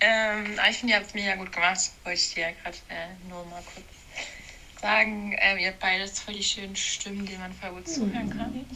Ähm, 0.00 0.58
aber 0.58 0.70
ich 0.70 0.78
finde, 0.78 0.94
ihr 0.94 0.98
habt 0.98 1.08
es 1.08 1.14
mega 1.14 1.36
gut 1.36 1.52
gemacht. 1.52 1.78
Wollte 2.04 2.18
ich 2.18 2.34
dir 2.34 2.48
ja 2.48 2.50
gerade 2.62 2.76
äh, 2.88 3.28
nur 3.28 3.44
mal 3.44 3.62
kurz 3.62 4.80
sagen. 4.80 5.36
Ähm, 5.38 5.58
ihr 5.58 5.68
habt 5.68 5.80
beides 5.80 6.18
voll 6.18 6.34
die 6.34 6.42
schönen 6.42 6.74
Stimmen, 6.74 7.24
denen 7.24 7.40
man 7.40 7.52
voll 7.52 7.70
gut 7.70 7.88
zuhören 7.88 8.30
kann. 8.30 8.66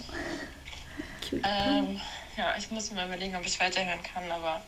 Cute. 1.28 1.42
Ähm, 1.44 2.00
ja, 2.36 2.54
ich 2.56 2.70
muss 2.70 2.90
mir 2.90 2.96
mal 2.96 3.06
überlegen, 3.06 3.34
ob 3.34 3.44
ich 3.44 3.58
weiterhören 3.58 4.02
kann, 4.02 4.30
aber 4.30 4.62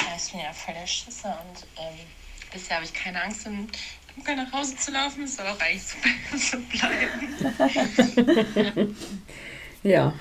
ja, 0.00 0.16
ich 0.16 0.30
bin 0.30 0.40
ja 0.40 0.52
voll 0.52 0.72
der 0.72 0.86
Schisser 0.86 1.44
und 1.46 1.66
ähm, 1.78 1.98
bisher 2.52 2.76
habe 2.76 2.86
ich 2.86 2.94
keine 2.94 3.22
Angst, 3.22 3.44
in 3.44 3.68
Dunkeln 4.16 4.36
nach 4.38 4.52
Hause 4.52 4.76
zu 4.76 4.90
laufen. 4.92 5.26
Soll 5.26 5.46
auch 5.46 5.60
eigentlich 5.60 5.82
so, 5.82 6.38
so 6.38 6.56
bleiben. 6.70 8.94
Ja, 9.84 10.12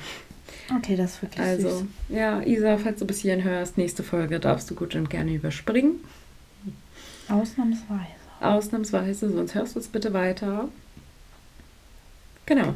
Okay, 0.76 0.96
das 0.96 1.16
ist 1.16 1.22
wirklich 1.22 1.46
also, 1.46 1.70
süß. 1.70 1.84
ja, 2.10 2.42
Isa, 2.42 2.78
falls 2.78 3.00
du 3.00 3.06
bis 3.06 3.20
hierhin 3.20 3.44
hörst, 3.44 3.78
nächste 3.78 4.04
Folge 4.04 4.40
darfst 4.40 4.70
du 4.72 4.76
gut 4.76 4.96
und 4.96 5.10
gerne 5.10 5.34
überspringen. 5.34 6.00
Ausnahmsweise. 7.30 8.12
Ausnahmsweise, 8.40 9.32
sonst 9.32 9.54
hörst 9.54 9.76
du 9.76 9.80
es 9.80 9.88
bitte 9.88 10.14
weiter. 10.14 10.70
Genau. 12.46 12.74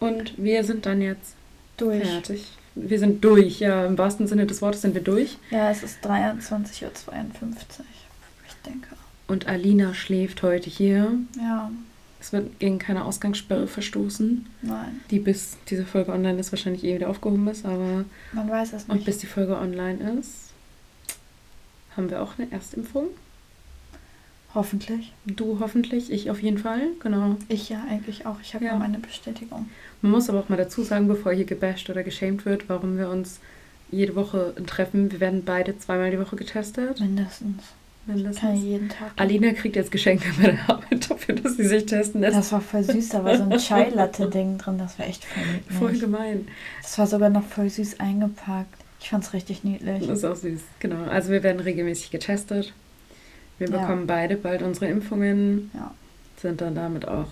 Und 0.00 0.34
wir 0.36 0.64
sind 0.64 0.84
dann 0.84 1.00
jetzt 1.00 1.34
Durch. 1.76 2.06
fertig. 2.06 2.46
Wir 2.74 2.98
sind 2.98 3.22
durch, 3.22 3.60
ja, 3.60 3.84
im 3.86 3.96
wahrsten 3.98 4.26
Sinne 4.26 4.46
des 4.46 4.60
Wortes 4.62 4.82
sind 4.82 4.94
wir 4.94 5.02
durch. 5.02 5.38
Ja, 5.50 5.70
es 5.70 5.82
ist 5.82 6.04
23.52 6.04 7.08
Uhr. 7.08 7.14
Ich 8.48 8.54
denke. 8.66 8.88
Und 9.28 9.46
Alina 9.46 9.94
schläft 9.94 10.42
heute 10.42 10.68
hier. 10.68 11.12
Ja, 11.38 11.70
Es 12.20 12.32
wird 12.32 12.58
gegen 12.60 12.78
keine 12.78 13.04
Ausgangssperre 13.04 13.66
verstoßen, 13.66 14.46
nein. 14.62 15.00
die 15.10 15.18
bis 15.18 15.56
diese 15.68 15.84
Folge 15.84 16.12
online 16.12 16.38
ist 16.38 16.52
wahrscheinlich 16.52 16.84
eh 16.84 16.94
wieder 16.94 17.08
aufgehoben 17.08 17.48
ist, 17.48 17.64
aber 17.64 18.04
Man 18.32 18.48
weiß 18.50 18.72
es 18.74 18.84
und 18.84 18.96
nicht. 18.96 19.06
bis 19.06 19.18
die 19.18 19.26
Folge 19.26 19.56
online 19.58 20.18
ist, 20.20 20.50
haben 21.96 22.10
wir 22.10 22.22
auch 22.22 22.38
eine 22.38 22.50
Erstimpfung. 22.52 23.06
Hoffentlich. 24.54 25.14
Du 25.24 25.60
hoffentlich, 25.60 26.12
ich 26.12 26.30
auf 26.30 26.42
jeden 26.42 26.58
Fall, 26.58 26.88
genau. 27.00 27.36
Ich 27.48 27.70
ja 27.70 27.82
eigentlich 27.88 28.26
auch. 28.26 28.36
Ich 28.42 28.54
habe 28.54 28.64
Ja. 28.66 28.72
ja 28.72 28.78
meine 28.78 28.98
Bestätigung. 28.98 29.70
Man 30.02 30.12
muss 30.12 30.28
aber 30.28 30.40
auch 30.40 30.48
mal 30.50 30.56
dazu 30.56 30.82
sagen, 30.82 31.08
bevor 31.08 31.32
hier 31.32 31.46
gebasht 31.46 31.88
oder 31.88 32.02
geschämt 32.02 32.44
wird, 32.44 32.68
warum 32.68 32.98
wir 32.98 33.08
uns 33.08 33.40
jede 33.90 34.14
Woche 34.14 34.54
treffen. 34.66 35.10
Wir 35.10 35.20
werden 35.20 35.42
beide 35.44 35.78
zweimal 35.78 36.10
die 36.10 36.18
Woche 36.20 36.36
getestet. 36.36 37.00
Mindestens. 37.00 37.62
Kann 38.06 38.16
ich 38.16 38.22
Mindestens. 38.24 38.62
jeden 38.64 38.88
Tag. 38.88 39.12
Alina 39.16 39.52
kriegt 39.52 39.76
jetzt 39.76 39.92
Geschenke 39.92 40.28
bei 40.40 40.50
der 40.50 40.70
Arbeit 40.70 41.08
dafür, 41.10 41.36
dass 41.36 41.56
sie 41.56 41.66
sich 41.66 41.86
testen 41.86 42.20
lässt. 42.20 42.36
Das 42.36 42.50
war 42.52 42.60
voll 42.60 42.82
süß, 42.82 43.10
da 43.10 43.24
war 43.24 43.36
so 43.36 43.44
ein 43.44 43.56
Chai-Latte-Ding 43.58 44.58
drin, 44.58 44.78
das 44.78 44.98
war 44.98 45.06
echt 45.06 45.24
voll 45.24 45.42
niedlich. 45.46 45.78
Voll 45.78 45.98
gemein. 45.98 46.48
Das 46.82 46.98
war 46.98 47.06
sogar 47.06 47.30
noch 47.30 47.44
voll 47.44 47.70
süß 47.70 48.00
eingepackt. 48.00 48.74
Ich 49.00 49.10
fand's 49.10 49.32
richtig 49.32 49.62
niedlich. 49.64 50.06
Das 50.06 50.18
ist 50.18 50.24
auch 50.24 50.36
süß. 50.36 50.60
Genau. 50.80 51.04
Also 51.04 51.30
wir 51.30 51.42
werden 51.42 51.60
regelmäßig 51.60 52.10
getestet. 52.10 52.72
Wir 53.58 53.68
Ja. 53.68 53.78
bekommen 53.78 54.06
beide 54.06 54.36
bald 54.36 54.62
unsere 54.62 54.86
Impfungen, 54.86 55.70
Ja. 55.74 55.92
sind 56.40 56.60
dann 56.60 56.74
damit 56.74 57.06
auch 57.06 57.28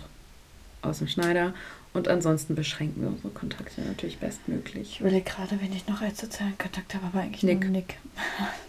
aus 0.83 0.99
dem 0.99 1.09
Schneider. 1.09 1.53
Und 1.93 2.07
ansonsten 2.07 2.55
beschränken 2.55 3.03
wir 3.03 3.09
unsere 3.09 3.31
Kontakte 3.31 3.81
natürlich 3.81 4.14
Ich 4.14 4.21
bestmöglich. 4.21 5.01
überlege 5.01 5.25
gerade, 5.29 5.61
wen 5.61 5.73
ich 5.73 5.89
noch 5.89 6.01
als 6.01 6.21
sozialen 6.21 6.57
Kontakt 6.57 6.95
habe, 6.95 7.07
aber 7.07 7.21
eigentlich 7.23 7.43
Nick. 7.43 7.61
nur 7.62 7.71
Nick. 7.71 7.97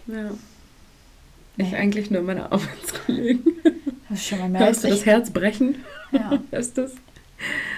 Ja. 0.08 0.32
Ich 1.62 1.76
eigentlich 1.76 2.12
nur 2.12 2.22
meine 2.22 2.52
Arbeitskollegen. 2.52 3.44
Das 4.10 4.20
ist 4.20 4.28
schon 4.28 4.40
mal 4.40 4.50
mehr 4.50 4.62
Hörst 4.62 4.84
du 4.84 4.90
das 4.90 5.06
Herz 5.06 5.30
brechen? 5.30 5.76
Ja. 6.12 6.30
Du 6.52 6.58
das? 6.58 6.92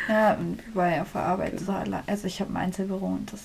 ja, 0.09 0.37
weil 0.73 1.01
auf 1.01 1.13
der 1.13 1.21
Arbeit 1.21 1.59
so 1.59 1.71
also 1.71 2.27
ich 2.27 2.41
habe 2.41 2.51
ein 2.51 2.57
Einzelbüro 2.57 3.05
und 3.05 3.31
das 3.31 3.41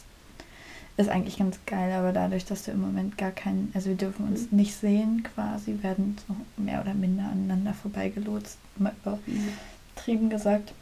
ist 0.97 1.09
eigentlich 1.09 1.39
ganz 1.39 1.59
geil, 1.65 1.93
aber 1.93 2.13
dadurch, 2.13 2.45
dass 2.45 2.65
du 2.65 2.73
im 2.73 2.81
Moment 2.81 3.17
gar 3.17 3.31
keinen, 3.31 3.71
also 3.73 3.91
wir 3.91 3.97
dürfen 3.97 4.27
uns 4.27 4.51
nicht 4.51 4.75
sehen 4.75 5.23
quasi, 5.23 5.79
werden 5.83 6.17
so 6.27 6.35
mehr 6.61 6.81
oder 6.81 6.93
minder 6.93 7.25
aneinander 7.25 7.73
vorbeigelotst, 7.73 8.59
mal 8.79 8.93
übertrieben 9.05 10.29
gesagt. 10.29 10.73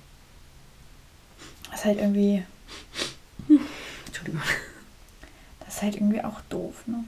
Das 1.70 1.80
ist 1.80 1.84
halt 1.84 1.98
irgendwie, 1.98 2.42
Entschuldigung. 4.06 4.40
das 5.60 5.74
ist 5.74 5.82
halt 5.82 5.96
irgendwie 5.96 6.24
auch 6.24 6.40
doof, 6.48 6.84
ne? 6.86 7.04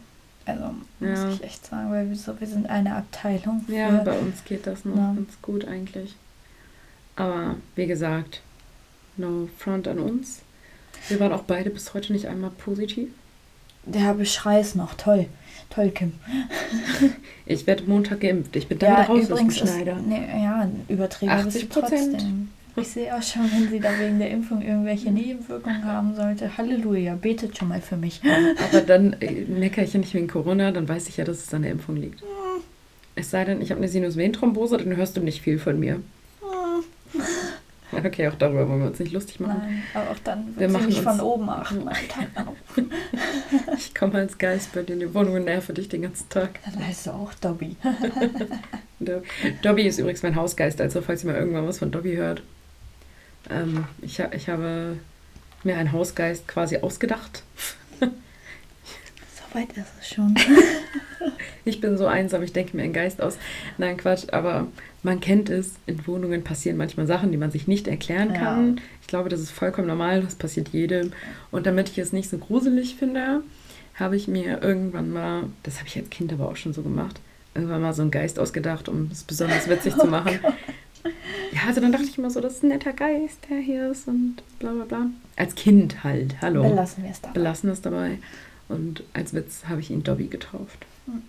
Also 0.49 0.75
muss 1.01 1.19
Ja. 1.19 1.29
ich 1.31 1.45
echt 1.45 1.67
sagen, 1.67 1.91
weil 1.91 2.09
wir 2.09 2.17
so, 2.17 2.41
wir 2.41 2.47
sind 2.47 2.69
eine 2.69 2.97
Abteilung 2.97 3.63
für 3.67 3.75
Ja, 3.75 3.91
bei 4.03 4.19
uns 4.19 4.45
geht 4.45 4.67
das 4.67 4.85
noch 4.85 4.97
Ja. 4.97 5.13
ganz 5.15 5.31
gut 5.43 5.67
eigentlich. 5.67 6.17
Aber 7.17 7.57
wie 7.75 7.87
gesagt, 7.87 8.41
No 9.17 9.49
front 9.59 9.89
an 9.89 9.99
uns. 9.99 10.43
Wir 11.09 11.19
waren 11.21 11.33
auch 11.33 11.43
beide 11.43 11.71
bis 11.71 11.93
heute 11.93 12.13
nicht 12.13 12.27
einmal 12.27 12.51
positiv. 12.51 13.09
Der 13.85 14.15
Beschrei 14.15 14.61
ist 14.61 14.77
noch 14.77 14.95
toll. 14.95 15.27
Toll, 15.71 15.91
Kim. 15.91 16.13
Ich 17.47 17.67
werde 17.67 17.85
Montag 17.85 18.21
geimpft. 18.21 18.55
Ich 18.57 18.69
bin 18.69 18.79
dann 18.79 18.93
wieder 18.93 19.07
raus 19.39 19.57
Schneider. 19.57 19.97
Ist, 19.97 20.07
nee, 20.07 20.43
ja, 20.45 20.69
Überträger 20.89 21.43
du 21.43 21.49
80%. 21.49 21.69
trotzdem. 21.71 22.51
Ich 22.81 22.89
sehe 22.89 23.15
auch 23.17 23.23
schon, 23.23 23.43
wenn 23.53 23.69
sie 23.71 23.81
da 23.81 23.91
wegen 23.99 24.19
der 24.19 24.31
Impfung 24.31 24.63
irgendwelche 24.63 25.11
Nebenwirkungen 25.11 25.85
haben 25.85 26.15
sollte. 26.15 26.57
Halleluja, 26.57 27.15
betet 27.15 27.57
schon 27.59 27.69
mal 27.69 27.81
für 27.81 27.97
mich. 27.97 28.21
Aber 28.71 28.81
dann 28.83 29.15
äh, 29.21 29.45
meckere 29.47 29.85
ich 29.85 29.93
ja 29.93 30.01
nicht 30.01 30.15
wegen 30.15 30.29
Corona, 30.29 30.71
dann 30.73 30.89
weiß 30.89 31.09
ich 31.09 31.17
ja, 31.17 31.25
dass 31.25 31.39
es 31.45 31.53
an 31.55 31.63
der 31.63 31.71
Impfung 31.73 31.97
liegt. 31.97 32.23
Es 33.15 33.31
sei 33.31 33.45
denn, 33.45 33.61
ich 33.61 33.71
habe 33.71 33.81
eine 33.81 33.89
Sinusvenenthrombose, 33.89 34.77
dann 34.79 34.97
hörst 34.97 35.17
du 35.17 35.21
nicht 35.21 35.43
viel 35.43 35.59
von 35.59 35.79
mir. 35.79 36.01
Okay, 37.91 38.29
auch 38.29 38.35
darüber 38.35 38.69
wollen 38.69 38.81
wir 38.81 38.87
uns 38.89 38.99
nicht 38.99 39.13
lustig 39.13 39.41
machen. 39.41 39.61
Nein, 39.63 39.83
aber 39.95 40.11
auch 40.11 40.19
dann 40.23 40.55
Wir 40.59 40.69
machen 40.69 40.87
nicht 40.89 41.01
von 41.01 41.19
oben 41.21 41.49
achten. 41.49 41.89
Ich 43.79 43.95
komme 43.95 44.15
als 44.19 44.37
Geist 44.37 44.75
bei 44.75 44.83
dir 44.83 44.93
in 44.93 45.01
die 45.01 45.15
Wohnung 45.15 45.35
und 45.37 45.47
nerve 45.47 45.73
dich 45.73 45.89
den 45.89 46.03
ganzen 46.03 46.29
Tag. 46.29 46.61
Dann 46.71 46.87
heißt 46.87 47.07
du 47.07 47.11
auch 47.13 47.33
Dobby. 47.35 47.77
Do- 49.01 49.23
Dobby 49.63 49.85
ist 49.87 49.99
übrigens 49.99 50.23
mein 50.23 50.37
Hausgeist, 50.37 50.81
also 50.83 51.01
falls 51.01 51.25
ihr 51.25 51.31
mal 51.33 51.39
irgendwann 51.39 51.67
was 51.67 51.79
von 51.79 51.91
Dobby 51.91 52.15
hört. 52.17 52.43
Ähm, 53.51 53.85
ich, 54.03 54.19
ich 54.19 54.49
habe 54.49 54.97
mir 55.65 55.77
einen 55.77 55.93
Hausgeist 55.93 56.47
quasi 56.49 56.79
ausgedacht. 56.79 57.43
So 58.01 58.07
weit 59.59 59.73
ist 59.77 59.87
es 60.01 60.09
schon. 60.09 60.35
Ich 61.65 61.83
bin 61.83 61.99
so 61.99 62.07
einsam, 62.07 62.43
ich 62.43 62.55
denke 62.55 62.75
mir 62.75 62.83
einen 62.85 62.95
Geist 62.95 63.21
aus. 63.21 63.37
Nein, 63.77 63.99
Quatsch, 63.99 64.33
aber 64.33 64.69
man 65.03 65.21
kennt 65.21 65.51
es, 65.51 65.75
in 65.85 66.07
Wohnungen 66.07 66.43
passieren 66.43 66.79
manchmal 66.79 67.07
Sachen, 67.07 67.31
die 67.31 67.37
man 67.37 67.51
sich 67.51 67.67
nicht 67.69 67.87
erklären 67.89 68.31
Ja. 68.33 68.39
kann. 68.41 68.81
Ich 69.03 69.07
glaube, 69.07 69.29
das 69.29 69.41
ist 69.41 69.51
vollkommen 69.51 69.87
normal, 69.87 70.23
das 70.23 70.35
passiert 70.35 70.69
jedem. 70.71 71.13
Und 71.51 71.67
damit 71.67 71.91
ich 71.91 71.99
es 71.99 72.11
nicht 72.15 72.31
so 72.31 72.39
gruselig 72.39 72.95
finde, 72.95 73.43
habe 73.97 74.17
ich 74.17 74.29
mir 74.29 74.63
irgendwann 74.63 75.11
mal, 75.13 75.43
das 75.63 75.77
habe 75.79 75.89
ich 75.89 75.99
als 75.99 76.09
Kind 76.09 76.33
aber 76.33 76.49
auch 76.49 76.57
schon 76.57 76.73
so 76.73 76.81
gemacht, 76.83 77.21
irgendwann 77.55 77.83
mal 77.83 77.93
so 77.93 78.01
einen 78.01 78.13
Geist 78.13 78.39
ausgedacht, 78.39 78.89
um 78.89 79.11
es 79.13 79.23
besonders 79.25 79.69
witzig 79.69 79.93
Oh 79.99 80.03
zu 80.03 80.07
machen. 80.07 80.39
Ja, 81.53 81.61
also 81.67 81.81
dann 81.81 81.93
dachte 81.93 82.05
ich 82.07 82.19
immer 82.19 82.31
so, 82.31 82.41
das 82.41 82.55
ist 82.57 82.63
ein 82.65 82.69
netter 82.69 82.93
Geist, 82.93 83.39
der 83.49 83.59
hier 83.59 83.91
ist 83.91 84.09
und 84.09 84.37
bla 84.59 84.73
bla 84.73 84.85
bla. 84.85 85.07
Als 85.37 85.55
Kind 85.55 86.03
halt, 86.05 86.37
hallo. 86.41 86.63
Belassen 86.63 87.05
wir 87.05 87.11
es 87.11 87.21
dabei. 87.21 87.33
Belassen 87.35 87.71
es 87.71 87.81
dabei. 87.81 88.19
Und 88.69 89.03
als 89.15 89.33
Witz 89.35 89.63
habe 89.69 89.81
ich 89.81 89.91
ihn 89.91 90.03
Dobby 90.05 90.27
getauft. 90.27 90.85
Hm. 91.07 91.23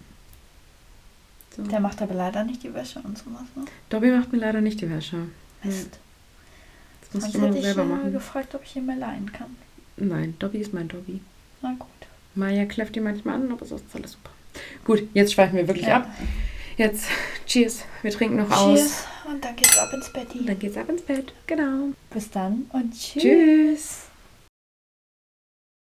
So. 1.56 1.64
Der 1.64 1.80
macht 1.80 2.02
aber 2.02 2.14
leider 2.14 2.44
nicht 2.44 2.64
die 2.64 2.74
Wäsche 2.74 3.00
und 3.00 3.18
sowas. 3.18 3.44
Ne? 3.56 3.66
Dobby 3.90 4.12
macht 4.12 4.32
mir 4.32 4.40
leider 4.40 4.62
nicht 4.62 4.82
die 4.82 4.90
Wäsche. 4.90 5.18
Mist. 5.64 6.00
Das 7.02 7.14
muss 7.14 7.24
Sonst 7.24 7.30
ich 7.30 7.36
immer 7.36 7.48
hätte 7.48 7.58
ich 7.58 7.64
selber 7.64 7.82
äh, 7.82 7.86
machen. 7.86 8.12
gefragt, 8.14 8.56
ob 8.56 8.64
ich 8.64 8.76
ihn 8.76 8.86
mir 8.86 8.98
leihen 8.98 9.32
kann. 9.32 9.56
Nein, 9.98 10.36
Dobby 10.40 10.60
ist 10.60 10.74
mein 10.74 10.88
Dobby. 10.88 11.22
Na 11.62 11.74
gut. 11.78 11.88
Maya 12.36 12.66
kläfft 12.66 12.96
ihn 12.98 13.04
manchmal 13.04 13.36
an, 13.36 13.52
aber 13.52 13.66
sonst 13.66 13.86
ist 13.88 13.96
alles 13.96 14.12
super. 14.14 14.30
Gut, 14.86 15.04
jetzt 15.14 15.34
schweifen 15.34 15.56
wir 15.58 15.68
wirklich 15.68 15.88
Ja. 15.88 15.98
ab. 15.98 16.10
Jetzt, 16.78 17.06
cheers. 17.46 17.84
Wir 18.04 18.12
trinken 18.12 18.38
noch 18.38 18.52
aus. 18.52 19.04
Und 19.30 19.46
dann 19.46 19.56
geht's 19.56 19.78
ab 19.78 19.94
ins 19.94 20.12
Bett. 20.12 20.34
Und 20.34 20.50
dann 20.50 20.58
geht's 20.58 20.78
ab 20.78 20.90
ins 20.90 21.04
Bett. 21.04 21.34
Genau. 21.46 21.90
Bis 22.10 22.32
dann 22.32 22.70
und 22.74 22.94
tschüss. 22.94 23.22
Tschüss. 23.22 24.09